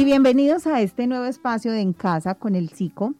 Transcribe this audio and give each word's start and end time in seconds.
Y 0.00 0.06
bienvenidos 0.06 0.66
a 0.66 0.80
este 0.80 1.06
nuevo 1.06 1.26
espacio 1.26 1.72
de 1.72 1.82
En 1.82 1.92
Casa 1.92 2.34
con 2.34 2.54
el 2.54 2.70
Psico, 2.70 3.12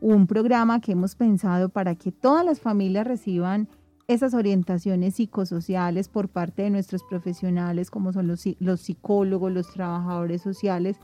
un 0.00 0.26
programa 0.26 0.80
que 0.80 0.90
hemos 0.90 1.14
pensado 1.14 1.68
para 1.68 1.94
que 1.94 2.10
todas 2.10 2.44
las 2.44 2.58
familias 2.58 3.06
reciban 3.06 3.68
esas 4.08 4.34
orientaciones 4.34 5.14
psicosociales 5.14 6.08
por 6.08 6.28
parte 6.28 6.62
de 6.62 6.70
nuestros 6.70 7.04
profesionales, 7.04 7.88
como 7.88 8.12
son 8.12 8.26
los, 8.26 8.42
los 8.58 8.80
psicólogos, 8.80 9.52
los 9.52 9.72
trabajadores 9.72 10.42
sociales, 10.42 10.98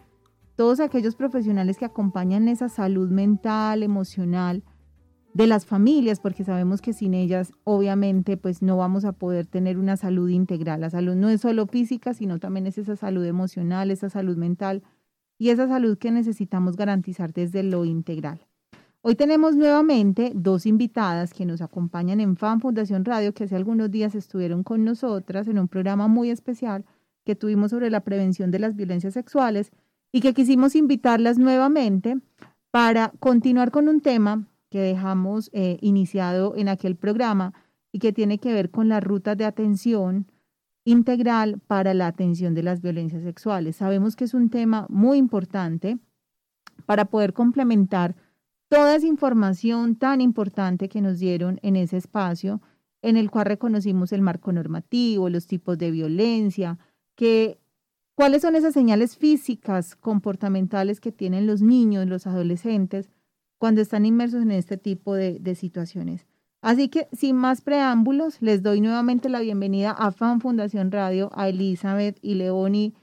todos 0.56 0.80
aquellos 0.80 1.14
profesionales 1.14 1.78
que 1.78 1.84
acompañan 1.84 2.48
esa 2.48 2.68
salud 2.68 3.08
mental, 3.08 3.84
emocional 3.84 4.64
de 5.32 5.46
las 5.46 5.64
familias, 5.64 6.18
porque 6.18 6.42
sabemos 6.42 6.80
que 6.80 6.92
sin 6.92 7.14
ellas 7.14 7.52
obviamente 7.62 8.36
pues 8.36 8.62
no 8.62 8.76
vamos 8.76 9.04
a 9.04 9.12
poder 9.12 9.46
tener 9.46 9.78
una 9.78 9.96
salud 9.96 10.28
integral. 10.28 10.80
La 10.80 10.90
salud 10.90 11.14
no 11.14 11.28
es 11.28 11.40
solo 11.40 11.68
física, 11.68 12.14
sino 12.14 12.40
también 12.40 12.66
es 12.66 12.78
esa 12.78 12.96
salud 12.96 13.24
emocional, 13.24 13.92
esa 13.92 14.10
salud 14.10 14.36
mental 14.36 14.82
y 15.40 15.48
esa 15.48 15.66
salud 15.66 15.96
que 15.96 16.10
necesitamos 16.10 16.76
garantizar 16.76 17.32
desde 17.32 17.62
lo 17.62 17.86
integral. 17.86 18.46
Hoy 19.00 19.14
tenemos 19.14 19.56
nuevamente 19.56 20.32
dos 20.34 20.66
invitadas 20.66 21.32
que 21.32 21.46
nos 21.46 21.62
acompañan 21.62 22.20
en 22.20 22.36
Fan 22.36 22.60
Fundación 22.60 23.06
Radio, 23.06 23.32
que 23.32 23.44
hace 23.44 23.56
algunos 23.56 23.90
días 23.90 24.14
estuvieron 24.14 24.62
con 24.62 24.84
nosotras 24.84 25.48
en 25.48 25.58
un 25.58 25.66
programa 25.66 26.08
muy 26.08 26.28
especial 26.28 26.84
que 27.24 27.34
tuvimos 27.34 27.70
sobre 27.70 27.88
la 27.88 28.00
prevención 28.00 28.50
de 28.50 28.58
las 28.58 28.76
violencias 28.76 29.14
sexuales 29.14 29.72
y 30.12 30.20
que 30.20 30.34
quisimos 30.34 30.76
invitarlas 30.76 31.38
nuevamente 31.38 32.18
para 32.70 33.10
continuar 33.18 33.70
con 33.70 33.88
un 33.88 34.02
tema 34.02 34.46
que 34.68 34.80
dejamos 34.80 35.48
eh, 35.54 35.78
iniciado 35.80 36.54
en 36.54 36.68
aquel 36.68 36.96
programa 36.96 37.54
y 37.92 37.98
que 37.98 38.12
tiene 38.12 38.36
que 38.36 38.52
ver 38.52 38.70
con 38.70 38.90
las 38.90 39.02
rutas 39.02 39.38
de 39.38 39.46
atención 39.46 40.26
integral 40.90 41.60
para 41.66 41.94
la 41.94 42.06
atención 42.06 42.54
de 42.54 42.62
las 42.62 42.80
violencias 42.80 43.22
sexuales. 43.22 43.76
Sabemos 43.76 44.16
que 44.16 44.24
es 44.24 44.34
un 44.34 44.50
tema 44.50 44.86
muy 44.88 45.18
importante 45.18 45.98
para 46.86 47.04
poder 47.04 47.32
complementar 47.32 48.16
toda 48.68 48.96
esa 48.96 49.06
información 49.06 49.96
tan 49.96 50.20
importante 50.20 50.88
que 50.88 51.00
nos 51.00 51.18
dieron 51.18 51.58
en 51.62 51.76
ese 51.76 51.96
espacio, 51.96 52.60
en 53.02 53.16
el 53.16 53.30
cual 53.30 53.46
reconocimos 53.46 54.12
el 54.12 54.22
marco 54.22 54.52
normativo, 54.52 55.28
los 55.28 55.46
tipos 55.46 55.78
de 55.78 55.90
violencia, 55.90 56.78
que, 57.14 57.60
cuáles 58.14 58.42
son 58.42 58.54
esas 58.56 58.74
señales 58.74 59.16
físicas, 59.16 59.96
comportamentales 59.96 61.00
que 61.00 61.12
tienen 61.12 61.46
los 61.46 61.62
niños, 61.62 62.06
los 62.06 62.26
adolescentes, 62.26 63.10
cuando 63.58 63.80
están 63.80 64.06
inmersos 64.06 64.42
en 64.42 64.52
este 64.52 64.76
tipo 64.76 65.14
de, 65.14 65.38
de 65.38 65.54
situaciones. 65.54 66.26
Así 66.62 66.88
que, 66.88 67.08
sin 67.12 67.36
más 67.36 67.62
preámbulos, 67.62 68.42
les 68.42 68.62
doy 68.62 68.82
nuevamente 68.82 69.28
la 69.30 69.40
bienvenida 69.40 69.92
a 69.92 70.12
Fan 70.12 70.40
Fundación 70.40 70.90
Radio, 70.90 71.30
a 71.34 71.48
Elizabeth 71.48 72.18
y 72.20 72.34
Leoni. 72.34 72.94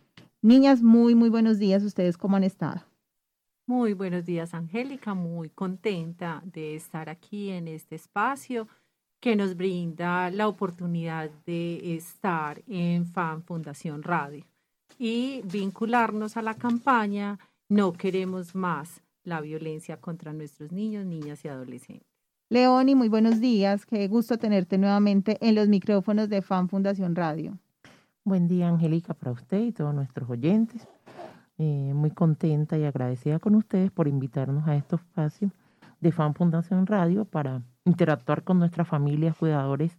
Niñas, 0.44 0.84
muy, 0.84 1.16
muy 1.16 1.30
buenos 1.30 1.58
días. 1.58 1.84
¿Ustedes 1.84 2.18
cómo 2.18 2.38
han 2.38 2.44
estado? 2.44 2.84
Muy 3.66 3.94
buenos 3.94 4.26
días, 4.26 4.54
Angélica. 4.54 5.16
Muy 5.16 5.50
contenta 5.50 6.42
de 6.46 6.76
estar 6.76 7.10
aquí 7.10 7.50
en 7.50 7.68
este 7.68 7.96
espacio 7.96 8.68
que 9.20 9.36
nos 9.36 9.58
brinda 9.58 10.30
la 10.30 10.48
oportunidad 10.48 11.32
de 11.46 11.96
estar 11.96 12.62
en 12.68 13.08
Fan 13.08 13.44
Fundación 13.44 14.04
Radio 14.04 14.46
y 15.00 15.42
vincularnos 15.44 16.38
a 16.38 16.42
la 16.42 16.54
campaña 16.54 17.40
No 17.70 17.92
queremos 17.92 18.56
más 18.56 19.02
la 19.24 19.42
violencia 19.42 19.98
contra 20.00 20.32
nuestros 20.32 20.72
niños, 20.72 21.06
niñas 21.06 21.44
y 21.44 21.50
adolescentes. 21.50 22.17
Leoni, 22.50 22.96
muy 22.96 23.10
buenos 23.10 23.42
días. 23.42 23.86
Qué 23.86 24.08
gusto 24.08 24.38
tenerte 24.38 24.78
nuevamente 24.78 25.38
en 25.42 25.54
los 25.56 25.68
micrófonos 25.68 26.30
de 26.30 26.42
Fan 26.42 26.70
Fundación 26.70 27.14
Radio. 27.14 27.58
Buen 28.24 28.48
día, 28.48 28.70
Angélica, 28.70 29.14
para 29.14 29.34
usted 29.34 29.60
y 29.60 29.74
todos 29.74 29.94
nuestros 29.94 30.30
oyentes. 30.30 30.88
Eh, 31.58 31.92
muy 31.94 32.10
contenta 32.12 32.78
y 32.78 32.86
agradecida 32.86 33.40
con 33.40 33.56
ustedes 33.56 33.92
por 33.92 34.08
invitarnos 34.08 34.66
a 34.66 34.78
estos 34.78 35.02
espacios 35.02 35.52
de 36.00 36.14
Fan 36.14 36.36
Fundación 36.36 36.86
Radio 36.88 37.26
para 37.26 37.64
interactuar 37.84 38.46
con 38.46 38.60
nuestras 38.60 38.88
familias, 38.88 39.36
cuidadores, 39.36 39.98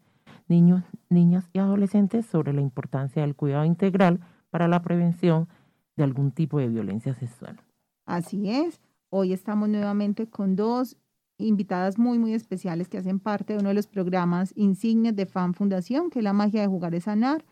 niños, 0.49 0.85
niñas 1.11 1.51
y 1.53 1.59
adolescentes 1.59 2.25
sobre 2.25 2.55
la 2.55 2.63
importancia 2.63 3.21
del 3.21 3.37
cuidado 3.37 3.67
integral 3.67 4.21
para 4.49 4.69
la 4.69 4.81
prevención 4.81 5.49
de 5.97 6.05
algún 6.05 6.33
tipo 6.33 6.59
de 6.59 6.69
violencia 6.69 7.13
sexual. 7.13 7.61
Así 8.07 8.49
es. 8.49 8.81
Hoy 9.11 9.35
estamos 9.35 9.69
nuevamente 9.69 10.31
con 10.31 10.57
dos 10.57 10.97
invitadas 11.39 11.99
muy, 11.99 12.19
muy 12.19 12.35
especiales 12.35 12.89
que 12.89 12.99
hacen 12.99 13.21
parte 13.21 13.53
de 13.53 13.61
uno 13.61 13.69
de 13.69 13.75
los 13.75 13.87
programas 13.87 14.53
insignes 14.57 15.17
de 15.17 15.27
Fan 15.27 15.55
Fundación, 15.55 16.11
que 16.11 16.19
es 16.19 16.25
la 16.25 16.33
magia 16.33 16.61
de 16.61 16.67
jugar 16.67 16.95
es 16.95 17.05
sanar, 17.05 17.45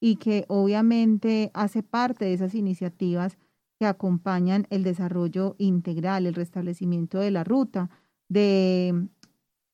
y 0.00 0.16
que 0.16 0.44
obviamente 0.48 1.50
hace 1.54 1.82
parte 1.82 2.24
de 2.26 2.34
esas 2.34 2.54
iniciativas 2.54 3.36
que 3.78 3.86
acompañan 3.86 4.66
el 4.70 4.82
desarrollo 4.82 5.56
integral, 5.58 6.26
el 6.26 6.34
restablecimiento 6.34 7.18
de 7.18 7.30
la 7.30 7.44
ruta, 7.44 7.90
de, 8.28 9.08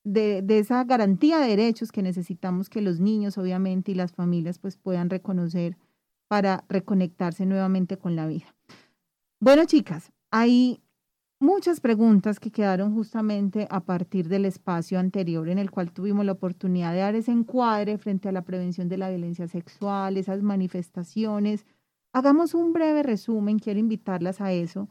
de, 0.05 0.59
esa 0.59 0.85
garantía 0.85 1.39
de 1.39 1.49
derechos 1.49 1.91
que 1.91 2.03
necesitamos 2.03 2.71
que 2.71 2.81
los 2.81 3.01
niños, 3.01 3.37
obviamente, 3.37 3.93
y 3.93 3.95
las 3.97 4.13
familias 4.13 4.59
pues 4.59 4.77
puedan 4.77 5.11
reconocer 5.11 5.77
para 6.29 6.65
reconectarse 6.69 7.47
nuevamente 7.47 7.99
con 7.99 8.15
la 8.17 8.27
vida. 8.27 8.55
Bueno, 9.41 9.65
chicas, 9.65 10.13
hay 10.31 10.81
muchas 11.39 11.81
preguntas 11.81 12.41
que 12.41 12.51
quedaron 12.51 12.95
justamente 12.95 13.67
a 13.71 13.81
partir 13.81 14.29
del 14.29 14.45
espacio 14.45 14.99
anterior 14.99 15.49
en 15.49 15.59
el 15.59 15.71
cual 15.71 15.93
tuvimos 15.93 16.25
la 16.25 16.33
oportunidad 16.33 16.93
de 16.93 17.01
dar 17.01 17.15
ese 17.15 17.33
encuadre 17.33 17.99
frente 17.99 18.29
a 18.29 18.33
la 18.33 18.43
prevención 18.43 18.89
de 18.89 18.99
la 18.99 19.11
violencia 19.11 19.49
sexual, 19.49 20.17
esas 20.17 20.43
manifestaciones, 20.43 21.67
Hagamos 22.17 22.55
un 22.55 22.73
breve 22.73 23.03
resumen, 23.03 23.59
quiero 23.59 23.79
invitarlas 23.79 24.41
a 24.41 24.51
eso, 24.51 24.89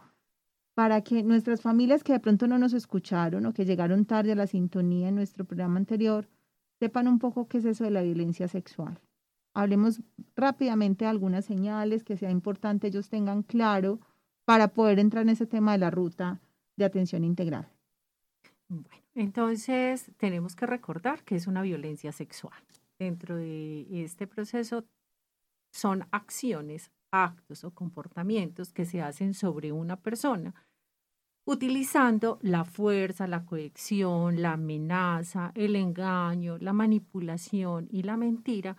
para 0.76 1.02
que 1.02 1.24
nuestras 1.24 1.60
familias 1.60 2.04
que 2.04 2.14
de 2.14 2.20
pronto 2.20 2.46
no 2.46 2.60
nos 2.60 2.74
escucharon 2.74 3.48
o 3.48 3.52
que 3.52 3.66
llegaron 3.66 4.06
tarde 4.06 4.34
a 4.34 4.36
la 4.36 4.46
sintonía 4.46 5.10
en 5.10 5.16
nuestro 5.16 5.44
programa 5.44 5.78
anterior, 5.78 6.30
sepan 6.78 7.08
un 7.08 7.18
poco 7.18 7.48
qué 7.48 7.58
es 7.58 7.66
eso 7.66 7.84
de 7.84 7.90
la 7.90 8.04
violencia 8.04 8.48
sexual. 8.48 9.02
Hablemos 9.56 10.04
rápidamente 10.36 11.06
de 11.06 11.10
algunas 11.10 11.46
señales 11.46 12.04
que 12.04 12.16
sea 12.16 12.30
importante 12.30 12.90
ellos 12.90 13.10
tengan 13.10 13.42
claro 13.42 14.02
para 14.46 14.70
poder 14.70 15.00
entrar 15.00 15.24
en 15.24 15.30
ese 15.30 15.48
tema 15.48 15.74
de 15.74 15.80
la 15.80 15.92
ruta 15.92 16.40
de 16.78 16.86
atención 16.86 17.24
integral. 17.24 17.68
Bueno, 18.68 18.90
entonces 19.14 20.12
tenemos 20.18 20.56
que 20.56 20.66
recordar 20.66 21.24
que 21.24 21.36
es 21.36 21.48
una 21.48 21.62
violencia 21.62 22.12
sexual. 22.12 22.64
Dentro 22.98 23.36
de 23.36 24.04
este 24.04 24.28
proceso 24.28 24.86
son 25.72 26.08
acciones 26.12 26.92
actos 27.12 27.64
o 27.64 27.72
comportamientos 27.72 28.74
que 28.74 28.86
se 28.86 29.02
hacen 29.02 29.34
sobre 29.34 29.72
una 29.72 29.98
persona, 29.98 30.54
utilizando 31.46 32.40
la 32.42 32.66
fuerza, 32.66 33.28
la 33.28 33.46
cohesión, 33.46 34.42
la 34.42 34.54
amenaza, 34.54 35.52
el 35.56 35.76
engaño, 35.76 36.58
la 36.58 36.74
manipulación 36.74 37.88
y 37.92 38.04
la 38.04 38.18
mentira 38.18 38.78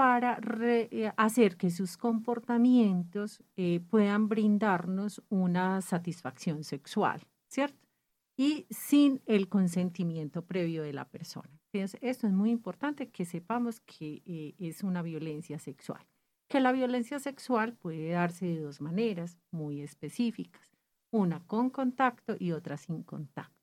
para 0.00 0.40
eh, 0.62 1.12
hacer 1.18 1.58
que 1.58 1.68
sus 1.68 1.98
comportamientos 1.98 3.42
eh, 3.54 3.80
puedan 3.90 4.30
brindarnos 4.30 5.22
una 5.28 5.82
satisfacción 5.82 6.64
sexual, 6.64 7.20
¿cierto? 7.48 7.86
Y 8.34 8.66
sin 8.70 9.20
el 9.26 9.50
consentimiento 9.50 10.40
previo 10.46 10.82
de 10.84 10.94
la 10.94 11.04
persona. 11.04 11.50
Entonces, 11.70 12.00
esto 12.00 12.26
es 12.26 12.32
muy 12.32 12.48
importante 12.48 13.10
que 13.10 13.26
sepamos 13.26 13.80
que 13.80 14.22
eh, 14.24 14.54
es 14.58 14.82
una 14.82 15.02
violencia 15.02 15.58
sexual 15.58 16.00
que 16.48 16.60
la 16.60 16.72
violencia 16.72 17.18
sexual 17.20 17.74
puede 17.74 18.08
darse 18.08 18.46
de 18.46 18.60
dos 18.60 18.80
maneras 18.80 19.38
muy 19.52 19.82
específicas, 19.82 20.66
una 21.12 21.46
con 21.46 21.68
contacto 21.68 22.36
y 22.38 22.52
otra 22.52 22.78
sin 22.78 23.02
contacto. 23.02 23.59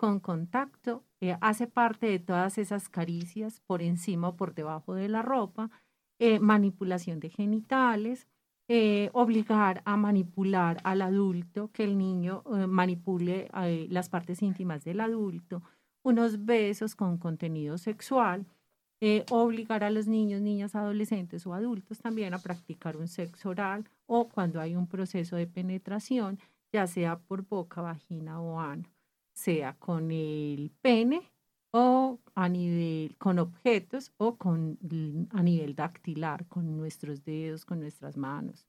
Con 0.00 0.18
contacto 0.18 1.04
eh, 1.20 1.36
hace 1.42 1.66
parte 1.66 2.06
de 2.06 2.18
todas 2.18 2.56
esas 2.56 2.88
caricias 2.88 3.60
por 3.60 3.82
encima 3.82 4.28
o 4.28 4.34
por 4.34 4.54
debajo 4.54 4.94
de 4.94 5.10
la 5.10 5.20
ropa, 5.20 5.70
eh, 6.18 6.38
manipulación 6.40 7.20
de 7.20 7.28
genitales, 7.28 8.26
eh, 8.66 9.10
obligar 9.12 9.82
a 9.84 9.98
manipular 9.98 10.78
al 10.84 11.02
adulto, 11.02 11.70
que 11.74 11.84
el 11.84 11.98
niño 11.98 12.42
manipule 12.66 13.50
las 13.90 14.08
partes 14.08 14.40
íntimas 14.40 14.84
del 14.84 15.00
adulto, 15.00 15.62
unos 16.02 16.46
besos 16.46 16.94
con 16.94 17.18
contenido 17.18 17.76
sexual, 17.76 18.46
eh, 19.02 19.26
obligar 19.30 19.84
a 19.84 19.90
los 19.90 20.06
niños, 20.06 20.40
niñas, 20.40 20.74
adolescentes 20.74 21.46
o 21.46 21.52
adultos 21.52 21.98
también 21.98 22.32
a 22.32 22.38
practicar 22.38 22.96
un 22.96 23.06
sexo 23.06 23.50
oral 23.50 23.86
o 24.06 24.30
cuando 24.30 24.62
hay 24.62 24.76
un 24.76 24.86
proceso 24.86 25.36
de 25.36 25.46
penetración, 25.46 26.38
ya 26.72 26.86
sea 26.86 27.18
por 27.18 27.46
boca, 27.46 27.82
vagina 27.82 28.40
o 28.40 28.60
ano, 28.60 28.84
sea 29.32 29.74
con 29.78 30.10
el 30.10 30.70
pene 30.82 31.30
o 31.72 32.18
a 32.34 32.48
nivel 32.48 33.16
con 33.18 33.38
objetos 33.38 34.12
o 34.16 34.36
con 34.36 34.78
a 35.32 35.42
nivel 35.42 35.74
dactilar, 35.74 36.46
con 36.46 36.76
nuestros 36.76 37.24
dedos, 37.24 37.64
con 37.64 37.80
nuestras 37.80 38.16
manos. 38.16 38.66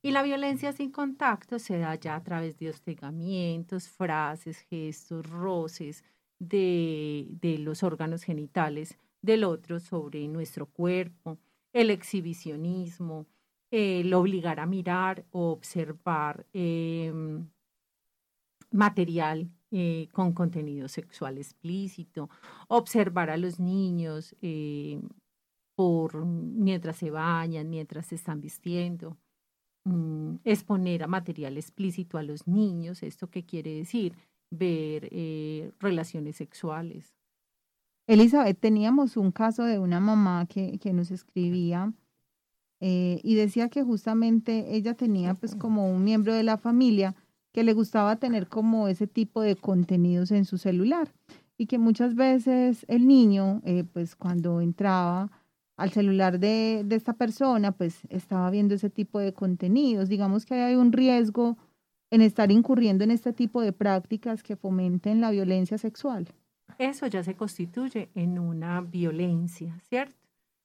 Y 0.00 0.12
la 0.12 0.22
violencia 0.22 0.72
sin 0.72 0.90
contacto 0.90 1.58
se 1.58 1.78
da 1.78 1.94
ya 1.96 2.14
a 2.14 2.22
través 2.22 2.56
de 2.58 2.70
hostigamientos, 2.70 3.88
frases, 3.88 4.60
gestos, 4.60 5.28
roces, 5.28 6.04
de, 6.38 7.56
los 7.60 7.82
órganos 7.82 8.22
genitales 8.22 8.96
del 9.22 9.44
otro 9.44 9.80
sobre 9.80 10.26
nuestro 10.28 10.66
cuerpo, 10.66 11.38
el 11.72 11.90
exhibicionismo, 11.90 13.26
lo 13.70 14.20
obligar 14.20 14.60
a 14.60 14.66
mirar 14.66 15.24
o 15.30 15.50
observar 15.50 16.46
em, 16.52 17.46
material 18.70 19.50
eh, 19.70 20.08
con 20.12 20.32
contenido 20.32 20.88
sexual 20.88 21.36
explícito, 21.36 22.30
observar 22.68 23.28
a 23.28 23.36
los 23.36 23.60
niños 23.60 24.34
eh, 24.40 24.98
por 25.74 26.24
mientras 26.24 26.96
se 26.96 27.10
bañan, 27.10 27.68
mientras 27.68 28.06
se 28.06 28.14
están 28.14 28.40
vistiendo, 28.40 29.18
mm, 29.84 30.36
exponer 30.44 31.02
a 31.02 31.06
material 31.06 31.58
explícito 31.58 32.16
a 32.16 32.22
los 32.22 32.46
niños, 32.48 33.02
¿esto 33.02 33.28
qué 33.28 33.44
quiere 33.44 33.74
decir? 33.74 34.14
Ver 34.50 35.08
eh, 35.10 35.70
relaciones 35.80 36.36
sexuales. 36.36 37.14
Elizabeth, 38.06 38.58
teníamos 38.58 39.18
un 39.18 39.32
caso 39.32 39.64
de 39.64 39.78
una 39.78 40.00
mamá 40.00 40.46
que, 40.46 40.78
que 40.78 40.94
nos 40.94 41.10
escribía 41.10 41.92
y 42.80 43.34
decía 43.34 43.68
que 43.68 43.82
justamente 43.82 44.76
ella 44.76 44.94
tenía 44.94 45.34
pues 45.34 45.56
como 45.56 45.90
un 45.90 46.04
miembro 46.04 46.32
de 46.32 46.44
la 46.44 46.56
familia 46.56 47.16
que 47.52 47.64
le 47.64 47.72
gustaba 47.72 48.16
tener 48.16 48.48
como 48.48 48.88
ese 48.88 49.06
tipo 49.06 49.40
de 49.40 49.56
contenidos 49.56 50.30
en 50.30 50.44
su 50.44 50.58
celular 50.58 51.12
y 51.56 51.66
que 51.66 51.78
muchas 51.78 52.14
veces 52.14 52.84
el 52.88 53.06
niño, 53.06 53.60
eh, 53.64 53.84
pues 53.84 54.14
cuando 54.14 54.60
entraba 54.60 55.30
al 55.76 55.90
celular 55.90 56.38
de, 56.38 56.82
de, 56.84 56.96
esta 56.96 57.12
persona, 57.12 57.72
pues 57.72 58.00
estaba 58.10 58.50
viendo 58.50 58.74
ese 58.74 58.90
tipo 58.90 59.18
de 59.18 59.32
contenidos. 59.32 60.08
Digamos 60.08 60.44
que 60.44 60.54
hay 60.54 60.74
un 60.74 60.92
riesgo 60.92 61.56
en 62.10 62.20
estar 62.22 62.50
incurriendo 62.50 63.04
en 63.04 63.10
este 63.10 63.32
tipo 63.32 63.60
de 63.60 63.72
prácticas 63.72 64.42
que 64.42 64.56
fomenten 64.56 65.20
la 65.20 65.30
violencia 65.30 65.78
sexual. 65.78 66.28
Eso 66.78 67.06
ya 67.06 67.22
se 67.22 67.34
constituye 67.34 68.08
en 68.14 68.38
una 68.38 68.80
violencia, 68.80 69.78
¿cierto? 69.88 70.14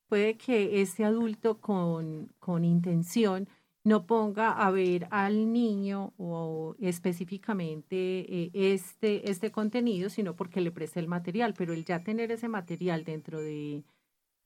Puede 0.08 0.38
que 0.38 0.82
este 0.82 1.06
adulto 1.06 1.60
con, 1.60 2.30
con 2.40 2.64
intención 2.64 3.48
no 3.84 4.06
ponga 4.06 4.52
a 4.52 4.72
ver 4.72 5.08
al 5.12 5.52
niño 5.52 6.14
o 6.18 6.76
específicamente 6.80 7.96
eh, 7.98 8.52
este, 8.54 9.30
este 9.30 9.52
contenido, 9.52 10.10
sino 10.10 10.36
porque 10.36 10.62
le 10.62 10.72
preste 10.72 11.00
el 11.00 11.08
material, 11.08 11.54
pero 11.58 11.74
el 11.74 11.84
ya 11.84 12.04
tener 12.04 12.32
ese 12.32 12.48
material 12.48 13.04
dentro 13.04 13.42
de, 13.42 13.84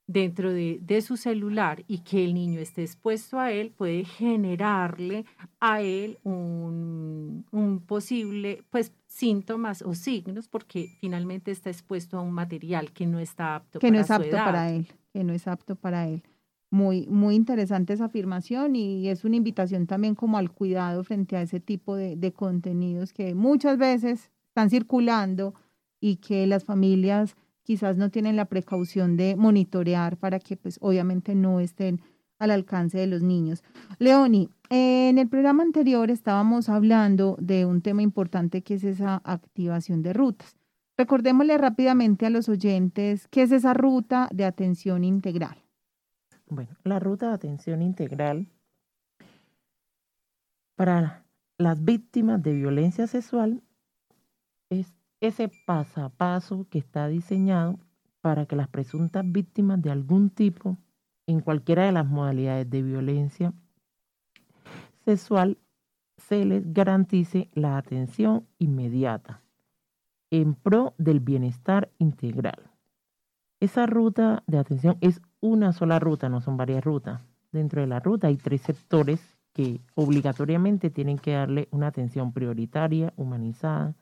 dentro 0.08 0.52
de, 0.52 0.80
de, 0.82 1.02
su 1.02 1.18
celular 1.18 1.84
y 1.88 2.00
que 2.00 2.24
el 2.24 2.34
niño 2.34 2.60
esté 2.60 2.82
expuesto 2.82 3.40
a 3.40 3.52
él 3.52 3.72
puede 3.72 4.06
generarle 4.06 5.26
a 5.60 5.82
él 5.82 6.18
un, 6.24 7.46
un, 7.52 7.80
posible, 7.82 8.64
pues, 8.72 8.92
síntomas 9.06 9.84
o 9.84 9.94
signos 9.94 10.48
porque 10.48 10.98
finalmente 11.00 11.52
está 11.52 11.70
expuesto 11.70 12.18
a 12.18 12.22
un 12.22 12.34
material 12.34 12.92
que 12.92 13.06
no 13.06 13.20
está 13.20 13.56
apto 13.56 13.80
que 13.80 13.92
no 13.92 14.00
es 14.00 14.10
apto 14.10 14.32
para 14.32 14.72
él, 14.72 14.88
que 15.14 15.24
no 15.24 15.34
es 15.34 15.48
apto 15.48 15.76
para 15.76 16.08
él. 16.08 16.24
Muy, 16.70 17.08
muy 17.08 17.36
interesante 17.36 17.94
esa 17.94 18.06
afirmación 18.06 18.76
y 18.76 19.08
es 19.08 19.24
una 19.24 19.38
invitación 19.38 19.88
también 19.88 20.16
como 20.16 20.38
al 20.38 20.52
cuidado 20.52 21.04
frente 21.06 21.38
a 21.38 21.42
ese 21.42 21.62
tipo 21.62 21.96
de, 21.96 22.34
contenidos 22.34 23.14
que 23.14 23.36
muchas 23.36 23.78
veces 23.78 24.32
están 24.50 24.70
circulando 24.70 25.54
y 26.02 26.18
que 26.18 26.46
las 26.46 26.66
familias 26.66 27.38
quizás 27.64 27.96
no 27.96 28.10
tienen 28.12 28.36
la 28.36 28.46
precaución 28.46 29.16
de 29.16 29.36
monitorear 29.38 30.18
para 30.18 30.40
que 30.40 30.58
pues 30.58 30.78
obviamente 30.82 31.36
no 31.36 31.62
estén 31.62 32.02
al 32.38 32.52
alcance 32.52 32.98
de 32.98 33.08
los 33.08 33.24
niños. 33.24 33.64
Leoni, 33.98 34.50
en 34.70 35.18
el 35.18 35.30
programa 35.30 35.64
anterior 35.64 36.12
estábamos 36.12 36.68
hablando 36.68 37.38
de 37.40 37.66
un 37.66 37.82
tema 37.82 38.02
importante 38.02 38.62
que 38.62 38.74
es 38.74 38.84
esa 38.84 39.22
activación 39.24 40.02
de 40.02 40.14
rutas. 40.14 40.58
Recordémosle 40.98 41.58
rápidamente 41.58 42.26
a 42.26 42.30
los 42.30 42.50
oyentes 42.50 43.28
qué 43.30 43.44
es 43.44 43.52
esa 43.52 43.74
ruta 43.74 44.28
de 44.34 44.46
atención 44.46 45.04
integral. 45.04 45.67
Bueno, 46.50 46.72
la 46.84 47.00
ruta 47.00 47.28
de 47.28 47.34
atención 47.34 47.82
integral 47.82 48.48
para 50.76 51.26
las 51.58 51.84
víctimas 51.84 52.42
de 52.42 52.54
violencia 52.54 53.06
sexual 53.08 53.62
es 54.70 54.96
ese 55.20 55.52
paso 55.66 56.04
a 56.04 56.10
paso 56.10 56.66
que 56.70 56.80
está 56.80 57.08
diseñado 57.08 57.80
para 58.22 58.46
que 58.46 58.56
las 58.56 58.70
presuntas 58.70 59.24
víctimas 59.26 59.82
de 59.82 59.92
algún 59.92 60.30
tipo, 60.30 60.78
en 61.26 61.42
cualquiera 61.42 61.86
de 61.86 61.92
las 61.92 62.06
modalidades 62.06 62.70
de 62.70 62.82
violencia 62.82 63.54
sexual, 65.04 65.58
se 66.18 66.46
les 66.46 66.74
garantice 66.74 67.50
la 67.54 67.78
atención 67.78 68.48
inmediata 68.58 69.42
en 70.30 70.56
pro 70.56 70.94
del 70.98 71.20
bienestar 71.20 71.90
integral. 71.98 72.72
Esa 73.60 73.86
ruta 73.86 74.44
de 74.48 74.60
atención 74.60 74.98
es 75.02 75.22
una 75.42 75.74
sola 75.74 76.00
ruta, 76.00 76.30
no 76.30 76.42
son 76.42 76.58
varias 76.58 76.84
rutas. 76.84 77.22
Dentro 77.52 77.82
de 77.82 77.88
la 77.88 78.00
ruta 78.00 78.28
hay 78.28 78.38
tres 78.38 78.62
sectores 78.62 79.38
que 79.54 79.82
obligatoriamente 79.96 80.90
tienen 80.90 81.18
que 81.18 81.34
darle 81.34 81.68
una 81.72 81.88
atención 81.88 82.32
prioritaria, 82.32 83.14
humanizada, 83.18 83.96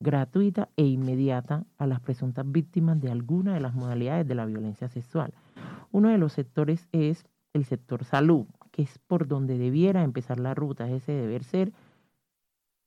gratuita 0.00 0.68
e 0.76 0.84
inmediata 0.84 1.64
a 1.78 1.86
las 1.86 2.00
presuntas 2.00 2.50
víctimas 2.50 3.00
de 3.00 3.10
alguna 3.10 3.54
de 3.54 3.60
las 3.60 3.74
modalidades 3.74 4.26
de 4.26 4.34
la 4.34 4.46
violencia 4.46 4.88
sexual. 4.88 5.32
Uno 5.92 6.08
de 6.10 6.18
los 6.18 6.32
sectores 6.32 6.88
es 6.92 7.26
el 7.52 7.64
sector 7.64 8.04
salud, 8.04 8.46
que 8.70 8.82
es 8.82 8.98
por 8.98 9.26
donde 9.26 9.58
debiera 9.58 10.02
empezar 10.02 10.38
la 10.38 10.54
ruta, 10.54 10.90
ese 10.90 11.12
deber 11.12 11.44
ser, 11.44 11.72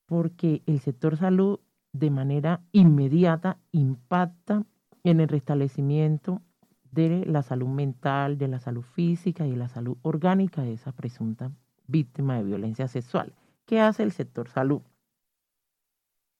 porque 0.06 0.62
el 0.66 0.80
sector 0.80 1.18
salud 1.18 1.60
de 1.94 2.12
manera 2.12 2.62
inmediata 2.72 3.58
impacta 3.72 4.64
en 5.04 5.20
el 5.20 5.28
restablecimiento 5.28 6.42
de 6.92 7.26
la 7.26 7.44
salud 7.44 7.68
mental, 7.68 8.38
de 8.38 8.48
la 8.48 8.60
salud 8.60 8.84
física 8.84 9.46
y 9.46 9.52
de 9.52 9.58
la 9.58 9.70
salud 9.70 9.98
orgánica 10.02 10.62
de 10.62 10.74
esa 10.74 10.92
presunta 10.92 11.52
víctima 11.88 12.38
de 12.38 12.44
violencia 12.44 12.88
sexual. 12.88 13.34
¿Qué 13.66 13.80
hace 13.80 14.04
el 14.04 14.12
sector 14.12 14.50
salud? 14.50 14.82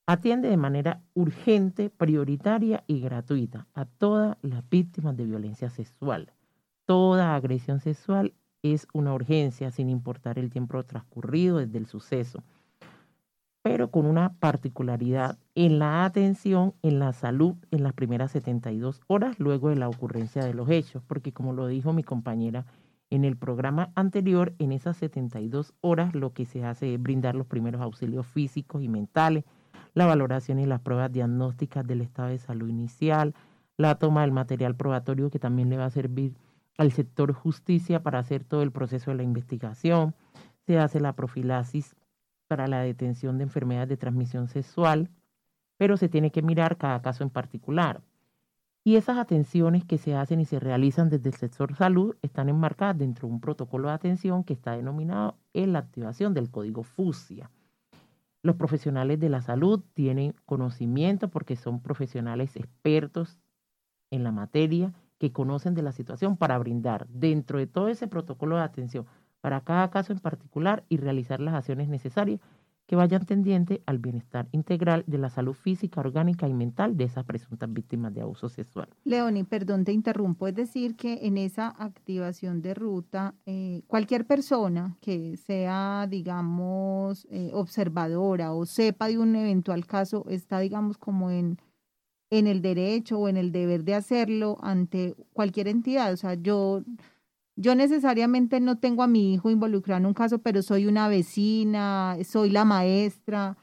Atiende 0.08 0.50
de 0.50 0.58
manera 0.58 1.04
urgente, 1.14 1.92
prioritaria 1.92 2.84
y 2.88 3.00
gratuita 3.00 3.68
a 3.76 3.86
todas 3.86 4.38
las 4.42 4.68
víctimas 4.68 5.16
de 5.16 5.26
violencia 5.26 5.70
sexual. 5.70 6.34
Toda 6.86 7.36
agresión 7.36 7.80
sexual 7.80 8.34
es 8.64 8.88
una 8.94 9.14
urgencia 9.14 9.70
sin 9.70 9.90
importar 9.90 10.40
el 10.40 10.50
tiempo 10.50 10.84
transcurrido 10.84 11.58
desde 11.58 11.78
el 11.78 11.86
suceso 11.86 12.44
pero 13.62 13.92
con 13.92 14.06
una 14.06 14.34
particularidad 14.40 15.38
en 15.56 15.80
la 15.80 16.06
atención, 16.06 16.74
en 16.82 17.00
la 17.00 17.14
salud, 17.14 17.56
en 17.72 17.84
las 17.84 17.94
primeras 17.94 18.32
72 18.32 19.02
horas 19.08 19.40
luego 19.40 19.70
de 19.70 19.76
la 19.76 19.90
ocurrencia 19.90 20.44
de 20.44 20.54
los 20.54 20.70
hechos, 20.70 21.04
porque 21.06 21.34
como 21.34 21.54
lo 21.54 21.68
dijo 21.68 21.94
mi 21.94 22.04
compañera 22.04 22.66
en 23.10 23.26
el 23.26 23.38
programa 23.38 23.92
anterior, 23.96 24.54
en 24.60 24.72
esas 24.72 24.98
72 24.98 25.74
horas 25.82 26.14
lo 26.16 26.32
que 26.34 26.46
se 26.46 26.64
hace 26.64 26.94
es 26.94 27.02
brindar 27.02 27.36
los 27.36 27.48
primeros 27.48 27.82
auxilios 27.82 28.26
físicos 28.28 28.84
y 28.84 28.88
mentales, 28.88 29.44
la 29.94 30.06
valoración 30.06 30.60
y 30.60 30.66
las 30.66 30.82
pruebas 30.82 31.12
diagnósticas 31.12 31.86
del 31.86 32.02
estado 32.02 32.30
de 32.30 32.38
salud 32.38 32.70
inicial, 32.70 33.34
la 33.78 33.96
toma 33.96 34.22
del 34.22 34.32
material 34.32 34.76
probatorio 34.76 35.30
que 35.30 35.40
también 35.40 35.70
le 35.70 35.78
va 35.78 35.86
a 35.86 35.90
servir 35.90 36.34
al 36.78 36.92
sector 36.92 37.34
justicia 37.34 38.04
para 38.04 38.20
hacer 38.20 38.44
todo 38.44 38.62
el 38.62 38.72
proceso 38.72 39.12
de 39.12 39.18
la 39.18 39.24
investigación, 39.24 40.14
se 40.66 40.78
hace 40.78 41.00
la 41.00 41.14
profilaxis 41.14 41.96
para 42.50 42.68
la 42.68 42.82
detención 42.82 43.38
de 43.38 43.44
enfermedades 43.44 43.90
de 43.90 43.98
transmisión 43.98 44.48
sexual, 44.48 45.10
pero 45.78 45.96
se 45.96 46.10
tiene 46.10 46.32
que 46.32 46.42
mirar 46.42 46.78
cada 46.78 47.02
caso 47.02 47.24
en 47.24 47.30
particular. 47.30 48.02
Y 48.84 48.96
esas 48.96 49.20
atenciones 49.20 49.86
que 49.86 50.00
se 50.00 50.16
hacen 50.16 50.40
y 50.40 50.46
se 50.46 50.60
realizan 50.60 51.10
desde 51.10 51.30
el 51.30 51.36
sector 51.36 51.76
salud 51.76 52.16
están 52.24 52.50
enmarcadas 52.50 52.98
dentro 52.98 53.28
de 53.28 53.36
un 53.36 53.40
protocolo 53.40 53.88
de 53.88 53.94
atención 53.94 54.44
que 54.44 54.54
está 54.54 54.76
denominado 54.76 55.38
en 55.54 55.74
la 55.74 55.80
activación 55.80 56.34
del 56.34 56.50
código 56.50 56.82
FUSIA. 56.82 57.52
Los 58.42 58.56
profesionales 58.56 59.20
de 59.20 59.30
la 59.30 59.42
salud 59.42 59.84
tienen 59.94 60.34
conocimiento 60.46 61.30
porque 61.30 61.56
son 61.56 61.82
profesionales 61.82 62.56
expertos 62.56 63.38
en 64.10 64.24
la 64.24 64.32
materia 64.32 64.94
que 65.20 65.32
conocen 65.32 65.76
de 65.76 65.84
la 65.84 65.92
situación 65.92 66.36
para 66.36 66.58
brindar 66.58 67.06
dentro 67.10 67.60
de 67.60 67.68
todo 67.68 67.90
ese 67.90 68.08
protocolo 68.08 68.56
de 68.56 68.64
atención 68.64 69.06
para 69.42 69.62
cada 69.62 69.90
caso 69.90 70.14
en 70.14 70.20
particular 70.20 70.84
y 70.90 70.98
realizar 70.98 71.40
las 71.40 71.54
acciones 71.54 71.90
necesarias 71.90 72.40
que 72.90 72.96
vayan 72.96 73.24
tendiente 73.24 73.84
al 73.86 74.00
bienestar 74.00 74.48
integral 74.52 75.04
de 75.06 75.20
la 75.20 75.30
salud 75.30 75.54
física, 75.54 76.00
orgánica 76.00 76.48
y 76.48 76.56
mental 76.56 76.98
de 76.98 77.04
esas 77.04 77.24
presuntas 77.24 77.72
víctimas 77.72 78.16
de 78.16 78.22
abuso 78.22 78.50
sexual. 78.50 78.90
Leoni, 79.04 79.44
perdón, 79.44 79.86
te 79.86 79.92
interrumpo. 79.92 80.48
Es 80.48 80.56
decir, 80.56 80.96
que 80.96 81.28
en 81.28 81.38
esa 81.38 81.68
activación 81.68 82.64
de 82.64 82.74
ruta, 82.74 83.36
eh, 83.46 83.84
cualquier 83.86 84.26
persona 84.26 84.98
que 85.02 85.38
sea, 85.38 86.08
digamos, 86.10 87.28
eh, 87.30 87.52
observadora 87.54 88.54
o 88.54 88.66
sepa 88.66 89.08
de 89.08 89.20
un 89.20 89.36
eventual 89.36 89.86
caso, 89.86 90.26
está, 90.28 90.58
digamos, 90.58 90.98
como 90.98 91.30
en, 91.30 91.60
en 92.32 92.48
el 92.48 92.64
derecho 92.64 93.20
o 93.20 93.30
en 93.30 93.38
el 93.38 93.52
deber 93.52 93.84
de 93.84 93.94
hacerlo 93.94 94.58
ante 94.62 95.14
cualquier 95.34 95.68
entidad. 95.68 96.12
O 96.12 96.18
sea, 96.18 96.34
yo 96.34 96.82
yo 97.60 97.76
necesariamente 97.76 98.62
no 98.62 98.78
tengo 98.78 99.04
a 99.04 99.08
mi 99.08 99.34
hijo 99.34 99.50
involucrado 99.50 100.00
en 100.00 100.06
un 100.06 100.14
caso, 100.14 100.40
pero 100.40 100.62
soy 100.62 100.88
una 100.88 101.10
vecina, 101.10 102.16
soy 102.24 102.52
la 102.52 102.64
maestra. 102.64 103.58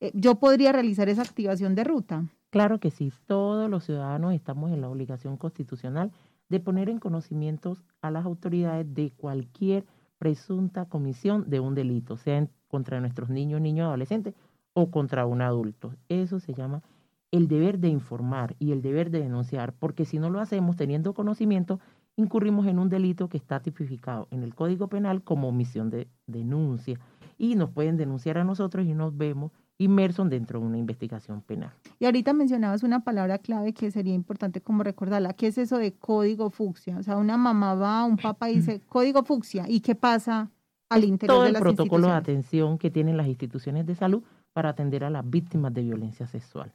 Eh, 0.00 0.10
¿Yo 0.14 0.36
podría 0.36 0.72
realizar 0.72 1.10
esa 1.10 1.20
activación 1.20 1.74
de 1.74 1.84
ruta? 1.84 2.24
Claro 2.48 2.80
que 2.80 2.90
sí. 2.90 3.12
Todos 3.26 3.68
los 3.68 3.84
ciudadanos 3.84 4.32
estamos 4.32 4.72
en 4.72 4.80
la 4.80 4.88
obligación 4.88 5.36
constitucional 5.36 6.12
de 6.48 6.60
poner 6.60 6.88
en 6.88 6.98
conocimientos 6.98 7.84
a 8.00 8.10
las 8.10 8.24
autoridades 8.24 8.86
de 8.94 9.10
cualquier 9.10 9.84
presunta 10.16 10.86
comisión 10.86 11.50
de 11.50 11.60
un 11.60 11.74
delito, 11.74 12.16
sea 12.16 12.48
contra 12.68 13.00
nuestros 13.00 13.28
niños, 13.28 13.60
niños, 13.60 13.86
adolescentes 13.86 14.34
o 14.72 14.90
contra 14.90 15.26
un 15.26 15.42
adulto. 15.42 15.94
Eso 16.08 16.40
se 16.40 16.54
llama 16.54 16.82
el 17.30 17.48
deber 17.48 17.78
de 17.80 17.88
informar 17.88 18.56
y 18.58 18.72
el 18.72 18.80
deber 18.80 19.10
de 19.10 19.20
denunciar, 19.20 19.74
porque 19.74 20.06
si 20.06 20.18
no 20.18 20.30
lo 20.30 20.40
hacemos 20.40 20.76
teniendo 20.76 21.12
conocimiento, 21.12 21.80
incurrimos 22.16 22.66
en 22.66 22.78
un 22.78 22.88
delito 22.88 23.28
que 23.28 23.38
está 23.38 23.60
tipificado 23.60 24.28
en 24.30 24.42
el 24.42 24.54
Código 24.54 24.88
Penal 24.88 25.22
como 25.22 25.48
omisión 25.48 25.90
de 25.90 26.08
denuncia 26.26 26.98
y 27.38 27.56
nos 27.56 27.70
pueden 27.70 27.96
denunciar 27.96 28.38
a 28.38 28.44
nosotros 28.44 28.86
y 28.86 28.94
nos 28.94 29.16
vemos 29.16 29.52
inmersos 29.78 30.28
dentro 30.30 30.60
de 30.60 30.66
una 30.66 30.78
investigación 30.78 31.40
penal. 31.40 31.72
Y 31.98 32.04
ahorita 32.04 32.32
mencionabas 32.32 32.82
una 32.82 33.00
palabra 33.00 33.38
clave 33.38 33.72
que 33.72 33.90
sería 33.90 34.14
importante 34.14 34.60
como 34.60 34.82
recordarla, 34.82 35.32
¿qué 35.32 35.48
es 35.48 35.58
eso 35.58 35.78
de 35.78 35.92
código 35.92 36.50
fucsia? 36.50 36.98
O 36.98 37.02
sea, 37.02 37.16
una 37.16 37.36
mamá 37.36 37.74
va, 37.74 38.04
un 38.04 38.16
papá 38.16 38.46
dice 38.46 38.80
código 38.88 39.24
fucsia, 39.24 39.64
¿y 39.68 39.80
qué 39.80 39.94
pasa 39.94 40.50
al 40.88 41.04
interior 41.04 41.36
Todo 41.36 41.42
de 41.42 41.48
el 41.48 41.52
las 41.54 41.62
protocolo 41.62 42.08
de 42.08 42.12
atención 42.12 42.78
que 42.78 42.90
tienen 42.90 43.16
las 43.16 43.26
instituciones 43.26 43.86
de 43.86 43.94
salud 43.94 44.22
para 44.52 44.70
atender 44.70 45.04
a 45.04 45.10
las 45.10 45.28
víctimas 45.28 45.72
de 45.72 45.82
violencia 45.82 46.26
sexual. 46.26 46.74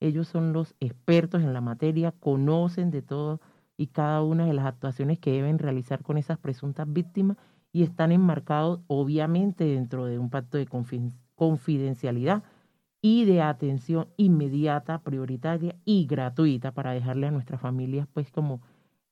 Ellos 0.00 0.28
son 0.28 0.54
los 0.54 0.74
expertos 0.80 1.42
en 1.42 1.52
la 1.52 1.60
materia, 1.60 2.12
conocen 2.12 2.90
de 2.90 3.02
todo 3.02 3.40
y 3.80 3.86
cada 3.86 4.22
una 4.22 4.44
de 4.44 4.52
las 4.52 4.66
actuaciones 4.66 5.18
que 5.18 5.32
deben 5.32 5.58
realizar 5.58 6.02
con 6.02 6.18
esas 6.18 6.36
presuntas 6.36 6.86
víctimas 6.92 7.38
y 7.72 7.82
están 7.82 8.12
enmarcados 8.12 8.80
obviamente 8.88 9.64
dentro 9.64 10.04
de 10.04 10.18
un 10.18 10.28
pacto 10.28 10.58
de 10.58 10.68
confi- 10.68 11.14
confidencialidad 11.34 12.42
y 13.00 13.24
de 13.24 13.40
atención 13.40 14.08
inmediata, 14.18 14.98
prioritaria 14.98 15.76
y 15.86 16.04
gratuita 16.06 16.72
para 16.72 16.92
dejarle 16.92 17.28
a 17.28 17.30
nuestras 17.30 17.58
familias 17.58 18.06
pues 18.12 18.30
como 18.30 18.60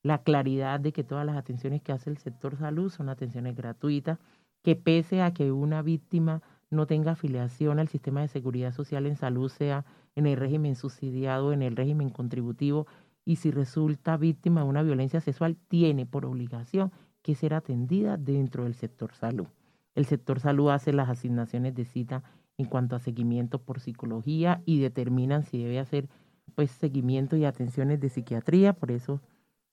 la 0.03 0.19
claridad 0.23 0.81
de 0.81 0.93
que 0.93 1.03
todas 1.03 1.25
las 1.25 1.39
atenciones 1.39 1.81
que 1.81 1.93
hace 1.93 2.11
el 2.11 2.19
sector 2.19 2.55
salud 2.59 2.91
son 2.91 3.09
atenciones 3.09 3.57
gratuitas, 3.57 4.19
que 4.63 4.77
pese 4.77 5.23
a 5.23 5.33
que 5.33 5.51
una 5.51 5.81
víctima 5.81 6.43
no 6.71 6.87
tenga 6.87 7.13
afiliación 7.13 7.79
al 7.79 7.89
sistema 7.89 8.21
de 8.21 8.29
seguridad 8.29 8.73
social 8.75 9.07
en 9.07 9.17
salud, 9.17 9.49
sea 9.49 9.87
en 10.15 10.27
el 10.27 10.37
régimen 10.37 10.77
subsidiado, 10.77 11.55
en 11.55 11.63
el 11.63 11.75
régimen 11.75 12.11
contributivo, 12.11 12.87
y 13.29 13.37
si 13.37 13.51
resulta 13.51 14.17
víctima 14.17 14.63
de 14.63 14.69
una 14.69 14.83
violencia 14.83 15.21
sexual, 15.21 15.59
tiene 15.69 16.07
por 16.07 16.25
obligación 16.25 16.93
que 17.21 17.35
ser 17.35 17.53
atendida 17.53 18.17
dentro 18.17 18.65
del 18.65 18.73
sector 18.73 19.13
salud. 19.13 19.49
El 19.95 20.07
sector 20.07 20.41
salud 20.41 20.71
hace 20.71 20.95
las 20.95 21.11
asignaciones 21.11 21.75
de 21.75 21.85
cita 21.85 22.23
en 22.57 22.65
cuanto 22.65 22.97
a 22.97 23.01
seguimiento 23.01 23.59
por 23.59 23.81
psicología 23.81 24.63
y 24.65 24.81
determinan 24.81 25.45
si 25.45 25.63
debe 25.63 25.79
hacer 25.79 26.09
pues 26.55 26.71
seguimiento 26.71 27.37
y 27.37 27.45
atenciones 27.45 28.01
de 28.01 28.09
psiquiatría, 28.09 28.73
por 28.73 28.91
eso 28.91 29.21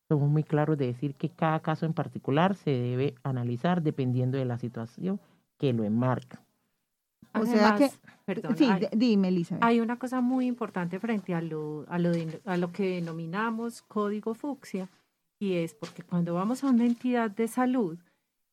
somos 0.09 0.29
muy 0.29 0.43
claros 0.43 0.77
de 0.77 0.87
decir 0.87 1.15
que 1.15 1.29
cada 1.29 1.61
caso 1.61 1.85
en 1.85 1.93
particular 1.93 2.55
se 2.55 2.71
debe 2.71 3.15
analizar 3.23 3.81
dependiendo 3.81 4.37
de 4.37 4.43
la 4.43 4.57
situación 4.57 5.21
que 5.57 5.71
lo 5.71 5.85
enmarca. 5.85 6.43
O 7.33 7.45
sea 7.45 7.75
que- 7.75 7.91
perdón, 8.25 8.57
sí, 8.57 8.65
hay- 8.65 8.87
dime, 8.95 9.27
Elizabeth. 9.29 9.63
Hay 9.63 9.79
una 9.79 9.97
cosa 9.97 10.21
muy 10.21 10.45
importante 10.47 10.99
frente 10.99 11.33
a 11.33 11.41
lo, 11.41 11.85
a 11.89 11.99
lo, 11.99 12.11
de- 12.11 12.41
a 12.45 12.57
lo 12.57 12.71
que 12.71 12.95
denominamos 12.95 13.81
código 13.81 14.33
fucsia, 14.35 14.89
y 15.39 15.53
es 15.53 15.73
porque 15.73 16.03
cuando 16.03 16.33
vamos 16.33 16.63
a 16.63 16.67
una 16.69 16.85
entidad 16.85 17.29
de 17.31 17.47
salud, 17.47 17.97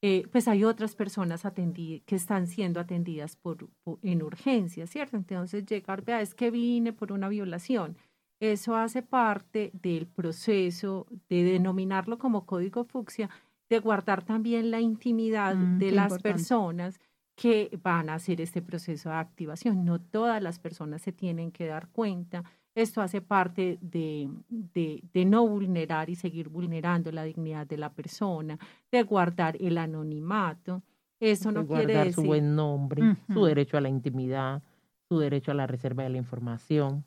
eh, 0.04 0.26
pues 0.32 0.48
hay 0.48 0.64
otras 0.64 0.96
personas 0.96 1.42
que 1.44 2.16
están 2.16 2.48
siendo 2.48 2.80
atendidas 2.80 3.36
por, 3.36 3.68
por- 3.84 3.98
en 4.02 4.22
urgencia, 4.22 4.86
¿cierto? 4.88 5.16
Entonces 5.16 5.64
llegar, 5.64 6.02
vea, 6.04 6.20
es 6.20 6.34
que 6.34 6.50
vine 6.50 6.92
por 6.92 7.12
una 7.12 7.28
violación. 7.28 7.96
Eso 8.40 8.74
hace 8.74 9.02
parte 9.02 9.70
del 9.80 10.08
proceso 10.08 11.06
de 11.28 11.44
denominarlo 11.44 12.18
como 12.18 12.44
código 12.46 12.82
fucsia, 12.84 13.30
de 13.70 13.78
guardar 13.78 14.24
también 14.24 14.72
la 14.72 14.80
intimidad 14.80 15.54
Mm, 15.54 15.78
de 15.78 15.92
las 15.92 16.04
importante. 16.10 16.32
personas 16.32 17.00
que 17.34 17.78
van 17.82 18.08
a 18.08 18.14
hacer 18.14 18.40
este 18.40 18.62
proceso 18.62 19.08
de 19.08 19.16
activación. 19.16 19.84
No 19.84 20.00
todas 20.00 20.42
las 20.42 20.58
personas 20.58 21.02
se 21.02 21.12
tienen 21.12 21.50
que 21.50 21.66
dar 21.66 21.88
cuenta. 21.88 22.44
Esto 22.74 23.00
hace 23.02 23.20
parte 23.20 23.78
de, 23.80 24.30
de, 24.48 25.02
de 25.12 25.24
no 25.24 25.46
vulnerar 25.46 26.08
y 26.08 26.14
seguir 26.14 26.48
vulnerando 26.48 27.12
la 27.12 27.24
dignidad 27.24 27.66
de 27.66 27.76
la 27.76 27.92
persona, 27.92 28.58
de 28.90 29.02
guardar 29.02 29.56
el 29.60 29.78
anonimato. 29.78 30.82
Eso 31.20 31.52
no 31.52 31.60
de 31.62 31.66
quiere 31.66 31.82
guardar 31.84 32.06
decir... 32.06 32.22
su 32.22 32.28
buen 32.28 32.56
nombre, 32.56 33.02
su 33.26 33.40
Ujú. 33.40 33.46
derecho 33.46 33.76
a 33.76 33.80
la 33.80 33.88
intimidad, 33.88 34.62
su 35.08 35.18
derecho 35.18 35.50
a 35.50 35.54
la 35.54 35.66
reserva 35.66 36.02
de 36.02 36.10
la 36.10 36.18
información. 36.18 37.04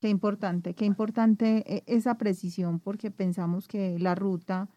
Qué 0.00 0.08
importante, 0.08 0.74
qué 0.74 0.86
importante 0.86 1.62
eh, 1.66 1.82
esa 1.86 2.16
precisión, 2.16 2.80
porque 2.80 3.10
pensamos 3.10 3.68
que 3.68 3.98
la 3.98 4.14
ruta 4.14 4.68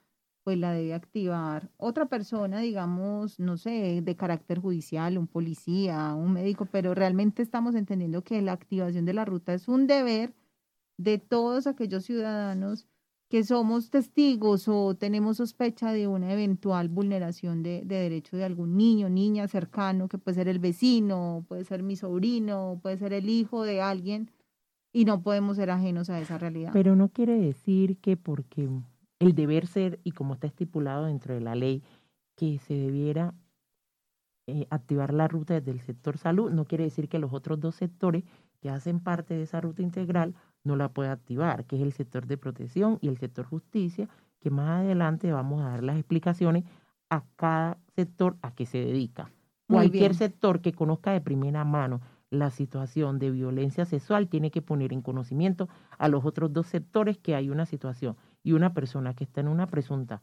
pues 0.43 0.57
la 0.57 0.73
debe 0.73 0.93
activar 0.93 1.69
otra 1.77 2.07
persona, 2.07 2.59
digamos, 2.59 3.39
no 3.39 3.57
sé, 3.57 4.01
de 4.01 4.15
carácter 4.15 4.59
judicial, 4.59 5.17
un 5.17 5.27
policía, 5.27 6.13
un 6.15 6.33
médico, 6.33 6.65
pero 6.65 6.93
realmente 6.93 7.41
estamos 7.41 7.75
entendiendo 7.75 8.23
que 8.23 8.41
la 8.41 8.51
activación 8.51 9.05
de 9.05 9.13
la 9.13 9.25
ruta 9.25 9.53
es 9.53 9.67
un 9.67 9.87
deber 9.87 10.33
de 10.97 11.17
todos 11.17 11.65
aquellos 11.65 12.03
ciudadanos 12.05 12.87
que 13.29 13.43
somos 13.43 13.89
testigos 13.89 14.67
o 14.67 14.95
tenemos 14.95 15.37
sospecha 15.37 15.91
de 15.91 16.07
una 16.07 16.31
eventual 16.31 16.89
vulneración 16.89 17.63
de, 17.63 17.81
de 17.83 17.95
derecho 17.95 18.37
de 18.37 18.43
algún 18.43 18.77
niño, 18.77 19.09
niña 19.09 19.47
cercano, 19.47 20.07
que 20.07 20.19
puede 20.19 20.35
ser 20.35 20.47
el 20.47 20.59
vecino, 20.59 21.45
puede 21.47 21.63
ser 21.63 21.81
mi 21.81 21.95
sobrino, 21.95 22.79
puede 22.83 22.97
ser 22.97 23.13
el 23.13 23.29
hijo 23.29 23.63
de 23.63 23.81
alguien, 23.81 24.29
y 24.93 25.05
no 25.05 25.23
podemos 25.23 25.57
ser 25.57 25.71
ajenos 25.71 26.09
a 26.11 26.19
esa 26.19 26.37
realidad. 26.37 26.69
Pero 26.71 26.95
no 26.95 27.09
quiere 27.09 27.37
decir 27.39 27.97
que 27.97 28.15
porque 28.15 28.69
el 29.23 29.35
deber 29.35 29.67
ser, 29.67 29.99
y 30.03 30.11
como 30.11 30.35
está 30.35 30.47
estipulado 30.47 31.05
dentro 31.05 31.33
de 31.33 31.41
la 31.41 31.55
ley, 31.55 31.83
que 32.35 32.59
se 32.59 32.73
debiera 32.73 33.33
eh, 34.47 34.67
activar 34.69 35.13
la 35.13 35.27
ruta 35.27 35.53
desde 35.53 35.71
el 35.71 35.79
sector 35.79 36.17
salud, 36.17 36.51
no 36.51 36.65
quiere 36.65 36.83
decir 36.83 37.07
que 37.07 37.19
los 37.19 37.33
otros 37.33 37.59
dos 37.59 37.75
sectores 37.75 38.23
que 38.61 38.69
hacen 38.69 38.99
parte 38.99 39.33
de 39.35 39.43
esa 39.43 39.61
ruta 39.61 39.81
integral 39.81 40.35
no 40.63 40.75
la 40.75 40.89
pueda 40.89 41.11
activar, 41.11 41.65
que 41.65 41.77
es 41.77 41.81
el 41.81 41.93
sector 41.93 42.27
de 42.27 42.37
protección 42.37 42.97
y 43.01 43.07
el 43.07 43.17
sector 43.17 43.45
justicia, 43.45 44.09
que 44.39 44.49
más 44.49 44.81
adelante 44.81 45.31
vamos 45.31 45.61
a 45.61 45.69
dar 45.69 45.83
las 45.83 45.97
explicaciones 45.97 46.63
a 47.09 47.23
cada 47.35 47.77
sector 47.95 48.37
a 48.41 48.53
que 48.53 48.65
se 48.65 48.79
dedica. 48.79 49.31
Muy 49.67 49.77
Cualquier 49.77 50.11
bien. 50.11 50.13
sector 50.15 50.61
que 50.61 50.73
conozca 50.73 51.11
de 51.11 51.21
primera 51.21 51.63
mano 51.63 52.01
la 52.29 52.49
situación 52.49 53.19
de 53.19 53.31
violencia 53.31 53.85
sexual 53.85 54.27
tiene 54.27 54.51
que 54.51 54.61
poner 54.61 54.91
en 54.91 55.01
conocimiento 55.01 55.69
a 55.97 56.07
los 56.09 56.25
otros 56.25 56.51
dos 56.51 56.67
sectores 56.67 57.17
que 57.17 57.35
hay 57.35 57.49
una 57.49 57.65
situación 57.65 58.17
y 58.43 58.51
una 58.51 58.73
persona 58.73 59.15
que 59.15 59.23
está 59.23 59.41
en 59.41 59.47
una 59.47 59.67
presunta 59.67 60.21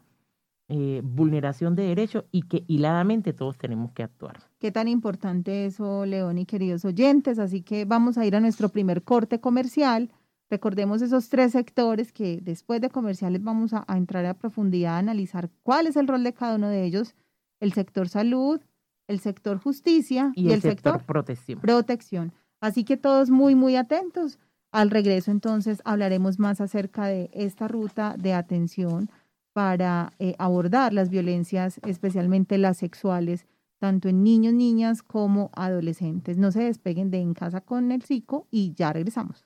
eh, 0.68 1.00
vulneración 1.02 1.74
de 1.74 1.82
derechos 1.82 2.24
y 2.30 2.42
que 2.42 2.62
hiladamente 2.68 3.32
todos 3.32 3.58
tenemos 3.58 3.90
que 3.90 4.04
actuar. 4.04 4.38
Qué 4.60 4.70
tan 4.70 4.86
importante 4.86 5.66
eso, 5.66 6.06
León 6.06 6.38
y 6.38 6.46
queridos 6.46 6.84
oyentes. 6.84 7.40
Así 7.40 7.62
que 7.62 7.84
vamos 7.84 8.18
a 8.18 8.24
ir 8.24 8.36
a 8.36 8.40
nuestro 8.40 8.68
primer 8.68 9.02
corte 9.02 9.40
comercial. 9.40 10.12
Recordemos 10.48 11.02
esos 11.02 11.28
tres 11.28 11.52
sectores 11.52 12.12
que 12.12 12.40
después 12.40 12.80
de 12.80 12.90
comerciales 12.90 13.42
vamos 13.42 13.72
a, 13.72 13.84
a 13.88 13.96
entrar 13.96 14.24
a 14.26 14.34
profundidad 14.34 14.94
a 14.94 14.98
analizar 14.98 15.50
cuál 15.64 15.88
es 15.88 15.96
el 15.96 16.06
rol 16.06 16.22
de 16.22 16.34
cada 16.34 16.54
uno 16.54 16.68
de 16.68 16.84
ellos. 16.84 17.16
El 17.58 17.72
sector 17.72 18.08
salud, 18.08 18.60
el 19.08 19.18
sector 19.18 19.58
justicia 19.58 20.30
Y, 20.36 20.52
el, 20.52 20.62
sector, 20.62 21.04
protección. 21.04 21.60
protección. 21.60 22.32
Así 22.60 22.84
que 22.84 22.96
todos 22.96 23.28
muy, 23.28 23.56
muy 23.56 23.74
atentos. 23.74 24.38
Al 24.72 24.90
regreso 24.90 25.30
entonces 25.30 25.82
hablaremos 25.84 26.38
más 26.38 26.60
acerca 26.60 27.06
de 27.06 27.30
esta 27.32 27.66
ruta 27.66 28.14
de 28.16 28.34
atención 28.34 29.10
para 29.52 30.12
eh, 30.18 30.34
abordar 30.38 30.92
las 30.92 31.10
violencias, 31.10 31.80
especialmente 31.84 32.56
las 32.56 32.76
sexuales, 32.76 33.46
tanto 33.78 34.08
en 34.08 34.22
niños, 34.22 34.54
niñas 34.54 35.02
como 35.02 35.50
adolescentes. 35.54 36.38
No 36.38 36.52
se 36.52 36.62
despeguen 36.62 37.10
de 37.10 37.18
En 37.18 37.34
Casa 37.34 37.60
con 37.60 37.90
el 37.90 38.02
Psico 38.02 38.46
y 38.50 38.72
ya 38.74 38.92
regresamos. 38.92 39.44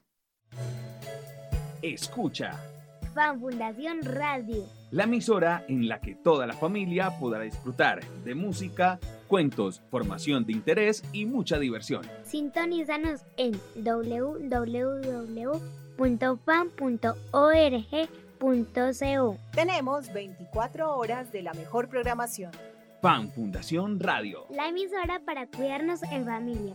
Escucha, 1.80 2.58
Fan 3.14 3.40
Fundación 3.40 4.02
Radio. 4.02 4.64
la 4.90 5.04
emisora 5.04 5.64
en 5.68 5.88
la 5.88 6.00
que 6.00 6.14
toda 6.14 6.46
la 6.46 6.52
familia 6.54 7.10
podrá 7.18 7.40
disfrutar 7.40 8.04
de 8.24 8.34
música, 8.34 8.98
cuentos, 9.28 9.82
formación 9.90 10.44
de 10.44 10.52
interés 10.52 11.02
y 11.12 11.24
mucha 11.26 11.58
diversión. 11.58 12.02
Sintonízanos 12.24 13.22
en 13.36 13.52
www.fan.org.co. 18.44 19.38
Tenemos 19.52 20.12
24 20.12 20.96
horas 20.96 21.32
de 21.32 21.42
la 21.42 21.54
mejor 21.54 21.88
programación. 21.88 22.50
Fan 23.00 23.30
Fundación 23.32 24.00
Radio. 24.00 24.46
La 24.50 24.68
emisora 24.68 25.20
para 25.24 25.46
cuidarnos 25.46 26.02
en 26.04 26.24
familia. 26.24 26.74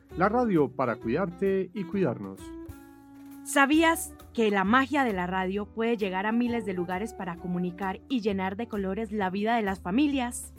la 0.17 0.29
radio 0.29 0.69
para 0.69 0.95
cuidarte 0.95 1.69
y 1.73 1.83
cuidarnos. 1.83 2.39
¿Sabías 3.43 4.13
que 4.33 4.51
la 4.51 4.63
magia 4.63 5.03
de 5.03 5.13
la 5.13 5.27
radio 5.27 5.65
puede 5.65 5.97
llegar 5.97 6.25
a 6.25 6.31
miles 6.31 6.65
de 6.65 6.73
lugares 6.73 7.13
para 7.13 7.37
comunicar 7.37 7.99
y 8.07 8.21
llenar 8.21 8.55
de 8.55 8.67
colores 8.67 9.11
la 9.11 9.29
vida 9.29 9.55
de 9.55 9.63
las 9.63 9.79
familias? 9.79 10.53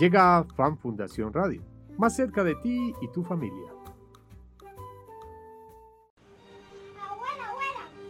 Llega 0.00 0.44
Fan 0.56 0.78
Fundación 0.78 1.32
Radio, 1.32 1.62
más 1.98 2.16
cerca 2.16 2.42
de 2.42 2.54
ti 2.56 2.94
y 3.00 3.08
tu 3.08 3.22
familia. 3.22 3.70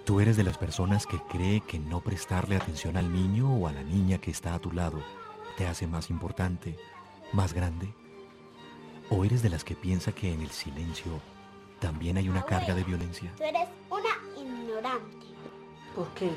¿Tú 0.05 0.21
eres 0.21 0.37
de 0.37 0.45
las 0.45 0.57
personas 0.57 1.05
que 1.05 1.19
cree 1.29 1.63
que 1.63 1.81
no 1.81 2.01
prestarle 2.01 2.57
atención 2.57 2.97
al 2.97 3.13
niño 3.13 3.53
o 3.53 3.67
a 3.67 3.73
la 3.73 3.83
niña 3.83 4.19
que 4.19 4.31
está 4.31 4.55
a 4.55 4.61
tu 4.61 4.71
lado 4.71 5.01
te 5.57 5.67
hace 5.67 5.87
más 5.87 6.11
importante, 6.11 6.77
más 7.33 7.55
grande? 7.55 7.93
¿O 9.09 9.25
eres 9.25 9.41
de 9.43 9.51
las 9.51 9.63
que 9.63 9.77
piensa 9.77 10.11
que 10.13 10.33
en 10.33 10.41
el 10.41 10.51
silencio 10.51 11.21
también 11.81 12.17
hay 12.17 12.29
una 12.29 12.45
carga 12.45 12.75
de 12.75 12.83
violencia? 12.83 13.33
Tú 13.37 13.45
eres 13.45 13.69
una 13.89 14.41
ignorante. 14.41 15.27
¿Por 15.95 16.09
qué? 16.15 16.31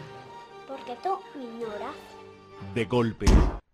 Porque 0.68 0.96
tú 1.02 1.18
me 1.36 1.46
ignoras. 1.46 1.96
De 2.76 2.86
golpe, 2.86 3.26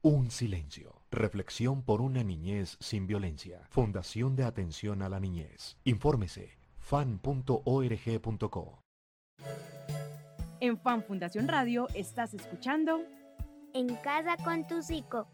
un 0.01 0.31
silencio. 0.31 1.01
Reflexión 1.11 1.83
por 1.83 1.99
una 2.01 2.23
niñez 2.23 2.77
sin 2.79 3.05
violencia. 3.05 3.67
Fundación 3.69 4.37
de 4.37 4.45
Atención 4.45 5.01
a 5.01 5.09
la 5.09 5.19
Niñez. 5.19 5.75
Infórmese 5.83 6.57
fan.org.co. 6.79 8.79
En 10.61 10.77
Fan 10.77 11.03
Fundación 11.03 11.49
Radio 11.49 11.89
estás 11.93 12.33
escuchando 12.33 13.01
En 13.73 13.93
casa 13.97 14.37
con 14.41 14.65
tu 14.65 14.81
psico. 14.81 15.27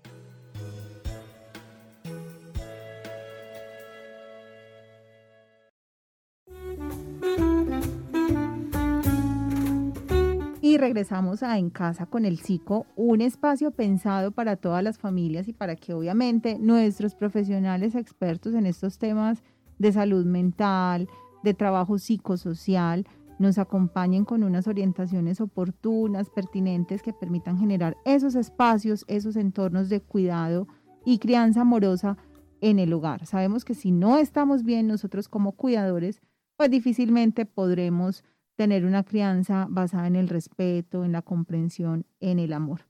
Regresamos 10.81 11.43
a 11.43 11.59
En 11.59 11.69
Casa 11.69 12.07
con 12.07 12.25
el 12.25 12.39
Psico, 12.39 12.87
un 12.95 13.21
espacio 13.21 13.69
pensado 13.69 14.31
para 14.31 14.55
todas 14.55 14.83
las 14.83 14.97
familias 14.97 15.47
y 15.47 15.53
para 15.53 15.75
que 15.75 15.93
obviamente 15.93 16.57
nuestros 16.59 17.13
profesionales 17.13 17.93
expertos 17.93 18.55
en 18.55 18.65
estos 18.65 18.97
temas 18.97 19.43
de 19.77 19.91
salud 19.91 20.25
mental, 20.25 21.07
de 21.43 21.53
trabajo 21.53 21.99
psicosocial, 21.99 23.05
nos 23.37 23.59
acompañen 23.59 24.25
con 24.25 24.43
unas 24.43 24.67
orientaciones 24.67 25.39
oportunas, 25.39 26.31
pertinentes, 26.31 27.03
que 27.03 27.13
permitan 27.13 27.59
generar 27.59 27.95
esos 28.03 28.33
espacios, 28.33 29.05
esos 29.07 29.35
entornos 29.35 29.87
de 29.87 30.01
cuidado 30.01 30.67
y 31.05 31.19
crianza 31.19 31.61
amorosa 31.61 32.17
en 32.59 32.79
el 32.79 32.91
hogar. 32.91 33.27
Sabemos 33.27 33.65
que 33.65 33.75
si 33.75 33.91
no 33.91 34.17
estamos 34.17 34.63
bien 34.63 34.87
nosotros 34.87 35.29
como 35.29 35.51
cuidadores, 35.51 36.21
pues 36.57 36.71
difícilmente 36.71 37.45
podremos 37.45 38.23
tener 38.61 38.85
una 38.85 39.01
crianza 39.01 39.65
basada 39.71 40.05
en 40.05 40.15
el 40.15 40.29
respeto, 40.29 41.03
en 41.03 41.13
la 41.13 41.23
comprensión, 41.23 42.05
en 42.19 42.37
el 42.37 42.53
amor. 42.53 42.81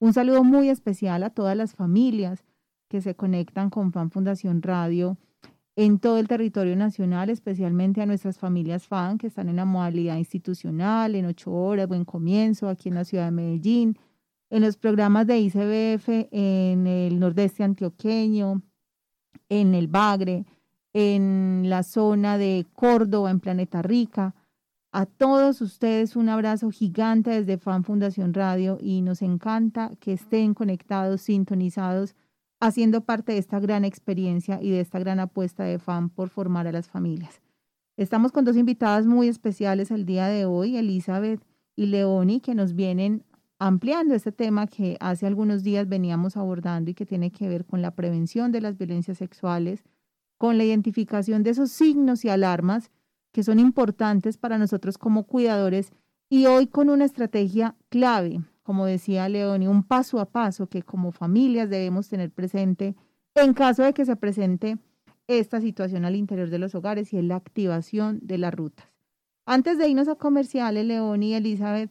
Un 0.00 0.12
saludo 0.12 0.42
muy 0.42 0.68
especial 0.68 1.22
a 1.22 1.30
todas 1.30 1.56
las 1.56 1.76
familias 1.76 2.42
que 2.88 3.00
se 3.00 3.14
conectan 3.14 3.70
con 3.70 3.92
Fan 3.92 4.10
Fundación 4.10 4.62
Radio 4.62 5.16
en 5.76 6.00
todo 6.00 6.18
el 6.18 6.26
territorio 6.26 6.74
nacional, 6.74 7.30
especialmente 7.30 8.02
a 8.02 8.06
nuestras 8.06 8.36
familias 8.36 8.88
FAN 8.88 9.16
que 9.16 9.28
están 9.28 9.48
en 9.48 9.54
la 9.54 9.64
modalidad 9.64 10.16
institucional, 10.16 11.14
en 11.14 11.26
ocho 11.26 11.52
horas, 11.52 11.86
buen 11.86 12.04
comienzo, 12.04 12.68
aquí 12.68 12.88
en 12.88 12.96
la 12.96 13.04
ciudad 13.04 13.26
de 13.26 13.30
Medellín, 13.30 13.96
en 14.50 14.62
los 14.62 14.76
programas 14.76 15.28
de 15.28 15.38
ICBF 15.38 16.08
en 16.32 16.88
el 16.88 17.20
nordeste 17.20 17.62
antioqueño, 17.62 18.60
en 19.48 19.76
el 19.76 19.86
Bagre, 19.86 20.46
en 20.92 21.66
la 21.66 21.84
zona 21.84 22.38
de 22.38 22.66
Córdoba, 22.72 23.30
en 23.30 23.38
Planeta 23.38 23.82
Rica. 23.82 24.34
A 24.94 25.06
todos 25.06 25.62
ustedes 25.62 26.16
un 26.16 26.28
abrazo 26.28 26.70
gigante 26.70 27.30
desde 27.30 27.56
FAN 27.56 27.82
Fundación 27.82 28.34
Radio 28.34 28.76
y 28.78 29.00
nos 29.00 29.22
encanta 29.22 29.90
que 30.00 30.12
estén 30.12 30.52
conectados, 30.52 31.22
sintonizados 31.22 32.14
haciendo 32.60 33.00
parte 33.00 33.32
de 33.32 33.38
esta 33.38 33.58
gran 33.58 33.86
experiencia 33.86 34.60
y 34.60 34.70
de 34.70 34.80
esta 34.80 34.98
gran 34.98 35.18
apuesta 35.18 35.64
de 35.64 35.78
FAM 35.78 36.10
por 36.10 36.28
formar 36.28 36.66
a 36.66 36.72
las 36.72 36.88
familias. 36.88 37.40
Estamos 37.96 38.32
con 38.32 38.44
dos 38.44 38.54
invitadas 38.54 39.06
muy 39.06 39.28
especiales 39.28 39.90
el 39.90 40.04
día 40.04 40.26
de 40.26 40.44
hoy, 40.44 40.76
Elizabeth 40.76 41.42
y 41.74 41.86
Leoni, 41.86 42.40
que 42.40 42.54
nos 42.54 42.74
vienen 42.74 43.24
ampliando 43.58 44.14
este 44.14 44.30
tema 44.30 44.66
que 44.66 44.98
hace 45.00 45.26
algunos 45.26 45.62
días 45.62 45.88
veníamos 45.88 46.36
abordando 46.36 46.90
y 46.90 46.94
que 46.94 47.06
tiene 47.06 47.30
que 47.30 47.48
ver 47.48 47.64
con 47.64 47.80
la 47.80 47.92
prevención 47.92 48.52
de 48.52 48.60
las 48.60 48.76
violencias 48.76 49.16
sexuales, 49.16 49.84
con 50.36 50.58
la 50.58 50.64
identificación 50.64 51.42
de 51.42 51.50
esos 51.50 51.70
signos 51.70 52.26
y 52.26 52.28
alarmas 52.28 52.90
que 53.32 53.42
son 53.42 53.58
importantes 53.58 54.36
para 54.36 54.58
nosotros 54.58 54.98
como 54.98 55.24
cuidadores 55.24 55.92
y 56.28 56.46
hoy 56.46 56.66
con 56.66 56.90
una 56.90 57.04
estrategia 57.04 57.76
clave 57.88 58.40
como 58.62 58.86
decía 58.86 59.28
Leoni, 59.28 59.66
un 59.66 59.82
paso 59.82 60.20
a 60.20 60.30
paso 60.30 60.68
que 60.68 60.82
como 60.82 61.12
familias 61.12 61.68
debemos 61.68 62.08
tener 62.08 62.30
presente 62.30 62.94
en 63.34 63.54
caso 63.54 63.82
de 63.82 63.92
que 63.92 64.04
se 64.04 64.16
presente 64.16 64.78
esta 65.26 65.60
situación 65.60 66.04
al 66.04 66.16
interior 66.16 66.50
de 66.50 66.58
los 66.58 66.74
hogares 66.74 67.12
y 67.12 67.18
es 67.18 67.24
la 67.24 67.36
activación 67.36 68.20
de 68.22 68.38
las 68.38 68.54
rutas. 68.54 68.86
Antes 69.46 69.78
de 69.78 69.88
irnos 69.88 70.08
a 70.08 70.14
comerciales, 70.14 70.84
Leoni 70.84 71.30
y 71.30 71.34
Elizabeth, 71.34 71.90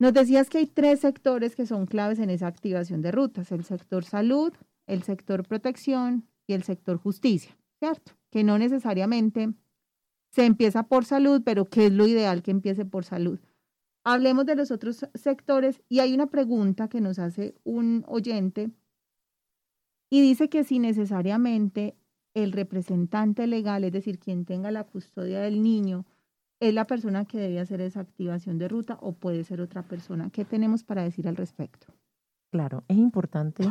nos 0.00 0.12
decías 0.12 0.48
que 0.48 0.58
hay 0.58 0.66
tres 0.66 1.00
sectores 1.00 1.54
que 1.54 1.66
son 1.66 1.86
claves 1.86 2.18
en 2.18 2.30
esa 2.30 2.46
activación 2.46 3.02
de 3.02 3.12
rutas, 3.12 3.52
el 3.52 3.64
sector 3.64 4.04
salud, 4.04 4.52
el 4.86 5.02
sector 5.02 5.46
protección 5.46 6.26
y 6.46 6.54
el 6.54 6.62
sector 6.62 6.98
justicia, 6.98 7.56
¿cierto? 7.78 8.12
Que 8.30 8.44
no 8.44 8.58
necesariamente 8.58 9.52
se 10.30 10.44
empieza 10.44 10.84
por 10.84 11.04
salud, 11.04 11.42
pero 11.44 11.66
que 11.66 11.86
es 11.86 11.92
lo 11.92 12.06
ideal 12.06 12.42
que 12.42 12.50
empiece 12.50 12.84
por 12.84 13.04
salud. 13.04 13.38
Hablemos 14.04 14.46
de 14.46 14.56
los 14.56 14.70
otros 14.70 15.06
sectores 15.14 15.82
y 15.88 16.00
hay 16.00 16.14
una 16.14 16.26
pregunta 16.26 16.88
que 16.88 17.00
nos 17.00 17.18
hace 17.18 17.54
un 17.64 18.04
oyente 18.06 18.70
y 20.10 20.20
dice 20.22 20.48
que 20.48 20.64
si 20.64 20.78
necesariamente 20.78 21.94
el 22.34 22.52
representante 22.52 23.46
legal, 23.46 23.84
es 23.84 23.92
decir, 23.92 24.18
quien 24.18 24.44
tenga 24.44 24.70
la 24.70 24.84
custodia 24.84 25.40
del 25.40 25.62
niño, 25.62 26.06
es 26.60 26.74
la 26.74 26.86
persona 26.86 27.24
que 27.24 27.38
debe 27.38 27.60
hacer 27.60 27.80
esa 27.80 28.00
activación 28.00 28.58
de 28.58 28.68
ruta 28.68 28.98
o 29.00 29.12
puede 29.12 29.44
ser 29.44 29.60
otra 29.60 29.82
persona. 29.82 30.30
¿Qué 30.30 30.44
tenemos 30.44 30.82
para 30.82 31.02
decir 31.02 31.28
al 31.28 31.36
respecto? 31.36 31.92
Claro, 32.50 32.84
es 32.88 32.96
importante 32.96 33.68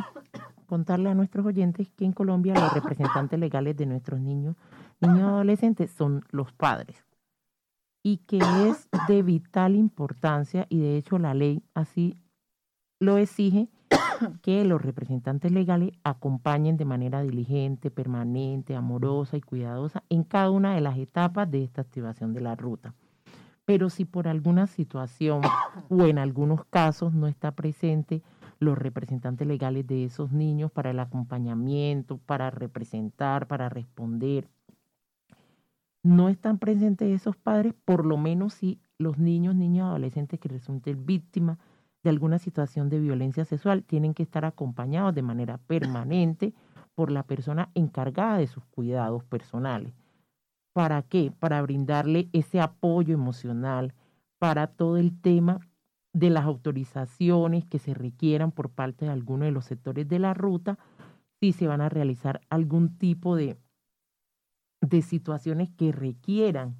contarle 0.66 1.10
a 1.10 1.14
nuestros 1.14 1.44
oyentes 1.44 1.88
que 1.96 2.04
en 2.04 2.12
Colombia 2.12 2.54
los 2.54 2.72
representantes 2.72 3.38
legales 3.38 3.76
de 3.76 3.86
nuestros 3.86 4.20
niños, 4.20 4.56
niños 5.00 5.22
adolescentes 5.22 5.90
son 5.90 6.24
los 6.30 6.52
padres 6.52 7.04
y 8.02 8.18
que 8.18 8.38
es 8.38 8.88
de 9.08 9.22
vital 9.22 9.74
importancia 9.74 10.66
y 10.68 10.78
de 10.80 10.96
hecho 10.96 11.18
la 11.18 11.34
ley 11.34 11.62
así 11.74 12.16
lo 13.00 13.18
exige 13.18 13.68
que 14.42 14.64
los 14.64 14.82
representantes 14.82 15.52
legales 15.52 15.92
acompañen 16.04 16.76
de 16.76 16.84
manera 16.84 17.22
diligente, 17.22 17.90
permanente, 17.90 18.74
amorosa 18.74 19.36
y 19.36 19.40
cuidadosa 19.40 20.02
en 20.08 20.24
cada 20.24 20.50
una 20.50 20.74
de 20.74 20.80
las 20.80 20.98
etapas 20.98 21.50
de 21.50 21.62
esta 21.62 21.82
activación 21.82 22.32
de 22.32 22.40
la 22.40 22.56
ruta. 22.56 22.94
Pero 23.64 23.90
si 23.90 24.04
por 24.04 24.28
alguna 24.28 24.66
situación 24.66 25.42
o 25.88 26.04
en 26.04 26.18
algunos 26.18 26.64
casos 26.64 27.14
no 27.14 27.26
está 27.26 27.52
presente 27.52 28.22
los 28.58 28.76
representantes 28.76 29.46
legales 29.46 29.86
de 29.86 30.04
esos 30.04 30.32
niños 30.32 30.72
para 30.72 30.90
el 30.90 30.98
acompañamiento, 30.98 32.18
para 32.18 32.50
representar, 32.50 33.46
para 33.46 33.68
responder, 33.68 34.48
no 36.08 36.30
están 36.30 36.58
presentes 36.58 37.14
esos 37.14 37.36
padres, 37.36 37.74
por 37.84 38.06
lo 38.06 38.16
menos 38.16 38.54
si 38.54 38.80
los 38.96 39.18
niños, 39.18 39.54
niñas, 39.54 39.88
adolescentes 39.88 40.40
que 40.40 40.48
resulten 40.48 41.04
víctimas 41.04 41.58
de 42.02 42.08
alguna 42.08 42.38
situación 42.38 42.88
de 42.88 42.98
violencia 42.98 43.44
sexual 43.44 43.84
tienen 43.84 44.14
que 44.14 44.22
estar 44.22 44.46
acompañados 44.46 45.14
de 45.14 45.20
manera 45.20 45.58
permanente 45.58 46.54
por 46.94 47.10
la 47.10 47.24
persona 47.24 47.70
encargada 47.74 48.38
de 48.38 48.46
sus 48.46 48.64
cuidados 48.64 49.22
personales. 49.24 49.92
¿Para 50.72 51.02
qué? 51.02 51.30
Para 51.38 51.60
brindarle 51.60 52.30
ese 52.32 52.60
apoyo 52.60 53.12
emocional 53.12 53.92
para 54.38 54.66
todo 54.66 54.96
el 54.96 55.20
tema 55.20 55.60
de 56.14 56.30
las 56.30 56.44
autorizaciones 56.44 57.66
que 57.66 57.78
se 57.78 57.92
requieran 57.92 58.50
por 58.50 58.70
parte 58.70 59.04
de 59.04 59.10
alguno 59.10 59.44
de 59.44 59.52
los 59.52 59.66
sectores 59.66 60.08
de 60.08 60.18
la 60.18 60.32
ruta, 60.32 60.78
si 61.38 61.52
se 61.52 61.66
van 61.66 61.82
a 61.82 61.90
realizar 61.90 62.40
algún 62.48 62.96
tipo 62.96 63.36
de 63.36 63.58
de 64.80 65.02
situaciones 65.02 65.70
que 65.70 65.92
requieran 65.92 66.76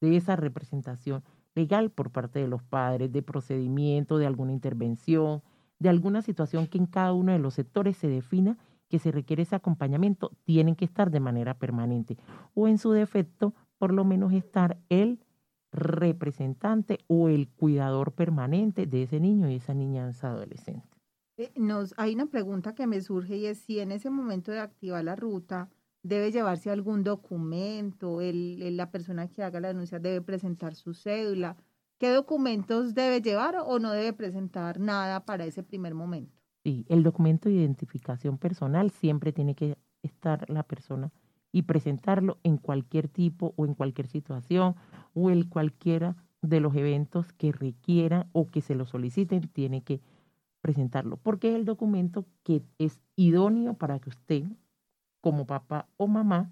de 0.00 0.16
esa 0.16 0.36
representación 0.36 1.22
legal 1.54 1.90
por 1.90 2.10
parte 2.10 2.38
de 2.38 2.48
los 2.48 2.62
padres, 2.62 3.12
de 3.12 3.22
procedimiento, 3.22 4.18
de 4.18 4.26
alguna 4.26 4.52
intervención, 4.52 5.42
de 5.78 5.88
alguna 5.88 6.22
situación 6.22 6.66
que 6.66 6.78
en 6.78 6.86
cada 6.86 7.12
uno 7.12 7.32
de 7.32 7.38
los 7.38 7.54
sectores 7.54 7.96
se 7.96 8.08
defina 8.08 8.58
que 8.88 8.98
se 8.98 9.12
requiere 9.12 9.44
ese 9.44 9.54
acompañamiento, 9.54 10.32
tienen 10.44 10.74
que 10.74 10.84
estar 10.84 11.10
de 11.10 11.20
manera 11.20 11.54
permanente 11.54 12.18
o 12.54 12.66
en 12.66 12.76
su 12.76 12.90
defecto, 12.90 13.54
por 13.78 13.92
lo 13.92 14.04
menos 14.04 14.32
estar 14.32 14.78
el 14.88 15.24
representante 15.72 16.98
o 17.06 17.28
el 17.28 17.48
cuidador 17.48 18.12
permanente 18.12 18.86
de 18.86 19.04
ese 19.04 19.20
niño 19.20 19.48
y 19.48 19.56
esa 19.56 19.74
niña 19.74 20.08
esa 20.08 20.30
adolescente. 20.30 20.88
Eh, 21.36 21.52
nos, 21.56 21.94
hay 21.96 22.14
una 22.14 22.26
pregunta 22.26 22.74
que 22.74 22.88
me 22.88 23.00
surge 23.00 23.36
y 23.36 23.46
es 23.46 23.58
si 23.58 23.78
en 23.78 23.92
ese 23.92 24.10
momento 24.10 24.50
de 24.50 24.58
activar 24.58 25.04
la 25.04 25.14
ruta 25.14 25.70
debe 26.02 26.32
llevarse 26.32 26.70
algún 26.70 27.04
documento, 27.04 28.20
el, 28.20 28.76
la 28.76 28.90
persona 28.90 29.28
que 29.28 29.42
haga 29.42 29.60
la 29.60 29.68
denuncia 29.68 29.98
debe 29.98 30.20
presentar 30.22 30.74
su 30.74 30.94
cédula. 30.94 31.56
¿Qué 31.98 32.08
documentos 32.08 32.94
debe 32.94 33.20
llevar 33.20 33.56
o 33.64 33.78
no 33.78 33.92
debe 33.92 34.12
presentar 34.12 34.80
nada 34.80 35.26
para 35.26 35.44
ese 35.44 35.62
primer 35.62 35.94
momento? 35.94 36.34
Sí, 36.64 36.84
el 36.88 37.02
documento 37.02 37.48
de 37.48 37.56
identificación 37.56 38.38
personal 38.38 38.90
siempre 38.90 39.32
tiene 39.32 39.54
que 39.54 39.76
estar 40.02 40.48
la 40.48 40.62
persona 40.62 41.12
y 41.52 41.62
presentarlo 41.62 42.38
en 42.42 42.56
cualquier 42.56 43.08
tipo 43.08 43.54
o 43.56 43.66
en 43.66 43.74
cualquier 43.74 44.06
situación 44.06 44.76
o 45.14 45.30
en 45.30 45.42
cualquiera 45.44 46.16
de 46.42 46.60
los 46.60 46.74
eventos 46.74 47.32
que 47.32 47.52
requiera 47.52 48.28
o 48.32 48.46
que 48.46 48.60
se 48.60 48.74
lo 48.74 48.86
soliciten, 48.86 49.48
tiene 49.48 49.82
que 49.82 50.00
presentarlo, 50.60 51.16
porque 51.16 51.50
es 51.50 51.54
el 51.56 51.64
documento 51.64 52.26
que 52.42 52.62
es 52.78 53.00
idóneo 53.16 53.74
para 53.74 53.98
que 53.98 54.10
usted, 54.10 54.44
como 55.20 55.46
papá 55.46 55.88
o 55.96 56.06
mamá, 56.06 56.50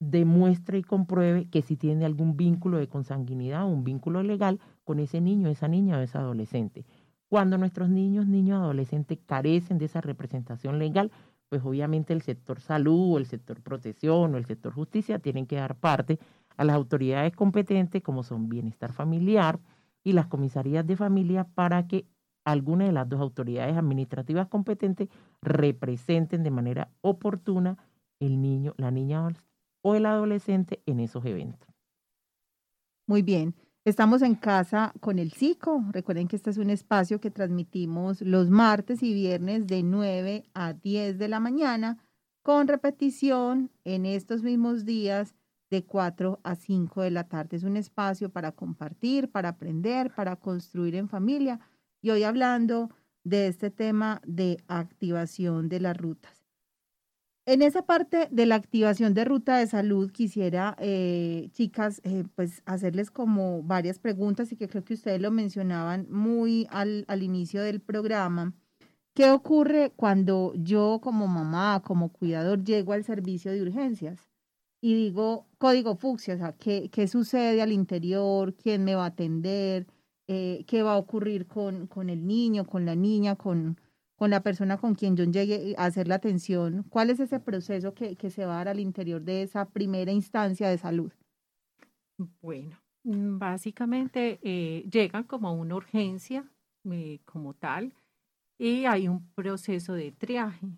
demuestre 0.00 0.78
y 0.78 0.82
compruebe 0.82 1.48
que 1.48 1.62
si 1.62 1.76
tiene 1.76 2.04
algún 2.04 2.36
vínculo 2.36 2.78
de 2.78 2.88
consanguinidad 2.88 3.66
un 3.66 3.84
vínculo 3.84 4.22
legal 4.22 4.60
con 4.84 4.98
ese 4.98 5.20
niño, 5.20 5.48
esa 5.48 5.68
niña 5.68 5.98
o 5.98 6.00
ese 6.00 6.18
adolescente. 6.18 6.84
Cuando 7.28 7.58
nuestros 7.58 7.88
niños, 7.88 8.26
niños, 8.26 8.60
adolescentes 8.60 9.18
carecen 9.26 9.78
de 9.78 9.86
esa 9.86 10.00
representación 10.00 10.78
legal, 10.78 11.10
pues 11.48 11.62
obviamente 11.64 12.12
el 12.12 12.22
sector 12.22 12.60
salud 12.60 13.14
o 13.14 13.18
el 13.18 13.26
sector 13.26 13.62
protección 13.62 14.34
o 14.34 14.38
el 14.38 14.46
sector 14.46 14.72
justicia 14.72 15.18
tienen 15.18 15.46
que 15.46 15.56
dar 15.56 15.76
parte 15.76 16.18
a 16.56 16.64
las 16.64 16.76
autoridades 16.76 17.34
competentes 17.34 18.02
como 18.02 18.22
son 18.22 18.48
bienestar 18.48 18.92
familiar 18.92 19.60
y 20.02 20.12
las 20.12 20.26
comisarías 20.26 20.86
de 20.86 20.96
familia 20.96 21.44
para 21.44 21.86
que 21.86 22.06
alguna 22.44 22.86
de 22.86 22.92
las 22.92 23.08
dos 23.08 23.20
autoridades 23.20 23.76
administrativas 23.76 24.48
competentes 24.48 25.08
representen 25.42 26.42
de 26.42 26.50
manera 26.50 26.90
oportuna 27.00 27.78
el 28.20 28.40
niño, 28.40 28.74
la 28.76 28.90
niña 28.90 29.28
o 29.82 29.94
el 29.94 30.06
adolescente 30.06 30.82
en 30.86 31.00
esos 31.00 31.24
eventos. 31.24 31.68
Muy 33.06 33.22
bien. 33.22 33.54
Estamos 33.84 34.22
en 34.22 34.34
casa 34.34 34.94
con 35.00 35.18
el 35.18 35.32
SICO. 35.32 35.84
Recuerden 35.90 36.26
que 36.26 36.36
este 36.36 36.48
es 36.48 36.56
un 36.56 36.70
espacio 36.70 37.20
que 37.20 37.30
transmitimos 37.30 38.22
los 38.22 38.48
martes 38.48 39.02
y 39.02 39.12
viernes 39.12 39.66
de 39.66 39.82
9 39.82 40.44
a 40.54 40.72
10 40.72 41.18
de 41.18 41.28
la 41.28 41.38
mañana, 41.38 41.98
con 42.42 42.66
repetición 42.66 43.70
en 43.84 44.06
estos 44.06 44.42
mismos 44.42 44.86
días 44.86 45.34
de 45.70 45.84
4 45.84 46.40
a 46.42 46.54
5 46.54 47.02
de 47.02 47.10
la 47.10 47.28
tarde. 47.28 47.58
Es 47.58 47.62
un 47.62 47.76
espacio 47.76 48.30
para 48.30 48.52
compartir, 48.52 49.30
para 49.30 49.50
aprender, 49.50 50.14
para 50.14 50.36
construir 50.36 50.94
en 50.94 51.10
familia. 51.10 51.60
Y 52.04 52.10
hoy 52.10 52.22
hablando 52.22 52.90
de 53.24 53.46
este 53.46 53.70
tema 53.70 54.20
de 54.26 54.58
activación 54.68 55.70
de 55.70 55.80
las 55.80 55.96
rutas. 55.96 56.44
En 57.46 57.62
esa 57.62 57.86
parte 57.86 58.28
de 58.30 58.44
la 58.44 58.56
activación 58.56 59.14
de 59.14 59.24
ruta 59.24 59.56
de 59.56 59.66
salud, 59.66 60.10
quisiera, 60.12 60.76
eh, 60.80 61.48
chicas, 61.52 62.02
eh, 62.04 62.24
pues 62.34 62.60
hacerles 62.66 63.10
como 63.10 63.62
varias 63.62 63.98
preguntas 63.98 64.52
y 64.52 64.56
que 64.56 64.68
creo 64.68 64.84
que 64.84 64.92
ustedes 64.92 65.18
lo 65.18 65.30
mencionaban 65.30 66.06
muy 66.10 66.66
al, 66.68 67.06
al 67.08 67.22
inicio 67.22 67.62
del 67.62 67.80
programa. 67.80 68.52
¿Qué 69.14 69.30
ocurre 69.30 69.90
cuando 69.96 70.52
yo 70.56 71.00
como 71.02 71.26
mamá, 71.26 71.80
como 71.86 72.12
cuidador, 72.12 72.64
llego 72.64 72.92
al 72.92 73.04
servicio 73.04 73.50
de 73.50 73.62
urgencias 73.62 74.28
y 74.82 74.92
digo 74.92 75.46
código 75.56 75.96
fucsia? 75.96 76.34
O 76.34 76.58
¿qué, 76.58 76.90
qué 76.92 77.08
sucede 77.08 77.62
al 77.62 77.72
interior? 77.72 78.54
¿Quién 78.56 78.84
me 78.84 78.94
va 78.94 79.04
a 79.04 79.08
atender? 79.08 79.86
Eh, 80.26 80.64
¿Qué 80.66 80.82
va 80.82 80.94
a 80.94 80.98
ocurrir 80.98 81.46
con, 81.46 81.86
con 81.86 82.08
el 82.08 82.26
niño, 82.26 82.66
con 82.66 82.86
la 82.86 82.94
niña, 82.94 83.36
con, 83.36 83.78
con 84.16 84.30
la 84.30 84.42
persona 84.42 84.78
con 84.78 84.94
quien 84.94 85.16
yo 85.16 85.24
llegue 85.24 85.74
a 85.76 85.86
hacer 85.86 86.08
la 86.08 86.16
atención? 86.16 86.84
¿Cuál 86.88 87.10
es 87.10 87.20
ese 87.20 87.40
proceso 87.40 87.94
que, 87.94 88.16
se 88.30 88.46
va 88.46 88.54
a 88.54 88.56
dar 88.56 88.68
al 88.68 88.80
interior 88.80 89.22
de 89.22 89.42
esa 89.42 89.68
primera 89.68 90.12
instancia 90.12 90.68
de 90.68 90.78
salud? 90.78 91.12
Bueno, 92.40 92.78
mm, 93.02 93.38
básicamente 93.38 94.38
eh, 94.42 94.88
llegan 94.90 95.24
como 95.24 95.52
una 95.52 95.74
urgencia 95.74 96.48
eh, 96.90 97.20
como 97.24 97.54
tal 97.54 97.92
y 98.58 98.84
hay 98.84 99.08
un 99.08 99.28
proceso 99.32 99.94
de 99.94 100.12
triaje 100.12 100.68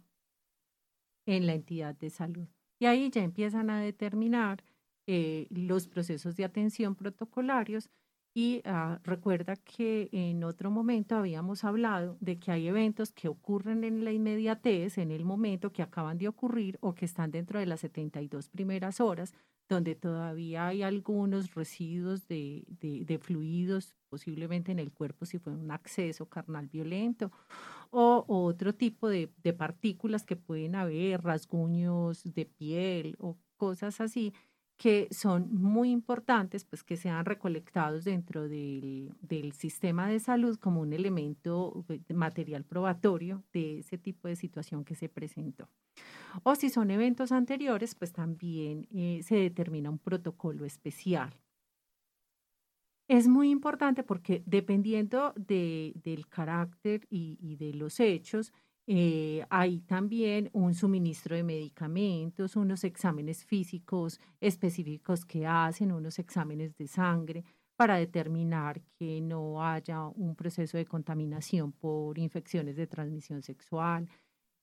en 1.26 1.46
la 1.46 1.54
entidad 1.54 1.94
de 1.94 2.10
salud. 2.10 2.48
Y 2.78 2.86
ahí 2.86 3.10
ya 3.10 3.22
empiezan 3.22 3.70
a 3.70 3.80
determinar 3.80 4.62
eh, 5.06 5.46
los 5.50 5.88
procesos 5.88 6.36
de 6.36 6.44
atención 6.44 6.94
protocolarios 6.94 7.90
y 8.36 8.60
ah, 8.66 9.00
recuerda 9.02 9.56
que 9.56 10.10
en 10.12 10.44
otro 10.44 10.70
momento 10.70 11.16
habíamos 11.16 11.64
hablado 11.64 12.18
de 12.20 12.38
que 12.38 12.52
hay 12.52 12.68
eventos 12.68 13.10
que 13.10 13.28
ocurren 13.28 13.82
en 13.82 14.04
la 14.04 14.12
inmediatez, 14.12 14.98
en 14.98 15.10
el 15.10 15.24
momento 15.24 15.72
que 15.72 15.80
acaban 15.80 16.18
de 16.18 16.28
ocurrir 16.28 16.76
o 16.82 16.94
que 16.94 17.06
están 17.06 17.30
dentro 17.30 17.58
de 17.58 17.64
las 17.64 17.80
72 17.80 18.50
primeras 18.50 19.00
horas, 19.00 19.32
donde 19.70 19.94
todavía 19.94 20.66
hay 20.66 20.82
algunos 20.82 21.54
residuos 21.54 22.28
de, 22.28 22.66
de, 22.68 23.18
fluidos, 23.18 23.96
posiblemente 24.10 24.70
en 24.70 24.80
el 24.80 24.92
cuerpo 24.92 25.24
si 25.24 25.38
fue 25.38 25.54
un 25.54 25.70
acceso 25.70 26.28
carnal 26.28 26.66
violento, 26.66 27.32
o, 27.88 28.22
o 28.28 28.44
otro 28.44 28.74
tipo 28.74 29.08
de, 29.08 29.32
de 29.42 29.54
partículas 29.54 30.26
que 30.26 30.36
pueden 30.36 30.74
haber, 30.74 31.22
rasguños 31.22 32.22
de 32.22 32.44
piel 32.44 33.16
o 33.18 33.38
cosas 33.56 34.02
así 34.02 34.34
que 34.76 35.08
son 35.10 35.54
muy 35.54 35.90
importantes, 35.90 36.64
pues 36.64 36.82
que 36.82 36.96
sean 36.96 37.24
recolectados 37.24 38.04
dentro 38.04 38.48
del, 38.48 39.14
del, 39.22 39.52
sistema 39.52 40.06
de 40.08 40.20
salud 40.20 40.58
como 40.58 40.82
un 40.82 40.92
elemento 40.92 41.84
eh, 41.88 42.00
material 42.12 42.64
probatorio 42.64 43.42
de 43.52 43.78
ese 43.78 43.96
tipo 43.96 44.28
de 44.28 44.36
situación 44.36 44.84
que 44.84 44.94
se 44.94 45.08
presentó. 45.08 45.68
O 46.42 46.54
si 46.54 46.68
son 46.68 46.90
eventos 46.90 47.32
anteriores, 47.32 47.94
pues 47.94 48.12
también 48.12 48.86
eh, 48.92 49.20
se 49.22 49.36
determina 49.36 49.88
un 49.88 49.98
protocolo 49.98 50.66
especial. 50.66 51.32
Es 53.08 53.28
muy 53.28 53.50
importante 53.50 54.02
porque 54.02 54.42
dependiendo 54.46 55.32
de, 55.36 55.92
del 56.02 56.28
carácter 56.28 57.06
y, 57.08 57.38
y 57.40 57.56
de 57.56 57.72
los 57.72 58.00
hechos, 58.00 58.52
eh, 58.86 59.44
hay 59.50 59.80
también 59.80 60.48
un 60.52 60.74
suministro 60.74 61.34
de 61.34 61.42
medicamentos, 61.42 62.54
unos 62.54 62.84
exámenes 62.84 63.44
físicos 63.44 64.20
específicos 64.40 65.24
que 65.24 65.46
hacen, 65.46 65.90
unos 65.90 66.18
exámenes 66.20 66.76
de 66.76 66.86
sangre 66.86 67.44
para 67.74 67.96
determinar 67.96 68.80
que 68.98 69.20
no 69.20 69.62
haya 69.62 70.06
un 70.06 70.36
proceso 70.36 70.78
de 70.78 70.86
contaminación 70.86 71.72
por 71.72 72.18
infecciones 72.18 72.76
de 72.76 72.86
transmisión 72.86 73.42
sexual 73.42 74.08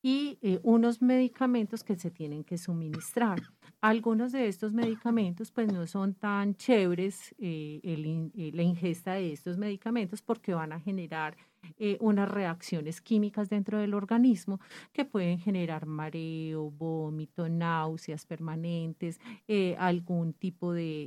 y 0.01 0.37
eh, 0.41 0.59
unos 0.63 1.01
medicamentos 1.01 1.83
que 1.83 1.95
se 1.95 2.11
tienen 2.11 2.43
que 2.43 2.57
suministrar. 2.57 3.41
Algunos 3.81 4.31
de 4.31 4.47
estos 4.47 4.73
medicamentos 4.73 5.51
pues 5.51 5.71
no 5.71 5.85
son 5.85 6.13
tan 6.13 6.55
chéveres 6.55 7.35
eh, 7.39 8.51
la 8.53 8.63
ingesta 8.63 9.13
de 9.13 9.33
estos 9.33 9.57
medicamentos 9.57 10.21
porque 10.21 10.53
van 10.53 10.71
a 10.71 10.79
generar 10.79 11.35
eh, 11.77 11.97
unas 11.99 12.29
reacciones 12.29 13.01
químicas 13.01 13.49
dentro 13.49 13.79
del 13.79 13.93
organismo 13.93 14.59
que 14.91 15.05
pueden 15.05 15.39
generar 15.39 15.85
mareo, 15.85 16.71
vómito, 16.71 17.49
náuseas 17.49 18.25
permanentes, 18.25 19.19
eh, 19.47 19.75
algún 19.79 20.33
tipo 20.33 20.73
de, 20.73 21.05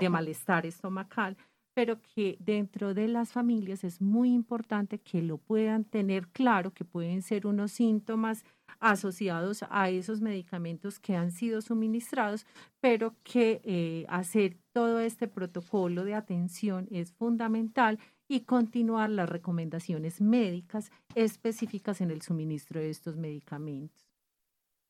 de 0.00 0.08
malestar 0.08 0.66
estomacal 0.66 1.36
pero 1.76 2.00
que 2.00 2.38
dentro 2.40 2.94
de 2.94 3.06
las 3.06 3.32
familias 3.32 3.84
es 3.84 4.00
muy 4.00 4.32
importante 4.32 4.98
que 4.98 5.20
lo 5.20 5.36
puedan 5.36 5.84
tener 5.84 6.26
claro, 6.28 6.72
que 6.72 6.86
pueden 6.86 7.20
ser 7.20 7.46
unos 7.46 7.70
síntomas 7.70 8.46
asociados 8.80 9.62
a 9.68 9.90
esos 9.90 10.22
medicamentos 10.22 10.98
que 10.98 11.16
han 11.16 11.32
sido 11.32 11.60
suministrados, 11.60 12.46
pero 12.80 13.14
que 13.22 13.60
eh, 13.62 14.06
hacer 14.08 14.56
todo 14.72 15.00
este 15.00 15.28
protocolo 15.28 16.04
de 16.04 16.14
atención 16.14 16.88
es 16.90 17.12
fundamental 17.12 17.98
y 18.28 18.40
continuar 18.40 19.10
las 19.10 19.28
recomendaciones 19.28 20.20
médicas 20.20 20.90
específicas 21.14 22.00
en 22.00 22.10
el 22.10 22.22
suministro 22.22 22.80
de 22.80 22.90
estos 22.90 23.16
medicamentos. 23.16 24.06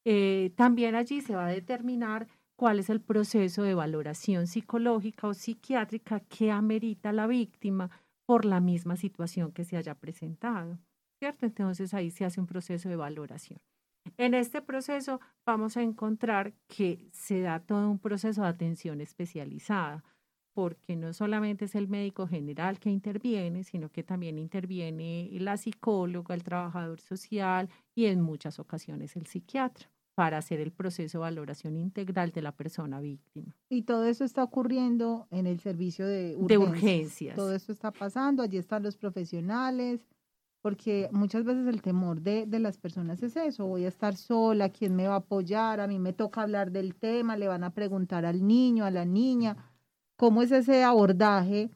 Eh, 0.05 0.53
también 0.57 0.95
allí 0.95 1.21
se 1.21 1.35
va 1.35 1.47
a 1.47 1.51
determinar 1.51 2.29
cuál 2.57 2.79
es 2.79 2.91
el 2.91 3.01
proceso 3.01 3.63
de 3.63 3.75
valoración 3.75 4.47
psicológica 4.47 5.29
o 5.29 5.35
psiquiátrica 5.35 6.21
que 6.21 6.51
amerita 6.51 7.13
la 7.13 7.27
víctima 7.27 7.91
por 8.25 8.45
la 8.45 8.61
misma 8.61 8.97
situación 8.97 9.53
que 9.53 9.65
se 9.65 9.77
haya 9.77 9.95
presentado. 9.95 10.79
¿Cierto? 11.19 11.47
Entonces 11.47 11.95
ahí 11.95 12.11
se 12.11 12.25
hace 12.25 12.41
un 12.41 12.47
proceso 12.47 12.89
de 12.89 12.97
valoración. 12.97 13.59
En 14.19 14.35
este 14.35 14.63
proceso 14.63 15.21
vamos 15.45 15.77
a 15.77 15.83
encontrar 15.83 16.53
que 16.69 17.09
se 17.13 17.41
da 17.41 17.61
todo 17.61 17.91
un 17.91 17.99
proceso 17.99 18.43
de 18.43 18.49
atención 18.49 19.01
especializada, 19.01 20.05
porque 20.57 20.97
no 20.97 21.13
solamente 21.13 21.67
es 21.67 21.75
el 21.75 21.87
médico 21.87 22.27
general 22.27 22.81
que 22.81 22.89
interviene, 22.89 23.63
sino 23.63 23.91
que 23.91 24.03
también 24.03 24.39
interviene 24.39 25.29
la 25.33 25.59
psicóloga, 25.59 26.35
el 26.35 26.45
trabajador 26.45 26.99
social 26.99 27.69
y 27.95 28.07
en 28.07 28.23
muchas 28.23 28.59
ocasiones 28.59 29.17
el 29.17 29.27
psiquiatra. 29.27 29.91
para 30.15 30.39
hacer 30.39 30.61
el 30.61 30.73
proceso 30.73 31.19
de 31.19 31.23
valoración 31.23 31.77
integral 31.77 32.31
de 32.33 32.41
la 32.41 32.53
persona 32.53 33.01
víctima. 33.01 33.55
Y 33.69 33.83
todo 33.83 34.07
eso 34.07 34.25
está 34.25 34.43
ocurriendo 34.43 35.27
en 35.31 35.47
el 35.47 35.61
servicio 35.61 36.07
de 36.07 36.35
urgencias. 36.39 36.49
De 36.49 36.57
urgencias. 36.57 37.37
Todo 37.37 37.55
esto 37.55 37.73
está 37.73 37.91
pasando, 37.91 38.43
allí 38.43 38.57
están 38.57 38.83
los 38.83 38.97
profesionales, 38.97 40.07
porque 40.63 41.11
muchas 41.13 41.45
veces 41.45 41.67
el 41.67 41.83
temor 41.83 42.23
de, 42.23 42.47
de, 42.47 42.59
las 42.61 42.79
personas 42.79 43.23
es 43.23 43.37
eso, 43.37 43.67
voy 43.67 43.85
a 43.85 43.89
estar 43.89 44.17
sola, 44.17 44.71
¿quién 44.71 44.97
me 44.97 45.07
va 45.07 45.17
a 45.17 45.19
apoyar? 45.19 45.81
A 45.81 45.87
mí 45.87 45.99
me 45.99 46.15
toca 46.15 46.41
hablar 46.41 46.73
del 46.73 46.95
tema, 46.95 47.37
le 47.37 47.47
van 47.47 47.63
a 47.63 47.75
preguntar 47.75 48.25
al 48.25 48.47
niño, 48.47 48.87
a 48.87 48.91
la 48.91 49.05
niña, 49.05 49.76
¿cómo 50.17 50.43
es 50.43 50.51
ese 50.51 50.83
abordaje 50.83 51.71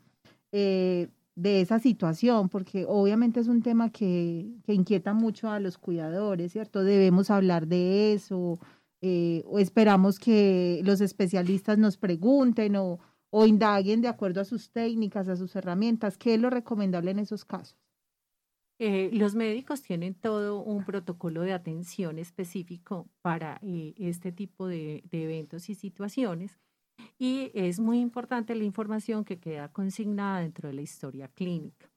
eh, 0.52 1.08
de 1.36 1.60
esa 1.60 1.78
situación? 1.78 2.48
Porque 2.48 2.84
obviamente 2.88 3.40
es 3.40 3.48
un 3.48 3.62
tema 3.62 3.90
que, 3.90 4.50
inquieta 4.66 5.14
mucho 5.14 5.50
a 5.50 5.60
los 5.60 5.78
cuidadores, 5.78 6.52
¿cierto? 6.52 6.82
Debemos 6.82 7.30
hablar 7.30 7.66
de 7.66 8.12
eso, 8.14 8.58
eh, 9.02 9.42
o 9.46 9.58
esperamos 9.58 10.18
que 10.18 10.80
los 10.84 11.00
especialistas 11.00 11.78
nos 11.78 11.96
pregunten 11.96 12.76
o, 12.76 12.98
indaguen 13.46 14.00
de 14.00 14.08
acuerdo 14.08 14.40
a 14.40 14.44
sus 14.44 14.70
técnicas, 14.72 15.28
a 15.28 15.36
sus 15.36 15.54
herramientas, 15.54 16.18
¿qué 16.18 16.34
es 16.34 16.40
lo 16.40 16.50
recomendable 16.50 17.12
en 17.12 17.20
esos 17.20 17.44
casos? 17.44 17.78
Eh, 18.80 19.10
los 19.12 19.36
médicos 19.36 19.82
tienen 19.82 20.14
todo 20.14 20.62
un 20.62 20.84
protocolo 20.84 21.42
de 21.42 21.52
atención 21.52 22.18
específico 22.18 23.08
para 23.22 23.60
este 23.62 24.32
tipo 24.32 24.66
de, 24.66 25.04
eventos 25.12 25.68
y 25.68 25.74
situaciones 25.74 26.58
y 27.18 27.50
es 27.54 27.80
muy 27.80 28.00
importante 28.00 28.54
la 28.54 28.64
información 28.64 29.24
que 29.24 29.38
queda 29.38 29.68
consignada 29.68 30.40
dentro 30.40 30.68
de 30.68 30.74
la 30.74 30.82
historia 30.82 31.28
clínica. 31.28 31.90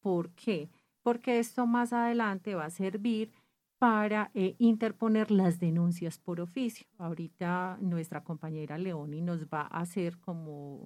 ¿Por 0.00 0.30
qué? 0.30 0.70
Porque 1.02 1.38
esto 1.38 1.66
más 1.66 1.92
adelante 1.92 2.54
va 2.54 2.66
a 2.66 2.70
servir 2.70 3.32
para 3.78 4.30
eh, 4.34 4.56
interponer 4.58 5.30
las 5.30 5.60
denuncias 5.60 6.18
por 6.18 6.40
oficio. 6.40 6.86
Ahorita 6.98 7.78
nuestra 7.80 8.24
compañera 8.24 8.78
Leoni 8.78 9.20
nos 9.20 9.46
va 9.46 9.62
a 9.62 9.80
hacer 9.80 10.18
como 10.18 10.82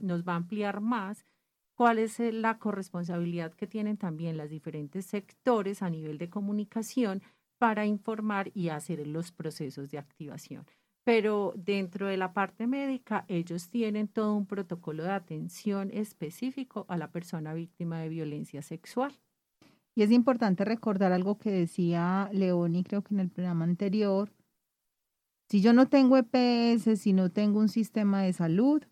nos 0.00 0.24
va 0.24 0.34
a 0.34 0.36
ampliar 0.36 0.80
más 0.80 1.24
cuál 1.74 1.98
es 1.98 2.20
eh, 2.20 2.32
la 2.32 2.58
corresponsabilidad 2.58 3.54
que 3.54 3.66
tienen 3.66 3.96
también 3.96 4.36
los 4.36 4.50
diferentes 4.50 5.06
sectores 5.06 5.82
a 5.82 5.90
nivel 5.90 6.18
de 6.18 6.28
comunicación 6.28 7.22
para 7.58 7.86
informar 7.86 8.50
y 8.54 8.68
hacer 8.68 9.06
los 9.06 9.32
procesos 9.32 9.90
de 9.90 9.98
activación. 9.98 10.66
Pero 11.04 11.52
dentro 11.56 12.06
de 12.06 12.16
la 12.16 12.32
parte 12.32 12.66
médica, 12.66 13.26
ellos 13.28 13.68
tienen 13.68 14.08
todo 14.08 14.34
un 14.34 14.46
protocolo 14.46 15.04
de 15.04 15.10
atención 15.10 15.90
específico 15.92 16.86
a 16.88 16.96
la 16.96 17.12
persona 17.12 17.52
víctima 17.52 18.00
de 18.00 18.08
violencia 18.08 18.62
sexual. 18.62 19.12
Y 19.94 20.02
es 20.02 20.10
importante 20.10 20.64
recordar 20.64 21.12
algo 21.12 21.38
que 21.38 21.50
decía 21.50 22.28
Leoni, 22.32 22.82
creo 22.82 23.02
que 23.02 23.14
en 23.14 23.20
el 23.20 23.30
programa 23.30 23.64
anterior. 23.64 24.32
Si 25.50 25.60
yo 25.60 25.72
no 25.72 25.88
tengo 25.88 26.16
EPS, 26.16 26.98
si 26.98 27.12
no 27.12 27.30
tengo 27.30 27.60
un 27.60 27.68
sistema 27.68 28.22
de 28.22 28.32
salud, 28.32 28.82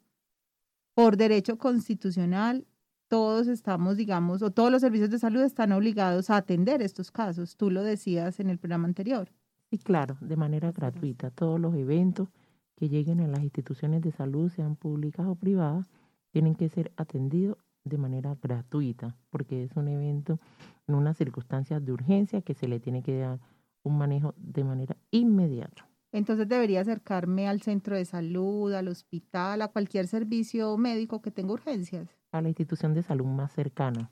por 0.94 1.16
derecho 1.16 1.56
constitucional, 1.56 2.66
todos 3.08 3.48
estamos, 3.48 3.96
digamos, 3.96 4.42
o 4.42 4.50
todos 4.50 4.70
los 4.70 4.82
servicios 4.82 5.10
de 5.10 5.18
salud 5.18 5.42
están 5.42 5.72
obligados 5.72 6.30
a 6.30 6.36
atender 6.36 6.82
estos 6.82 7.10
casos. 7.10 7.56
Tú 7.56 7.70
lo 7.70 7.82
decías 7.82 8.38
en 8.38 8.50
el 8.50 8.58
programa 8.58 8.86
anterior. 8.86 9.32
Sí, 9.72 9.78
claro, 9.78 10.18
de 10.20 10.36
manera 10.36 10.70
gratuita. 10.70 11.30
Todos 11.30 11.58
los 11.58 11.74
eventos 11.74 12.28
que 12.76 12.90
lleguen 12.90 13.20
a 13.20 13.26
las 13.26 13.42
instituciones 13.42 14.02
de 14.02 14.12
salud, 14.12 14.50
sean 14.50 14.76
públicas 14.76 15.26
o 15.26 15.34
privadas, 15.34 15.88
tienen 16.30 16.54
que 16.56 16.68
ser 16.68 16.92
atendidos 16.98 17.56
de 17.82 17.96
manera 17.96 18.36
gratuita, 18.42 19.16
porque 19.30 19.64
es 19.64 19.74
un 19.74 19.88
evento 19.88 20.38
en 20.86 20.96
unas 20.96 21.16
circunstancias 21.16 21.82
de 21.82 21.90
urgencia 21.90 22.42
que 22.42 22.52
se 22.52 22.68
le 22.68 22.80
tiene 22.80 23.02
que 23.02 23.16
dar 23.16 23.40
un 23.82 23.96
manejo 23.96 24.34
de 24.36 24.62
manera 24.62 24.94
inmediata. 25.10 25.88
Entonces 26.12 26.46
debería 26.46 26.82
acercarme 26.82 27.48
al 27.48 27.62
centro 27.62 27.96
de 27.96 28.04
salud, 28.04 28.74
al 28.74 28.88
hospital, 28.88 29.62
a 29.62 29.68
cualquier 29.68 30.06
servicio 30.06 30.76
médico 30.76 31.22
que 31.22 31.30
tenga 31.30 31.54
urgencias 31.54 32.10
a 32.30 32.42
la 32.42 32.48
institución 32.48 32.92
de 32.92 33.02
salud 33.02 33.24
más 33.24 33.52
cercana, 33.52 34.10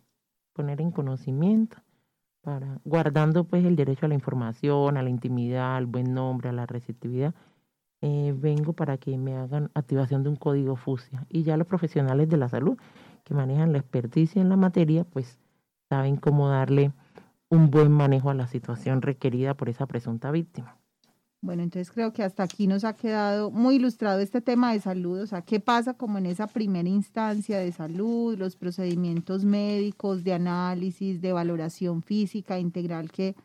poner 0.55 0.81
en 0.81 0.91
conocimiento 0.91 1.77
para 2.43 2.81
guardando 2.85 3.45
pues 3.45 3.65
el 3.65 3.77
derecho 3.77 4.07
a 4.07 4.09
la 4.09 4.15
información, 4.15 4.97
a 4.97 5.03
la 5.03 5.11
intimidad, 5.11 5.77
al 5.77 5.87
buen 5.87 6.15
nombre, 6.15 6.49
a 6.49 6.53
la 6.53 6.67
receptividad. 6.67 7.35
Eh, 8.03 8.35
vengo 8.37 8.73
para 8.73 8.97
que 8.97 9.19
me 9.19 9.37
hagan 9.37 9.71
activación 9.75 10.23
de 10.23 10.31
un 10.31 10.37
código 10.37 10.77
FUSIA 10.77 11.27
y 11.29 11.43
ya 11.43 11.59
los 11.59 11.67
profesionales 11.67 12.31
de 12.31 12.39
la 12.39 12.49
salud 12.49 12.79
que 13.25 13.35
manejan 13.35 13.73
la 13.73 13.79
experticia 13.79 14.41
en 14.41 14.49
la 14.49 14.57
materia 14.57 15.05
pues 15.05 15.39
saben 15.91 16.17
cómo 16.17 16.49
darle 16.49 16.93
un 17.51 17.71
buen 17.71 17.93
manejo 17.93 18.31
a 18.31 18.35
la 18.35 18.47
situación 18.47 19.03
requerida 19.03 19.55
por 19.55 19.69
esa 19.69 19.87
presunta 19.87 20.31
víctima. 20.31 20.80
Bueno, 21.43 21.63
entonces 21.63 21.91
creo 21.91 22.13
que 22.13 22.23
hasta 22.23 22.43
aquí 22.43 22.67
nos 22.67 22.85
ha 22.85 22.95
quedado 22.95 23.51
muy 23.51 23.77
ilustrado 23.77 24.21
este 24.21 24.43
tema 24.43 24.75
de 24.75 24.81
salud, 24.81 25.21
o 25.21 25.27
sea, 25.27 25.41
qué 25.41 25.59
pasa 25.59 25.95
como 25.95 26.19
en 26.19 26.27
esa 26.27 26.47
primera 26.47 26.89
instancia 26.89 27.59
de 27.59 27.73
salud, 27.73 28.37
los 28.37 28.57
procedimientos 28.57 29.47
médicos, 29.47 30.23
de 30.23 30.35
análisis, 30.35 31.23
de 31.23 31.33
valoración 31.33 32.03
física 32.03 32.59
integral 32.59 33.11
que, 33.11 33.37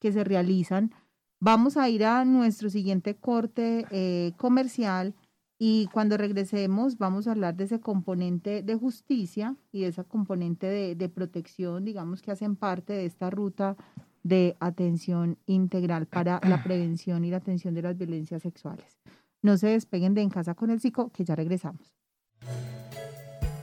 que 0.00 0.12
se 0.12 0.24
realizan. 0.24 0.92
Vamos 1.40 1.76
a 1.76 1.90
ir 1.90 2.06
a 2.06 2.24
nuestro 2.24 2.70
siguiente 2.70 3.16
corte 3.16 3.84
eh, 3.90 4.32
comercial 4.38 5.14
y 5.58 5.88
cuando 5.92 6.16
regresemos 6.16 6.96
vamos 6.96 7.26
a 7.26 7.32
hablar 7.32 7.54
de 7.56 7.64
ese 7.64 7.80
componente 7.80 8.62
de 8.62 8.74
justicia 8.76 9.56
y 9.72 9.82
de 9.82 9.88
esa 9.88 10.04
componente 10.04 10.68
de, 10.68 10.94
de 10.94 11.08
protección, 11.10 11.84
digamos, 11.84 12.22
que 12.22 12.30
hacen 12.30 12.56
parte 12.56 12.94
de 12.94 13.04
esta 13.04 13.28
ruta 13.28 13.76
de 14.22 14.56
atención 14.60 15.38
integral 15.46 16.06
para 16.06 16.40
la 16.44 16.62
prevención 16.64 17.24
y 17.24 17.30
la 17.30 17.38
atención 17.38 17.74
de 17.74 17.82
las 17.82 17.96
violencias 17.96 18.42
sexuales. 18.42 19.00
No 19.42 19.56
se 19.56 19.68
despeguen 19.68 20.14
de 20.14 20.22
En 20.22 20.30
Casa 20.30 20.54
con 20.54 20.70
el 20.70 20.80
Psico, 20.80 21.10
que 21.10 21.24
ya 21.24 21.34
regresamos. 21.34 21.92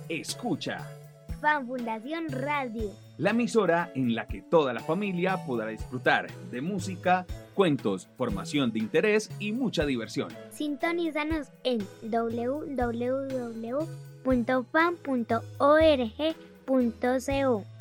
Escucha. 0.10 0.86
Fan 1.40 1.68
Fundación 1.68 2.28
Radio. 2.30 2.92
La 3.18 3.30
emisora 3.30 3.92
en 3.96 4.14
la 4.14 4.28
que 4.28 4.42
toda 4.42 4.74
la 4.74 4.82
familia 4.82 5.46
podrá 5.46 5.68
disfrutar 5.68 6.28
de 6.52 6.62
música, 6.62 7.26
cuentos, 7.54 8.10
formación 8.18 8.72
de 8.72 8.80
interés 8.80 9.32
y 9.40 9.54
mucha 9.54 9.86
diversión. 9.86 10.30
Sintonízanos 10.52 11.52
en 11.64 11.80
www.fan.org 12.02 13.30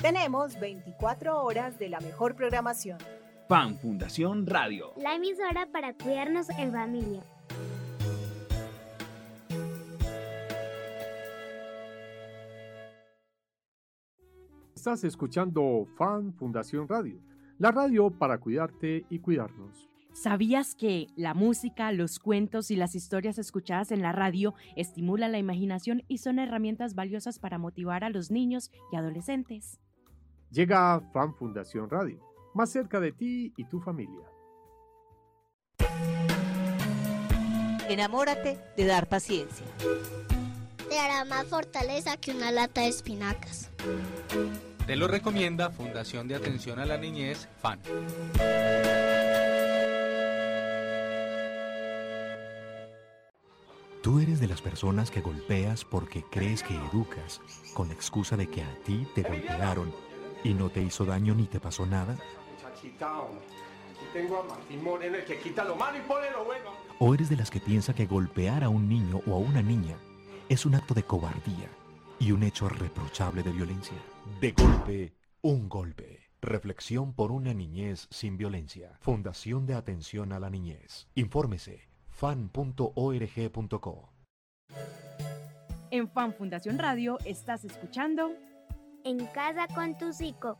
tenemos 0.01 0.59
24 0.59 1.43
horas 1.43 1.77
de 1.77 1.89
la 1.89 1.99
mejor 1.99 2.35
programación. 2.35 2.97
Fan 3.47 3.77
Fundación 3.77 4.47
Radio. 4.47 4.93
La 4.97 5.13
emisora 5.13 5.67
para 5.71 5.93
cuidarnos 5.93 6.49
en 6.49 6.71
familia. 6.71 7.21
Estás 14.73 15.03
escuchando 15.03 15.85
Fan 15.95 16.33
Fundación 16.33 16.87
Radio, 16.87 17.19
la 17.59 17.71
radio 17.71 18.09
para 18.09 18.39
cuidarte 18.39 19.05
y 19.09 19.19
cuidarnos. 19.19 19.88
¿Sabías 20.21 20.75
que 20.75 21.07
la 21.15 21.33
música, 21.33 21.93
los 21.93 22.19
cuentos 22.19 22.71
y 22.71 22.75
las 22.75 22.93
historias 22.93 23.37
escuchadas 23.37 23.89
en 23.93 24.01
la 24.01 24.11
radio 24.11 24.53
estimulan 24.75 25.31
la 25.31 25.37
imaginación 25.37 26.03
y 26.09 26.17
son 26.17 26.39
herramientas 26.39 26.93
valiosas 26.93 27.39
para 27.39 27.57
motivar 27.57 28.03
a 28.03 28.09
los 28.09 28.29
niños 28.29 28.69
y 28.91 28.97
adolescentes? 28.97 29.79
Llega 30.51 30.99
Fan 31.13 31.33
Fundación 31.35 31.89
Radio, 31.89 32.19
más 32.53 32.69
cerca 32.69 32.99
de 32.99 33.13
ti 33.13 33.53
y 33.55 33.63
tu 33.63 33.79
familia. 33.79 34.25
Enamórate 37.87 38.59
de 38.75 38.85
dar 38.85 39.07
paciencia. 39.07 39.65
Te 40.89 40.99
hará 40.99 41.23
más 41.23 41.45
fortaleza 41.45 42.17
que 42.17 42.31
una 42.31 42.51
lata 42.51 42.81
de 42.81 42.89
espinacas. 42.89 43.71
Te 44.85 44.97
lo 44.97 45.07
recomienda 45.07 45.69
Fundación 45.69 46.27
de 46.27 46.35
Atención 46.35 46.77
a 46.77 46.85
la 46.85 46.97
Niñez, 46.97 47.47
FAN. 47.61 47.79
Tú 54.09 54.17
eres 54.17 54.39
de 54.39 54.47
las 54.47 54.59
personas 54.59 55.11
que 55.11 55.21
golpeas 55.21 55.85
porque 55.85 56.23
crees 56.23 56.63
que 56.63 56.73
educas, 56.73 57.41
con 57.75 57.89
la 57.89 57.93
excusa 57.93 58.35
de 58.35 58.47
que 58.47 58.63
a 58.63 58.75
ti 58.83 59.07
te 59.13 59.21
golpearon 59.21 59.93
y 60.43 60.55
no 60.55 60.71
te 60.71 60.81
hizo 60.81 61.05
daño 61.05 61.35
ni 61.35 61.45
te 61.45 61.59
pasó 61.59 61.85
nada. 61.85 62.17
O 66.97 67.13
eres 67.13 67.29
de 67.29 67.35
las 67.35 67.51
que 67.51 67.59
piensa 67.59 67.93
que 67.93 68.07
golpear 68.07 68.63
a 68.63 68.69
un 68.69 68.89
niño 68.89 69.21
o 69.27 69.35
a 69.35 69.37
una 69.37 69.61
niña 69.61 69.95
es 70.49 70.65
un 70.65 70.73
acto 70.73 70.95
de 70.95 71.03
cobardía 71.03 71.69
y 72.17 72.31
un 72.31 72.41
hecho 72.41 72.67
reprochable 72.67 73.43
de 73.43 73.51
violencia. 73.51 73.97
De 74.41 74.53
golpe, 74.53 75.13
un 75.43 75.69
golpe. 75.69 76.31
Reflexión 76.41 77.13
por 77.13 77.31
una 77.31 77.53
niñez 77.53 78.07
sin 78.09 78.37
violencia. 78.37 78.97
Fundación 79.01 79.67
de 79.67 79.75
Atención 79.75 80.33
a 80.33 80.39
la 80.39 80.49
Niñez. 80.49 81.07
Infórmese 81.13 81.88
fan.org.co. 82.19 84.09
En 85.89 86.09
Fan 86.09 86.33
Fundación 86.33 86.77
Radio 86.77 87.17
estás 87.23 87.63
escuchando 87.63 88.33
En 89.05 89.25
casa 89.27 89.67
con 89.73 89.97
tu 89.97 90.11
psico. 90.11 90.57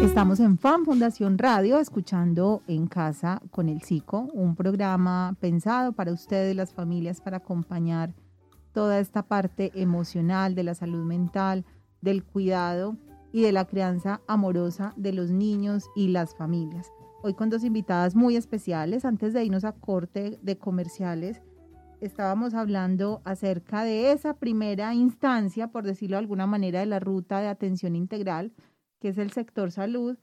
Estamos 0.00 0.38
en 0.38 0.58
Fan 0.58 0.84
Fundación 0.84 1.38
Radio, 1.38 1.80
escuchando 1.80 2.62
En 2.68 2.86
Casa 2.86 3.42
con 3.50 3.68
el 3.68 3.82
Psico, 3.82 4.28
un 4.32 4.54
programa 4.54 5.34
pensado 5.40 5.92
para 5.92 6.12
ustedes, 6.12 6.54
las 6.54 6.72
familias, 6.72 7.20
para 7.20 7.38
acompañar 7.38 8.14
toda 8.72 8.98
esta 8.98 9.22
parte 9.22 9.70
emocional 9.74 10.54
de 10.54 10.64
la 10.64 10.74
salud 10.74 11.04
mental, 11.04 11.64
del 12.00 12.24
cuidado 12.24 12.96
y 13.32 13.42
de 13.42 13.52
la 13.52 13.66
crianza 13.66 14.20
amorosa 14.26 14.92
de 14.96 15.12
los 15.12 15.30
niños 15.30 15.88
y 15.96 16.08
las 16.08 16.34
familias. 16.34 16.92
Hoy 17.22 17.34
con 17.34 17.50
dos 17.50 17.62
invitadas 17.62 18.16
muy 18.16 18.36
especiales. 18.36 19.04
Antes 19.04 19.32
de 19.32 19.44
irnos 19.44 19.64
a 19.64 19.72
corte 19.72 20.38
de 20.42 20.58
comerciales, 20.58 21.40
estábamos 22.00 22.52
hablando 22.52 23.22
acerca 23.24 23.84
de 23.84 24.10
esa 24.10 24.34
primera 24.34 24.92
instancia, 24.92 25.68
por 25.68 25.84
decirlo 25.84 26.16
de 26.16 26.20
alguna 26.20 26.46
manera, 26.46 26.80
de 26.80 26.86
la 26.86 26.98
ruta 26.98 27.38
de 27.38 27.46
atención 27.46 27.94
integral, 27.94 28.52
que 29.00 29.08
es 29.08 29.18
el 29.18 29.30
sector 29.30 29.70
salud. 29.70 30.18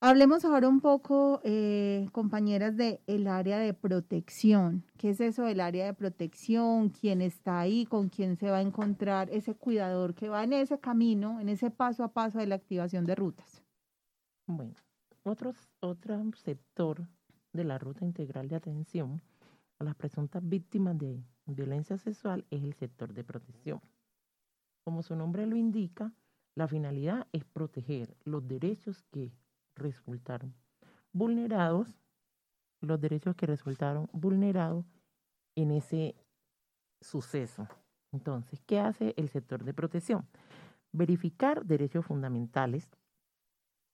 Hablemos 0.00 0.44
ahora 0.44 0.68
un 0.68 0.80
poco, 0.80 1.40
eh, 1.42 2.08
compañeras, 2.12 2.76
del 2.76 3.00
el 3.08 3.26
área 3.26 3.58
de 3.58 3.74
protección. 3.74 4.84
¿Qué 4.96 5.10
es 5.10 5.20
eso 5.20 5.42
del 5.42 5.58
área 5.58 5.86
de 5.86 5.94
protección? 5.94 6.90
¿Quién 6.90 7.20
está 7.20 7.58
ahí? 7.58 7.84
¿Con 7.84 8.08
quién 8.08 8.36
se 8.36 8.48
va 8.48 8.58
a 8.58 8.62
encontrar 8.62 9.28
ese 9.30 9.56
cuidador 9.56 10.14
que 10.14 10.28
va 10.28 10.44
en 10.44 10.52
ese 10.52 10.78
camino, 10.78 11.40
en 11.40 11.48
ese 11.48 11.72
paso 11.72 12.04
a 12.04 12.12
paso 12.12 12.38
de 12.38 12.46
la 12.46 12.54
activación 12.54 13.06
de 13.06 13.16
rutas? 13.16 13.64
Bueno, 14.46 14.76
otro, 15.24 15.52
otro 15.80 16.30
sector 16.36 17.08
de 17.52 17.64
la 17.64 17.78
ruta 17.78 18.04
integral 18.04 18.46
de 18.46 18.54
atención 18.54 19.20
a 19.80 19.84
las 19.84 19.96
presuntas 19.96 20.48
víctimas 20.48 20.96
de 20.96 21.24
violencia 21.44 21.98
sexual 21.98 22.46
es 22.50 22.62
el 22.62 22.74
sector 22.74 23.12
de 23.14 23.24
protección. 23.24 23.80
Como 24.84 25.02
su 25.02 25.16
nombre 25.16 25.44
lo 25.44 25.56
indica, 25.56 26.12
la 26.54 26.68
finalidad 26.68 27.26
es 27.32 27.44
proteger 27.44 28.16
los 28.24 28.46
derechos 28.46 29.02
que 29.10 29.32
resultaron 29.78 30.54
vulnerados, 31.12 31.98
los 32.80 33.00
derechos 33.00 33.34
que 33.34 33.46
resultaron 33.46 34.08
vulnerados 34.12 34.84
en 35.56 35.70
ese 35.70 36.14
suceso. 37.00 37.66
Entonces, 38.12 38.60
¿qué 38.66 38.80
hace 38.80 39.14
el 39.16 39.28
sector 39.28 39.64
de 39.64 39.74
protección? 39.74 40.28
Verificar 40.92 41.64
derechos 41.64 42.06
fundamentales 42.06 42.88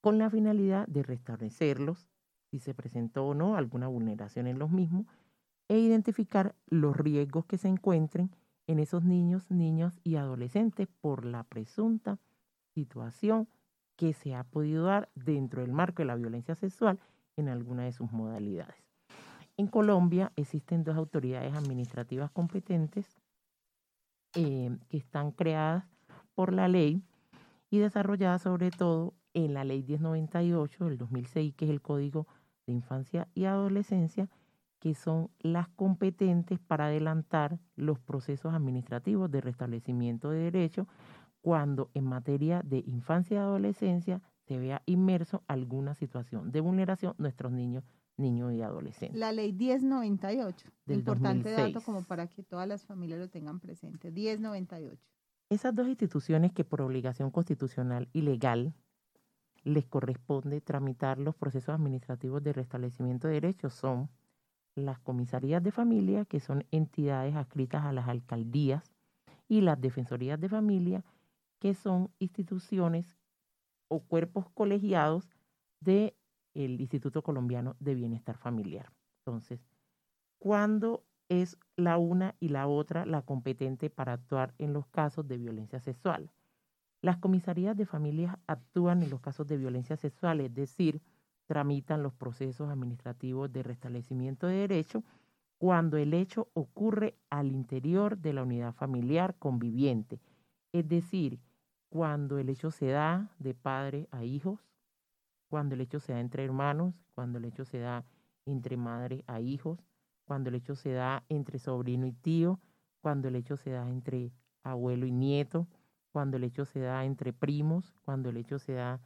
con 0.01 0.17
la 0.17 0.29
finalidad 0.29 0.87
de 0.87 1.03
restablecerlos, 1.03 2.07
si 2.51 2.59
se 2.59 2.73
presentó 2.73 3.25
o 3.25 3.33
no 3.33 3.55
alguna 3.55 3.87
vulneración 3.87 4.47
en 4.47 4.59
los 4.59 4.69
mismos, 4.69 5.07
e 5.67 5.79
identificar 5.79 6.55
los 6.67 6.95
riesgos 6.95 7.45
que 7.45 7.57
se 7.57 7.67
encuentren 7.67 8.35
en 8.67 8.79
esos 8.79 9.03
niños, 9.03 9.49
niñas 9.49 9.99
y 10.03 10.15
adolescentes 10.15 10.87
por 11.01 11.25
la 11.25 11.43
presunta 11.43 12.19
situación 12.73 13.47
que 13.95 14.13
se 14.13 14.35
ha 14.35 14.43
podido 14.43 14.85
dar 14.85 15.09
dentro 15.15 15.61
del 15.61 15.71
marco 15.71 16.01
de 16.01 16.05
la 16.05 16.15
violencia 16.15 16.55
sexual 16.55 16.99
en 17.37 17.49
alguna 17.49 17.83
de 17.83 17.91
sus 17.91 18.11
modalidades. 18.11 18.75
En 19.57 19.67
Colombia 19.67 20.31
existen 20.35 20.83
dos 20.83 20.97
autoridades 20.97 21.55
administrativas 21.55 22.29
competentes 22.31 23.17
eh, 24.35 24.77
que 24.89 24.97
están 24.97 25.31
creadas 25.31 25.85
por 26.33 26.51
la 26.51 26.67
ley 26.67 27.01
y 27.69 27.79
desarrolladas 27.79 28.41
sobre 28.41 28.71
todo 28.71 29.13
en 29.33 29.53
la 29.53 29.63
ley 29.63 29.83
1098 29.83 30.85
del 30.85 30.97
2006, 30.97 31.55
que 31.55 31.65
es 31.65 31.71
el 31.71 31.81
Código 31.81 32.27
de 32.67 32.73
Infancia 32.73 33.27
y 33.33 33.45
Adolescencia, 33.45 34.29
que 34.79 34.93
son 34.93 35.29
las 35.39 35.67
competentes 35.69 36.59
para 36.59 36.87
adelantar 36.87 37.57
los 37.75 37.99
procesos 37.99 38.53
administrativos 38.53 39.31
de 39.31 39.41
restablecimiento 39.41 40.29
de 40.29 40.51
derechos 40.51 40.87
cuando 41.45 41.91
en 41.93 42.05
materia 42.05 42.63
de 42.63 42.79
infancia 42.87 43.35
y 43.35 43.37
adolescencia 43.37 44.19
se 44.47 44.57
vea 44.57 44.81
inmerso 44.87 45.43
alguna 45.47 45.93
situación 45.93 46.51
de 46.51 46.59
vulneración 46.59 47.13
nuestros 47.19 47.51
niños, 47.51 47.83
niños 48.17 48.51
y 48.51 48.63
adolescentes. 48.63 49.19
La 49.19 49.31
ley 49.31 49.53
1098, 49.53 50.67
del 50.87 50.97
importante 50.97 51.51
dato 51.51 51.81
como 51.81 52.01
para 52.01 52.25
que 52.25 52.41
todas 52.41 52.67
las 52.67 52.83
familias 52.83 53.19
lo 53.19 53.29
tengan 53.29 53.59
presente, 53.59 54.09
1098. 54.09 54.99
Esas 55.51 55.75
dos 55.75 55.87
instituciones 55.87 56.51
que 56.51 56.63
por 56.63 56.81
obligación 56.81 57.29
constitucional 57.29 58.09
y 58.11 58.21
legal 58.21 58.73
les 59.63 59.85
corresponde 59.85 60.61
tramitar 60.61 61.19
los 61.19 61.35
procesos 61.35 61.75
administrativos 61.75 62.41
de 62.41 62.53
restablecimiento 62.53 63.27
de 63.27 63.35
derechos 63.35 63.75
son 63.75 64.09
las 64.73 64.97
comisarías 64.97 65.61
de 65.61 65.71
familia, 65.71 66.25
que 66.25 66.39
son 66.39 66.65
entidades 66.71 67.35
adscritas 67.35 67.85
a 67.85 67.93
las 67.93 68.07
alcaldías, 68.07 68.81
y 69.47 69.61
las 69.61 69.79
defensorías 69.79 70.39
de 70.39 70.49
familia, 70.49 71.03
que 71.59 71.73
son 71.73 72.11
instituciones 72.19 73.17
o 73.87 74.01
cuerpos 74.01 74.49
colegiados 74.53 75.29
del 75.79 76.13
el 76.53 76.79
Instituto 76.79 77.21
Colombiano 77.21 77.75
de 77.79 77.95
Bienestar 77.95 78.37
Familiar. 78.37 78.91
Entonces, 79.19 79.59
¿cuándo 80.39 81.03
es 81.27 81.57
la 81.75 81.97
una 81.97 82.35
y 82.39 82.49
la 82.49 82.67
otra 82.67 83.05
la 83.05 83.23
competente 83.23 83.89
para 83.89 84.13
actuar 84.13 84.53
en 84.57 84.73
los 84.73 84.87
casos 84.87 85.27
de 85.27 85.37
violencia 85.37 85.79
sexual? 85.79 86.31
Las 87.01 87.17
comisarías 87.17 87.75
de 87.75 87.85
familias 87.85 88.37
actúan 88.47 89.03
en 89.03 89.09
los 89.09 89.21
casos 89.21 89.45
de 89.47 89.57
violencia 89.57 89.97
sexual, 89.97 90.39
es 90.41 90.53
decir, 90.53 91.01
tramitan 91.45 92.01
los 92.01 92.13
procesos 92.13 92.69
administrativos 92.69 93.51
de 93.51 93.63
restablecimiento 93.63 94.47
de 94.47 94.55
derecho 94.55 95.03
cuando 95.57 95.97
el 95.97 96.13
hecho 96.13 96.49
ocurre 96.53 97.15
al 97.29 97.51
interior 97.51 98.17
de 98.17 98.33
la 98.33 98.43
unidad 98.43 98.73
familiar 98.73 99.35
conviviente, 99.37 100.19
es 100.79 100.89
decir, 100.89 101.39
cuando 101.87 102.37
el 102.37 102.49
hecho 102.49 102.69
se 102.69 102.87
da 102.87 103.31
de 103.39 103.53
padre 103.53 104.09
a 104.11 104.25
hijos, 104.25 104.59
cuando 105.47 105.75
el 105.75 105.79
hecho 105.79 106.01
se 106.01 106.11
da 106.11 106.19
entre 106.19 106.43
hermanos, 106.43 106.93
cuando 107.13 107.37
el 107.37 107.45
hecho 107.45 107.63
se 107.63 107.79
da 107.79 108.03
entre 108.45 108.75
madre 108.75 109.23
a 109.25 109.39
hijos, 109.39 109.79
cuando 110.25 110.49
el 110.49 110.55
hecho 110.55 110.75
se 110.75 110.91
da 110.91 111.23
entre 111.29 111.59
sobrino 111.59 112.05
y 112.05 112.11
tío, 112.11 112.59
cuando 112.99 113.29
el 113.29 113.37
hecho 113.37 113.55
se 113.55 113.69
da 113.69 113.89
entre 113.89 114.33
abuelo 114.63 115.05
y 115.05 115.13
nieto, 115.13 115.65
cuando 116.11 116.35
el 116.35 116.43
hecho 116.43 116.65
se 116.65 116.81
da 116.81 117.05
entre 117.05 117.31
primos, 117.31 117.93
cuando 118.03 118.29
el 118.29 118.35
hecho 118.35 118.59
se 118.59 118.73
da 118.73 118.99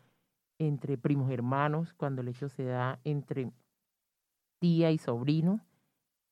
entre 0.57 0.97
primos 0.97 1.29
hermanos, 1.29 1.93
cuando 1.93 2.21
el 2.21 2.29
hecho 2.29 2.49
se 2.49 2.63
da 2.63 2.99
entre 3.03 3.51
tía 4.57 4.89
y 4.89 4.97
sobrino. 4.97 5.59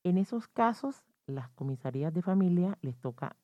En 0.02 0.18
esos 0.18 0.48
casos, 0.48 1.04
las 1.26 1.48
comisarías 1.50 2.12
de 2.12 2.22
familia 2.22 2.76
les 2.82 2.98
toca 2.98 3.36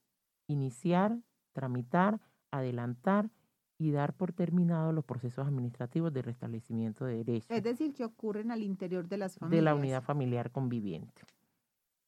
iniciar, 0.48 1.18
tramitar, 1.54 2.20
adelantar 2.50 3.30
y 3.78 3.90
dar 3.90 4.14
por 4.14 4.32
terminado 4.32 4.92
los 4.92 5.04
procesos 5.04 5.46
administrativos 5.46 6.12
de 6.12 6.20
restablecimiento 6.22 7.06
de 7.06 7.16
derechos. 7.16 7.50
Es 7.50 7.62
decir, 7.62 7.94
que 7.94 8.04
ocurren 8.04 8.50
al 8.50 8.62
interior 8.62 9.08
de 9.08 9.16
las 9.16 9.38
familias. 9.38 9.58
De 9.58 9.62
la 9.62 9.74
unidad 9.74 10.02
familiar 10.02 10.50
conviviente, 10.52 11.22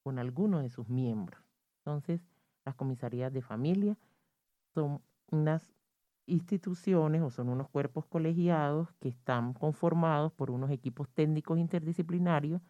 con 0.03 0.19
alguno 0.19 0.61
de 0.61 0.69
sus 0.69 0.89
miembros. 0.89 1.41
Entonces, 1.79 2.21
las 2.65 2.75
comisarías 2.75 3.33
de 3.33 3.41
familia 3.41 3.97
son 4.75 5.01
unas 5.31 5.73
instituciones 6.27 7.23
o 7.23 7.31
son 7.31 7.49
unos 7.49 7.69
cuerpos 7.69 8.05
colegiados 8.07 8.93
que 9.01 9.09
están 9.09 9.55
conformados 9.55 10.33
por 10.33 10.51
unos 10.51 10.71
equipos 10.71 11.09
técnicos 11.09 11.59
interdisciplinarios 11.59 12.61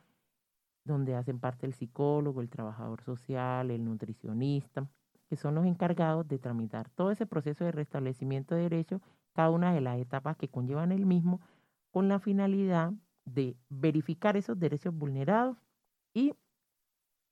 donde 0.87 1.17
hacen 1.17 1.41
parte 1.41 1.67
el 1.67 1.75
psicólogo, 1.75 2.41
el 2.41 2.49
trabajador 2.49 3.03
social, 3.03 3.71
el 3.71 3.85
nutricionista, 3.85 4.89
que 5.29 5.37
son 5.37 5.55
los 5.55 5.67
encargados 5.67 6.27
de 6.29 6.39
tramitar 6.39 6.89
todo 6.91 7.11
ese 7.11 7.27
proceso 7.27 7.65
de 7.65 7.73
restablecimiento 7.73 8.55
de 8.55 8.63
derechos, 8.63 9.01
cada 9.33 9.51
una 9.51 9.73
de 9.75 9.81
las 9.81 9.99
etapas 9.99 10.37
que 10.37 10.49
conllevan 10.49 10.93
el 10.93 11.07
mismo, 11.07 11.41
con 11.91 12.09
la 12.09 12.19
finalidad 12.19 12.93
de 13.25 13.57
verificar 13.69 14.37
esos 14.37 14.59
derechos 14.59 14.95
vulnerados 14.95 15.57
y 16.15 16.35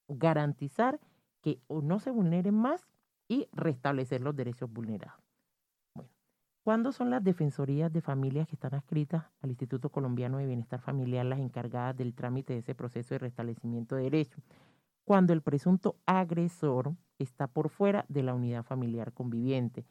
garantizar 0.08 1.00
que 1.40 1.60
no 1.68 2.00
se 2.00 2.10
vulneren 2.10 2.54
más 2.54 2.86
y 3.28 3.48
restablecer 3.52 4.20
los 4.20 4.34
derechos 4.34 4.70
vulnerados. 4.70 5.22
Bueno, 5.94 6.10
¿cuándo 6.62 6.92
son 6.92 7.10
las 7.10 7.22
defensorías 7.22 7.92
de 7.92 8.00
familias 8.00 8.48
que 8.48 8.56
están 8.56 8.74
adscritas 8.74 9.24
al 9.40 9.50
Instituto 9.50 9.90
Colombiano 9.90 10.38
de 10.38 10.46
Bienestar 10.46 10.80
Familiar 10.80 11.24
las 11.24 11.38
encargadas 11.38 11.96
del 11.96 12.14
trámite 12.14 12.54
de 12.54 12.58
ese 12.60 12.74
proceso 12.74 13.14
de 13.14 13.18
restablecimiento 13.18 13.96
de 13.96 14.04
derechos? 14.04 14.42
Cuando 15.04 15.32
el 15.32 15.42
presunto 15.42 15.96
agresor 16.06 16.96
está 17.18 17.46
por 17.46 17.68
fuera 17.68 18.06
de 18.08 18.22
la 18.22 18.34
unidad 18.34 18.64
familiar 18.64 19.12
conviviente. 19.12 19.86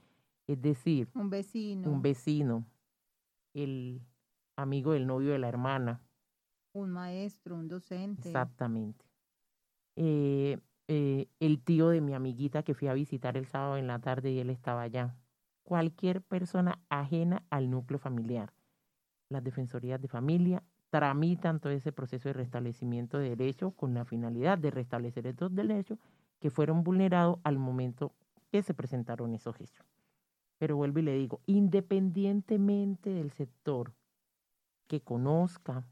Es 0.48 0.62
decir, 0.62 1.10
un 1.14 1.30
vecino. 1.30 1.90
Un 1.90 2.02
vecino, 2.02 2.66
el 3.54 4.02
amigo 4.56 4.94
del 4.94 5.08
novio 5.08 5.32
de 5.32 5.40
la 5.40 5.48
hermana. 5.48 6.02
Un 6.74 6.90
maestro, 6.90 7.56
un 7.56 7.68
docente. 7.68 8.28
Exactamente. 8.28 9.06
Eh, 9.96 10.60
eh, 10.88 11.30
el 11.40 11.62
tío 11.62 11.90
de 11.90 12.02
mi 12.02 12.14
amiguita 12.14 12.64
que 12.64 12.74
fui 12.74 12.88
a 12.88 12.94
visitar 12.94 13.38
el 13.38 13.46
sábado 13.46 13.78
en 13.78 13.88
la 13.88 14.00
tarde 14.00 14.32
y 14.32 14.40
él 14.40 14.50
estaba 14.50 14.82
allá. 14.82 15.16
Cualquier 15.64 16.22
persona 16.22 16.84
ajena 16.90 17.46
al 17.50 17.70
núcleo 17.70 18.00
familiar. 18.00 18.54
Las 19.30 19.44
defensorías 19.44 20.02
de 20.02 20.10
familia 20.10 20.64
tramitan 20.94 21.60
todo 21.60 21.74
ese 21.74 21.92
proceso 21.92 22.30
de 22.30 22.34
restablecimiento 22.34 23.18
de 23.18 23.30
derechos 23.30 23.74
con 23.74 23.96
la 23.96 24.06
finalidad 24.06 24.60
de 24.60 24.70
restablecer 24.70 25.26
estos 25.26 25.56
derechos 25.56 25.98
que 26.40 26.52
fueron 26.52 26.84
vulnerados 26.84 27.40
al 27.44 27.58
momento 27.58 28.14
que 28.52 28.62
se 28.62 28.76
presentaron 28.76 29.34
esos 29.34 29.60
hechos. 29.60 29.88
Pero 30.60 30.76
vuelvo 30.76 31.00
y 31.00 31.02
le 31.02 31.16
digo, 31.16 31.42
independientemente 31.48 33.10
del 33.10 33.32
sector 33.32 33.92
que 34.86 35.02
conozca 35.02 35.84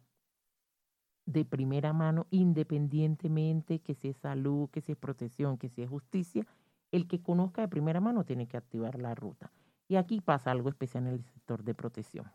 de 1.26 1.46
primera 1.46 1.94
mano, 1.94 2.28
independientemente 2.30 3.80
que 3.80 3.96
si 3.96 4.10
es 4.10 4.18
salud, 4.18 4.70
que 4.70 4.82
si 4.82 4.92
es 4.92 5.00
protección, 5.00 5.58
que 5.58 5.70
si 5.70 5.82
es 5.82 5.90
justicia, 5.90 6.46
el 6.92 7.08
que 7.08 7.24
conozca 7.24 7.64
de 7.64 7.70
primera 7.70 8.02
mano 8.02 8.24
tiene 8.24 8.48
que 8.48 8.58
activar 8.58 9.00
la 9.00 9.16
ruta. 9.16 9.52
Y 9.88 9.96
aquí 9.96 10.22
pasa 10.22 10.52
algo 10.52 10.70
especial 10.70 11.08
en 11.08 11.14
el 11.14 11.24
sector 11.24 11.64
de 11.64 11.74
protección. 11.74 12.28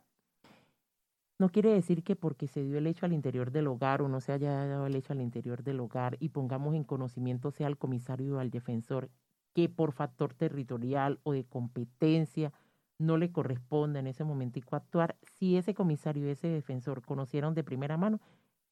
No 1.38 1.50
quiere 1.50 1.70
decir 1.70 2.02
que 2.02 2.16
porque 2.16 2.48
se 2.48 2.64
dio 2.64 2.78
el 2.78 2.86
hecho 2.86 3.04
al 3.04 3.12
interior 3.12 3.50
del 3.50 3.66
hogar 3.66 4.00
o 4.00 4.08
no 4.08 4.20
se 4.20 4.32
haya 4.32 4.66
dado 4.66 4.86
el 4.86 4.96
hecho 4.96 5.12
al 5.12 5.20
interior 5.20 5.62
del 5.62 5.80
hogar 5.80 6.16
y 6.18 6.30
pongamos 6.30 6.74
en 6.74 6.84
conocimiento 6.84 7.50
sea 7.50 7.66
al 7.66 7.76
comisario 7.76 8.36
o 8.36 8.38
al 8.38 8.50
defensor 8.50 9.10
que 9.54 9.68
por 9.68 9.92
factor 9.92 10.32
territorial 10.32 11.20
o 11.24 11.32
de 11.32 11.44
competencia 11.44 12.52
no 12.98 13.18
le 13.18 13.32
corresponde 13.32 13.98
en 14.00 14.06
ese 14.06 14.24
momentico 14.24 14.76
actuar, 14.76 15.16
si 15.22 15.56
ese 15.56 15.74
comisario 15.74 16.26
y 16.26 16.30
ese 16.30 16.48
defensor 16.48 17.02
conocieron 17.02 17.54
de 17.54 17.64
primera 17.64 17.98
mano, 17.98 18.20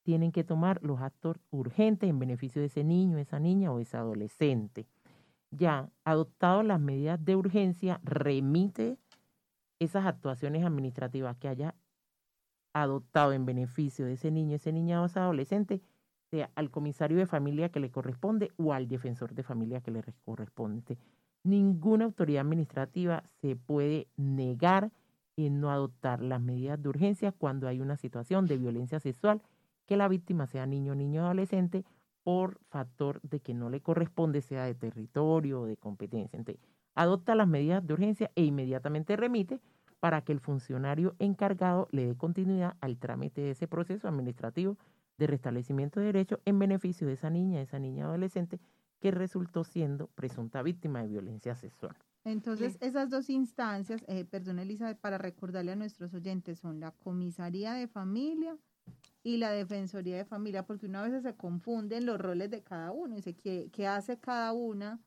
tienen 0.02 0.32
que 0.32 0.44
tomar 0.44 0.82
los 0.82 1.00
actos 1.00 1.38
urgentes 1.50 2.08
en 2.08 2.18
beneficio 2.18 2.60
de 2.60 2.66
ese 2.66 2.84
niño, 2.84 3.18
esa 3.18 3.38
niña 3.38 3.72
o 3.72 3.80
ese 3.80 3.96
adolescente. 3.96 4.86
Ya 5.50 5.90
adoptado 6.04 6.62
las 6.62 6.80
medidas 6.80 7.22
de 7.24 7.36
urgencia, 7.36 8.00
remite 8.02 8.98
esas 9.78 10.06
actuaciones 10.06 10.64
administrativas 10.64 11.36
que 11.36 11.48
haya 11.48 11.74
adoptado 12.74 13.32
en 13.32 13.46
beneficio 13.46 14.04
de 14.04 14.14
ese 14.14 14.30
niño, 14.30 14.56
ese 14.56 14.72
niña 14.72 15.00
o 15.00 15.06
ese 15.06 15.20
adolescente, 15.20 15.80
sea 16.30 16.50
al 16.56 16.70
comisario 16.70 17.16
de 17.16 17.26
familia 17.26 17.70
que 17.70 17.80
le 17.80 17.90
corresponde 17.90 18.50
o 18.58 18.72
al 18.72 18.88
defensor 18.88 19.34
de 19.34 19.44
familia 19.44 19.80
que 19.80 19.92
le 19.92 20.02
corresponde. 20.24 20.98
Ninguna 21.44 22.04
autoridad 22.04 22.42
administrativa 22.42 23.22
se 23.40 23.54
puede 23.56 24.08
negar 24.16 24.90
en 25.36 25.60
no 25.60 25.70
adoptar 25.70 26.20
las 26.20 26.40
medidas 26.40 26.82
de 26.82 26.88
urgencia 26.88 27.32
cuando 27.32 27.68
hay 27.68 27.80
una 27.80 27.96
situación 27.96 28.46
de 28.46 28.58
violencia 28.58 29.00
sexual, 29.00 29.42
que 29.86 29.96
la 29.96 30.08
víctima 30.08 30.46
sea 30.46 30.66
niño, 30.66 30.94
niño 30.94 31.22
o 31.22 31.24
adolescente, 31.26 31.84
por 32.22 32.58
factor 32.70 33.20
de 33.22 33.40
que 33.40 33.54
no 33.54 33.68
le 33.68 33.80
corresponde, 33.80 34.40
sea 34.40 34.64
de 34.64 34.74
territorio 34.74 35.60
o 35.60 35.66
de 35.66 35.76
competencia. 35.76 36.38
Entonces, 36.38 36.64
adopta 36.94 37.34
las 37.34 37.46
medidas 37.46 37.86
de 37.86 37.92
urgencia 37.92 38.30
e 38.34 38.44
inmediatamente 38.44 39.14
remite 39.16 39.60
para 40.01 40.22
que 40.22 40.32
el 40.32 40.40
funcionario 40.40 41.14
encargado 41.18 41.88
le 41.90 42.07
dé 42.07 42.16
continuidad 42.16 42.76
al 42.80 42.99
trámite 42.99 43.40
de 43.40 43.51
ese 43.51 43.68
proceso 43.68 44.09
administrativo 44.09 44.76
de 45.18 45.26
restablecimiento 45.26 46.01
de 46.01 46.07
derechos 46.07 46.40
en 46.45 46.59
beneficio 46.59 47.07
de 47.07 47.14
esa 47.14 47.30
niña, 47.30 47.61
esa 47.61 47.78
niña 47.78 48.07
adolescente 48.07 48.61
que 49.01 49.11
resultó 49.11 49.64
siendo 49.64 50.07
presunta 50.09 50.62
víctima 50.62 51.03
de 51.03 51.09
violencia 51.09 51.55
sexual. 51.55 51.97
Entonces, 52.24 52.78
esas 52.80 53.11
dos 53.11 53.28
instancias, 53.28 54.03
eh, 54.09 54.24
perdón 54.24 54.59
Elizabeth, 54.59 54.99
para 54.99 55.18
recordarle 55.18 55.72
a 55.72 55.76
nuestros 55.76 56.14
oyentes, 56.14 56.59
son 56.59 56.80
la 56.80 56.90
comisaría 56.90 57.74
de 57.74 57.86
familia 57.86 58.57
y 59.22 59.36
la 59.36 59.51
defensoría 59.51 60.16
de 60.16 60.24
familia, 60.24 60.66
porque 60.66 60.86
una 60.86 61.03
vez 61.03 61.22
se 61.22 61.36
confunden 61.36 62.07
los 62.07 62.18
roles 62.18 62.51
de 62.51 62.62
cada 62.62 62.92
uno, 62.92 63.16
dice, 63.16 63.34
¿qué, 63.34 63.68
qué 63.72 63.86
hace 63.86 64.18
cada 64.18 64.53
una? 64.53 65.01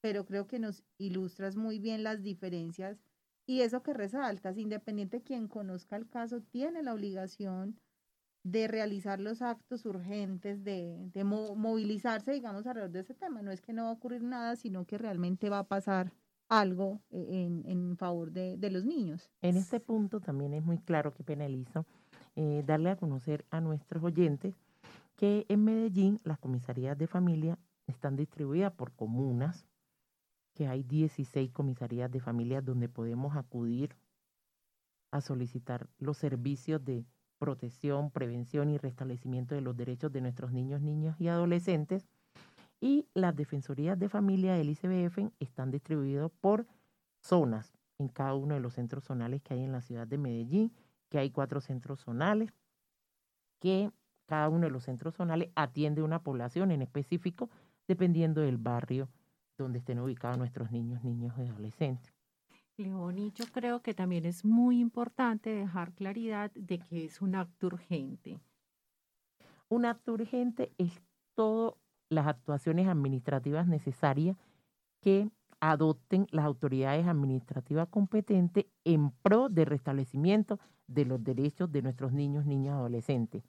Pero 0.00 0.24
creo 0.24 0.46
que 0.46 0.58
nos 0.58 0.82
ilustras 0.96 1.56
muy 1.56 1.78
bien 1.78 2.02
las 2.02 2.22
diferencias 2.22 3.05
y 3.46 3.60
eso 3.60 3.82
que 3.82 3.94
resaltas, 3.94 4.58
independiente 4.58 5.18
de 5.18 5.22
quien 5.22 5.48
conozca 5.48 5.96
el 5.96 6.08
caso, 6.08 6.40
tiene 6.40 6.82
la 6.82 6.94
obligación 6.94 7.78
de 8.42 8.68
realizar 8.68 9.18
los 9.18 9.42
actos 9.42 9.86
urgentes, 9.86 10.62
de, 10.62 11.10
de 11.12 11.24
movilizarse, 11.24 12.32
digamos, 12.32 12.66
alrededor 12.66 12.92
de 12.92 13.00
ese 13.00 13.14
tema. 13.14 13.42
No 13.42 13.50
es 13.50 13.60
que 13.60 13.72
no 13.72 13.84
va 13.84 13.90
a 13.90 13.94
ocurrir 13.94 14.22
nada, 14.22 14.54
sino 14.56 14.84
que 14.84 14.98
realmente 14.98 15.50
va 15.50 15.60
a 15.60 15.64
pasar 15.64 16.12
algo 16.48 17.00
eh, 17.10 17.26
en, 17.28 17.64
en 17.66 17.96
favor 17.96 18.30
de, 18.30 18.56
de, 18.56 18.70
los 18.70 18.84
niños. 18.84 19.30
En 19.42 19.56
este 19.56 19.80
punto 19.80 20.20
también 20.20 20.54
es 20.54 20.64
muy 20.64 20.78
claro 20.78 21.12
que 21.12 21.24
penalizo 21.24 21.86
eh, 22.36 22.62
darle 22.64 22.90
a 22.90 22.96
conocer 22.96 23.44
a 23.50 23.60
nuestros 23.60 24.02
oyentes 24.04 24.54
que 25.16 25.46
en 25.48 25.64
Medellín 25.64 26.20
las 26.22 26.38
comisarías 26.38 26.96
de 26.98 27.06
familia 27.06 27.58
están 27.86 28.16
distribuidas 28.16 28.72
por 28.72 28.92
comunas, 28.92 29.66
que 30.56 30.66
hay 30.66 30.82
16 30.82 31.52
comisarías 31.52 32.10
de 32.10 32.18
familia 32.18 32.62
donde 32.62 32.88
podemos 32.88 33.36
acudir 33.36 33.94
a 35.10 35.20
solicitar 35.20 35.86
los 35.98 36.16
servicios 36.16 36.82
de 36.82 37.04
protección, 37.38 38.10
prevención 38.10 38.70
y 38.70 38.78
restablecimiento 38.78 39.54
de 39.54 39.60
los 39.60 39.76
derechos 39.76 40.10
de 40.12 40.22
nuestros 40.22 40.52
niños, 40.52 40.80
niñas 40.80 41.20
y 41.20 41.28
adolescentes. 41.28 42.08
Y 42.80 43.06
las 43.12 43.36
defensorías 43.36 43.98
de 43.98 44.08
familia 44.08 44.54
del 44.54 44.70
ICBF 44.70 45.30
están 45.40 45.70
distribuidas 45.70 46.30
por 46.40 46.66
zonas 47.20 47.74
en 47.98 48.08
cada 48.08 48.34
uno 48.34 48.54
de 48.54 48.60
los 48.60 48.72
centros 48.72 49.04
zonales 49.04 49.42
que 49.42 49.52
hay 49.52 49.62
en 49.62 49.72
la 49.72 49.82
ciudad 49.82 50.06
de 50.06 50.16
Medellín, 50.16 50.72
que 51.10 51.18
hay 51.18 51.30
cuatro 51.30 51.60
centros 51.60 52.00
zonales, 52.00 52.50
que 53.60 53.90
cada 54.24 54.48
uno 54.48 54.64
de 54.64 54.70
los 54.70 54.84
centros 54.84 55.14
zonales 55.16 55.50
atiende 55.54 56.02
una 56.02 56.22
población 56.22 56.70
en 56.70 56.80
específico 56.80 57.50
dependiendo 57.86 58.40
del 58.40 58.56
barrio 58.56 59.10
donde 59.56 59.78
estén 59.78 59.98
ubicados 59.98 60.38
nuestros 60.38 60.70
niños, 60.70 61.02
niños 61.04 61.34
y 61.38 61.48
adolescentes. 61.48 62.12
León, 62.76 63.18
y 63.18 63.32
yo 63.32 63.46
creo 63.52 63.80
que 63.80 63.94
también 63.94 64.26
es 64.26 64.44
muy 64.44 64.80
importante 64.80 65.50
dejar 65.50 65.92
claridad 65.94 66.50
de 66.54 66.78
que 66.78 67.06
es 67.06 67.22
un 67.22 67.34
acto 67.34 67.68
urgente. 67.68 68.38
Un 69.68 69.86
acto 69.86 70.12
urgente 70.12 70.72
es 70.76 71.00
todas 71.34 71.74
las 72.10 72.26
actuaciones 72.26 72.86
administrativas 72.86 73.66
necesarias 73.66 74.36
que 75.00 75.30
adopten 75.60 76.26
las 76.30 76.44
autoridades 76.44 77.06
administrativas 77.06 77.88
competentes 77.88 78.66
en 78.84 79.10
pro 79.10 79.48
de 79.48 79.64
restablecimiento 79.64 80.60
de 80.86 81.06
los 81.06 81.24
derechos 81.24 81.72
de 81.72 81.82
nuestros 81.82 82.12
niños, 82.12 82.44
niñas 82.44 82.74
y 82.74 82.78
adolescentes. 82.78 83.42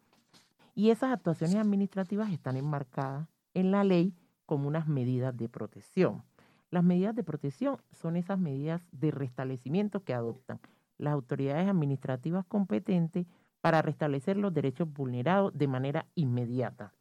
Y 0.74 0.90
esas 0.90 1.12
actuaciones 1.12 1.58
administrativas 1.58 2.32
están 2.32 2.56
enmarcadas 2.56 3.28
en 3.54 3.72
la 3.72 3.84
ley 3.84 4.14
como 4.48 4.68
unas 4.68 4.88
medidas 4.88 5.38
de 5.38 5.50
protección. 5.50 6.24
Las 6.72 6.84
medidas 6.84 7.14
de 7.16 7.24
protección 7.24 7.78
son 7.92 8.16
esas 8.16 8.40
medidas 8.40 8.82
de 8.92 9.12
restablecimiento 9.12 10.04
que 10.04 10.16
adoptan 10.16 10.60
las 10.98 11.14
autoridades 11.14 11.70
administrativas 11.70 12.46
competentes 12.46 13.28
para 13.62 13.84
restablecer 13.84 14.38
los 14.38 14.54
derechos 14.54 14.92
vulnerados 14.92 15.56
de 15.56 15.68
manera 15.68 16.08
inmediata. 16.16 16.94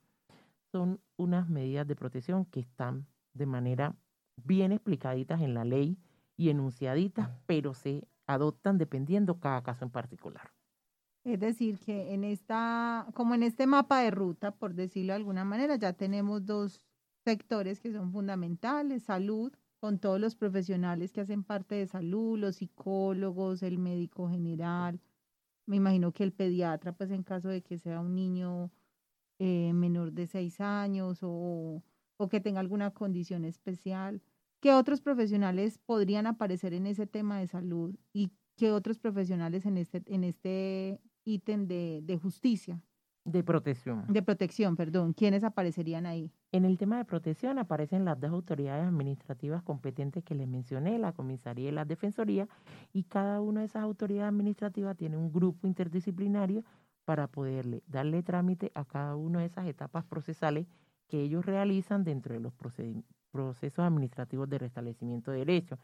Son 0.72 1.00
unas 1.16 1.48
medidas 1.48 1.86
de 1.86 1.96
protección 1.96 2.44
que 2.44 2.60
están 2.60 3.06
de 3.32 3.46
manera 3.46 3.94
bien 4.44 4.72
explicaditas 4.72 5.40
en 5.40 5.54
la 5.54 5.64
ley 5.64 5.96
y 6.36 6.50
enunciaditas, 6.50 7.30
pero 7.46 7.72
se 7.72 8.06
adoptan 8.26 8.76
dependiendo 8.76 9.38
cada 9.38 9.62
caso 9.62 9.84
en 9.84 9.90
particular. 9.90 10.50
Es 11.24 11.40
decir, 11.40 11.78
que 11.78 12.12
en 12.14 12.24
esta, 12.24 13.06
como 13.14 13.34
en 13.34 13.42
este 13.42 13.66
mapa 13.66 14.00
de 14.00 14.10
ruta, 14.10 14.52
por 14.52 14.74
decirlo 14.74 15.12
de 15.12 15.16
alguna 15.16 15.44
manera, 15.44 15.76
ya 15.76 15.92
tenemos 15.92 16.44
dos 16.44 16.80
sectores 17.26 17.80
que 17.80 17.92
son 17.92 18.12
fundamentales, 18.12 19.02
salud, 19.02 19.52
con 19.80 19.98
todos 19.98 20.20
los 20.20 20.36
profesionales 20.36 21.12
que 21.12 21.20
hacen 21.22 21.42
parte 21.44 21.74
de 21.74 21.86
salud, 21.86 22.38
los 22.38 22.56
psicólogos, 22.56 23.62
el 23.62 23.78
médico 23.78 24.28
general, 24.30 25.00
me 25.66 25.76
imagino 25.76 26.12
que 26.12 26.24
el 26.24 26.32
pediatra, 26.32 26.92
pues 26.92 27.10
en 27.10 27.24
caso 27.24 27.48
de 27.48 27.62
que 27.62 27.78
sea 27.78 28.00
un 28.00 28.14
niño 28.14 28.72
eh, 29.40 29.72
menor 29.74 30.12
de 30.12 30.26
seis 30.26 30.60
años 30.60 31.20
o, 31.22 31.82
o 32.16 32.28
que 32.28 32.40
tenga 32.40 32.60
alguna 32.60 32.92
condición 32.92 33.44
especial, 33.44 34.22
¿qué 34.60 34.72
otros 34.72 35.00
profesionales 35.00 35.78
podrían 35.78 36.26
aparecer 36.28 36.72
en 36.74 36.86
ese 36.86 37.06
tema 37.06 37.40
de 37.40 37.48
salud 37.48 37.96
y 38.12 38.30
qué 38.56 38.70
otros 38.70 38.98
profesionales 38.98 39.66
en 39.66 39.76
este, 39.78 40.02
en 40.06 40.24
este 40.24 41.00
ítem 41.24 41.66
de, 41.66 42.00
de 42.04 42.18
justicia? 42.18 42.80
De 43.24 43.42
protección. 43.42 44.06
De 44.06 44.22
protección, 44.22 44.76
perdón. 44.76 45.12
¿Quiénes 45.12 45.42
aparecerían 45.42 46.06
ahí? 46.06 46.32
En 46.56 46.64
el 46.64 46.78
tema 46.78 46.96
de 46.96 47.04
protección 47.04 47.58
aparecen 47.58 48.06
las 48.06 48.18
dos 48.18 48.30
autoridades 48.30 48.86
administrativas 48.86 49.62
competentes 49.62 50.24
que 50.24 50.34
les 50.34 50.48
mencioné, 50.48 50.98
la 50.98 51.12
comisaría 51.12 51.68
y 51.68 51.70
la 51.70 51.84
defensoría, 51.84 52.48
y 52.94 53.02
cada 53.02 53.42
una 53.42 53.60
de 53.60 53.66
esas 53.66 53.82
autoridades 53.82 54.30
administrativas 54.30 54.96
tiene 54.96 55.18
un 55.18 55.30
grupo 55.30 55.66
interdisciplinario 55.66 56.64
para 57.04 57.26
poderle 57.26 57.82
darle 57.86 58.22
trámite 58.22 58.72
a 58.74 58.86
cada 58.86 59.16
una 59.16 59.40
de 59.40 59.44
esas 59.44 59.66
etapas 59.66 60.06
procesales 60.06 60.66
que 61.08 61.20
ellos 61.20 61.44
realizan 61.44 62.04
dentro 62.04 62.32
de 62.32 62.40
los 62.40 62.54
procesos 62.54 63.84
administrativos 63.84 64.48
de 64.48 64.58
restablecimiento 64.58 65.32
de 65.32 65.40
derechos. 65.40 65.78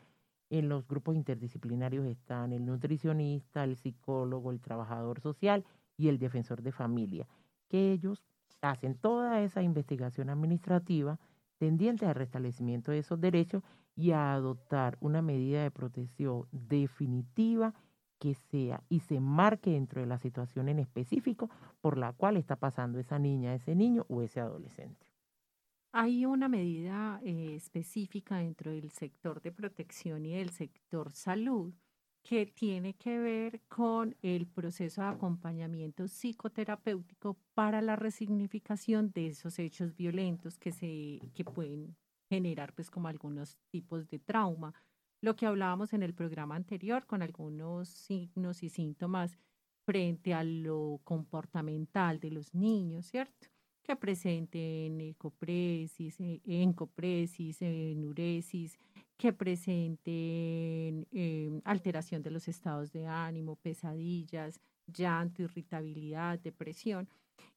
En 0.49 0.71
los 0.71 0.89
grupos 0.89 1.17
interdisciplinarios 1.17 2.07
están 2.07 2.55
el 2.55 2.65
nutricionista, 2.65 3.63
el 3.65 3.77
psicólogo, 3.77 4.51
el 4.51 4.63
trabajador 4.63 5.21
social 5.21 5.67
y 5.99 6.09
el 6.09 6.19
defensor 6.19 6.63
de 6.63 6.73
familia, 6.73 7.29
que 7.69 7.93
ellos 7.93 8.25
hacen 8.63 8.95
toda 8.97 9.43
esa 9.43 9.63
investigación 9.63 10.31
administrativa 10.31 11.19
tendiente 11.59 12.07
al 12.07 12.15
restablecimiento 12.15 12.91
de 12.91 12.99
esos 12.99 13.21
derechos 13.21 13.63
y 13.95 14.13
a 14.13 14.33
adoptar 14.33 14.97
una 15.01 15.21
medida 15.21 15.63
de 15.63 15.71
protección 15.71 16.47
definitiva 16.51 17.75
que 18.19 18.35
sea 18.35 18.83
y 18.89 19.01
se 19.01 19.21
marque 19.21 19.73
dentro 19.73 20.01
de 20.01 20.07
la 20.07 20.19
situación 20.19 20.69
en 20.69 20.79
específico 20.79 21.51
por 21.81 21.99
la 21.99 22.13
cual 22.13 22.37
está 22.37 22.57
pasando 22.57 22.99
esa 22.99 23.19
niña, 23.19 23.55
ese 23.55 23.75
niño 23.75 24.07
o 24.09 24.23
ese 24.23 24.41
adolescente. 24.41 25.07
Hay 25.93 26.25
una 26.25 26.49
medida 26.49 27.21
eh, 27.23 27.55
específica 27.57 28.39
dentro 28.39 28.71
del 28.71 28.91
sector 28.93 29.43
de 29.43 29.53
protección 29.53 30.25
y 30.25 30.35
del 30.35 30.51
sector 30.51 31.13
salud 31.13 31.75
que 32.23 32.47
tiene 32.47 32.95
que 32.95 33.19
ver 33.19 33.61
con 33.69 34.17
el 34.23 34.47
proceso 34.47 35.03
de 35.03 35.09
acompañamiento 35.09 36.07
psicoterapéutico 36.07 37.37
para 37.55 37.83
la 37.83 37.97
resignificación 37.97 39.11
de 39.13 39.29
esos 39.29 39.59
hechos 39.59 39.97
violentos 39.97 40.59
que, 40.59 40.71
se, 40.71 41.21
que 41.35 41.45
pueden 41.45 41.97
generar 42.31 42.73
pues 42.75 42.91
como 42.91 43.09
algunos 43.09 43.59
tipos 43.71 44.09
de 44.09 44.19
trauma. 44.19 44.73
Lo 45.21 45.37
que 45.37 45.47
hablábamos 45.47 45.93
en 45.93 46.03
el 46.03 46.15
programa 46.15 46.57
anterior 46.57 47.07
con 47.07 47.23
algunos 47.23 47.89
signos 47.89 48.63
y 48.63 48.69
síntomas 48.69 49.39
frente 49.85 50.33
a 50.33 50.45
lo 50.45 51.01
comportamental 51.05 52.21
de 52.21 52.31
los 52.31 52.55
niños, 52.55 53.07
¿cierto? 53.07 53.49
Que 53.83 53.97
presenten 53.97 55.01
ecopresis, 55.01 56.21
eh, 56.21 56.41
encopresis, 56.45 57.61
enuresis, 57.63 58.79
que 59.23 59.33
presenten 59.33 61.07
em, 61.13 61.61
alteración 61.65 62.25
de 62.25 62.33
los 62.33 62.49
estados 62.49 62.91
de 62.91 63.07
ánimo, 63.07 63.55
pesadillas, 63.55 64.61
llanto, 64.89 65.43
irritabilidad, 65.43 66.41
depresión. 66.41 67.09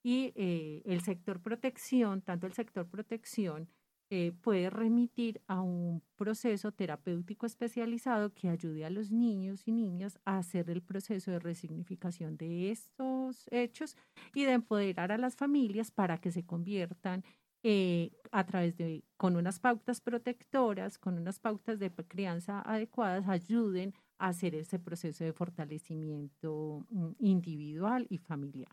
Y 0.03 0.32
eh, 0.36 0.84
el 0.86 1.01
sector 1.01 1.41
protección, 1.41 2.22
tanto 2.22 2.45
el 2.45 2.53
sector 2.53 2.88
protección 2.88 3.68
eh, 4.11 4.32
puede 4.43 4.70
remitir 4.70 5.41
a 5.47 5.61
un 5.61 6.03
proceso 6.16 6.72
terapéutico 6.72 7.47
especializado 7.47 8.32
que 8.36 8.49
ayude 8.49 8.86
a 8.86 8.91
los 8.91 9.09
niños 9.09 9.68
y 9.68 9.72
niñas 9.72 10.20
a 10.24 10.38
hacer 10.38 10.70
el 10.70 10.84
proceso 10.84 11.32
de 11.32 11.39
resignificación 11.39 12.38
de 12.38 12.70
estos 12.70 13.47
hechos 13.49 13.97
y 14.36 14.43
de 14.43 14.51
empoderar 14.51 15.11
a 15.11 15.18
las 15.18 15.36
familias 15.36 15.89
para 15.89 16.20
que 16.20 16.32
se 16.32 16.45
conviertan 16.45 17.24
eh, 17.68 18.11
a 18.32 18.45
través 18.45 18.78
de, 18.78 19.03
con 19.18 19.36
unas 19.36 19.59
pautas 19.59 19.99
protectoras, 19.99 20.99
con 20.99 21.18
unas 21.18 21.39
pautas 21.39 21.80
de 21.80 21.89
crianza 21.89 22.61
adecuadas, 22.61 23.28
ayuden 23.28 23.95
a 24.20 24.28
hacer 24.28 24.53
ese 24.53 24.78
proceso 24.78 25.24
de 25.24 25.34
fortalecimiento 25.34 26.86
mm, 26.91 27.13
individual 27.18 28.05
y 28.07 28.20
familiar. 28.20 28.70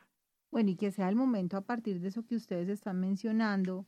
Bueno, 0.51 0.69
y 0.73 0.77
que 0.77 0.91
sea 0.91 1.09
el 1.09 1.17
momento 1.17 1.57
a 1.57 1.63
partir 1.63 2.01
de 2.01 2.09
eso 2.09 2.27
que 2.27 2.37
ustedes 2.37 2.69
están 2.69 3.01
mencionando, 3.01 3.87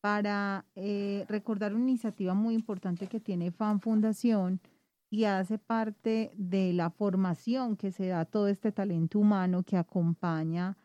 para 0.00 0.64
eh, 0.76 1.26
recordar 1.28 1.74
una 1.74 1.90
iniciativa 1.90 2.32
muy 2.32 2.54
importante 2.54 3.06
que 3.06 3.20
tiene 3.20 3.50
FAN 3.50 3.82
Fundación 3.82 4.62
y 5.10 5.24
hace 5.24 5.58
parte 5.58 6.32
de 6.36 6.72
la 6.72 6.88
formación 6.88 7.76
que 7.76 7.92
se 7.92 8.06
da 8.06 8.24
todo 8.24 8.48
este 8.48 8.72
talento 8.72 9.18
humano 9.18 9.62
que 9.62 9.76
acompaña 9.76 10.78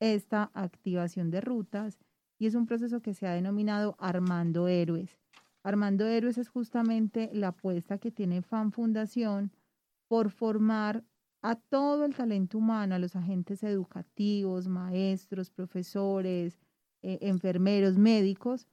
esta 0.00 0.50
activación 0.52 1.30
de 1.30 1.40
rutas 1.40 1.98
y 2.38 2.46
es 2.46 2.54
un 2.54 2.66
proceso 2.66 3.00
que 3.00 3.14
se 3.14 3.26
ha 3.26 3.34
denominado 3.34 3.96
Armando 3.98 4.68
Héroes. 4.68 5.18
Armando 5.62 6.06
Héroes 6.06 6.38
es 6.38 6.48
justamente 6.48 7.30
la 7.32 7.48
apuesta 7.48 7.98
que 7.98 8.10
tiene 8.10 8.42
FAN 8.42 8.72
Fundación 8.72 9.52
por 10.08 10.30
formar 10.30 11.04
a 11.42 11.56
todo 11.56 12.04
el 12.04 12.14
talento 12.14 12.58
humano, 12.58 12.94
a 12.94 12.98
los 12.98 13.16
agentes 13.16 13.62
educativos, 13.62 14.68
maestros, 14.68 15.50
profesores, 15.50 16.60
eh, 17.02 17.18
enfermeros, 17.22 17.98
médicos, 17.98 18.66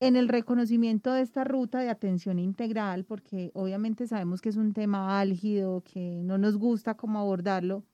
en 0.00 0.16
el 0.16 0.28
reconocimiento 0.28 1.12
de 1.12 1.22
esta 1.22 1.44
ruta 1.44 1.78
de 1.78 1.88
atención 1.88 2.38
integral, 2.38 3.04
porque 3.04 3.50
obviamente 3.54 4.06
sabemos 4.06 4.40
que 4.40 4.50
es 4.50 4.56
un 4.56 4.72
tema 4.72 5.18
álgido, 5.20 5.82
que 5.82 6.22
no 6.24 6.36
nos 6.36 6.56
gusta 6.56 6.94
cómo 6.94 7.18
abordarlo, 7.18 7.84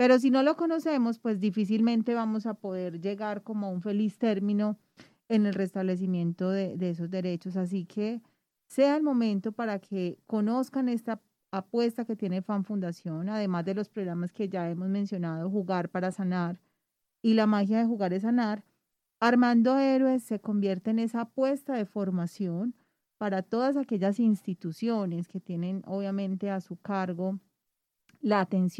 pero 0.00 0.18
si 0.18 0.30
no 0.30 0.42
lo 0.42 0.56
conocemos, 0.56 1.18
pues 1.18 1.40
difícilmente 1.40 2.14
vamos 2.14 2.46
a 2.46 2.54
poder 2.54 3.02
llegar 3.02 3.42
como 3.42 3.66
a 3.66 3.68
un 3.68 3.82
feliz 3.82 4.16
término 4.16 4.78
en 5.28 5.44
el 5.44 5.52
restablecimiento 5.52 6.48
de, 6.48 6.74
esos 6.88 7.10
derechos. 7.10 7.54
Así 7.58 7.84
que 7.84 8.22
sea 8.66 8.96
el 8.96 9.02
momento 9.02 9.52
para 9.52 9.78
que 9.78 10.18
conozcan 10.26 10.88
esta 10.88 11.20
apuesta 11.50 12.06
que 12.06 12.16
tiene 12.16 12.40
FAN 12.40 12.64
Fundación, 12.64 13.28
además 13.28 13.66
de 13.66 13.74
los 13.74 13.90
programas 13.90 14.32
que 14.32 14.48
ya 14.48 14.70
hemos 14.70 14.88
mencionado, 14.88 15.50
Jugar 15.50 15.90
para 15.90 16.10
Sanar 16.12 16.58
y 17.20 17.34
la 17.34 17.46
magia 17.46 17.80
de 17.80 17.84
jugar 17.84 18.14
es 18.14 18.22
sanar, 18.22 18.64
Armando 19.20 19.78
Héroes 19.78 20.22
se 20.22 20.40
convierte 20.40 20.92
en 20.92 20.98
esa 20.98 21.20
apuesta 21.20 21.74
de 21.74 21.84
formación 21.84 22.74
para 23.18 23.42
todas 23.42 23.76
aquellas 23.76 24.18
instituciones 24.18 25.28
que 25.28 25.40
tienen 25.40 25.82
obviamente 25.84 26.48
a 26.48 26.62
su 26.62 26.76
cargo 26.76 27.38
la 28.20 28.40
atención 28.40 28.70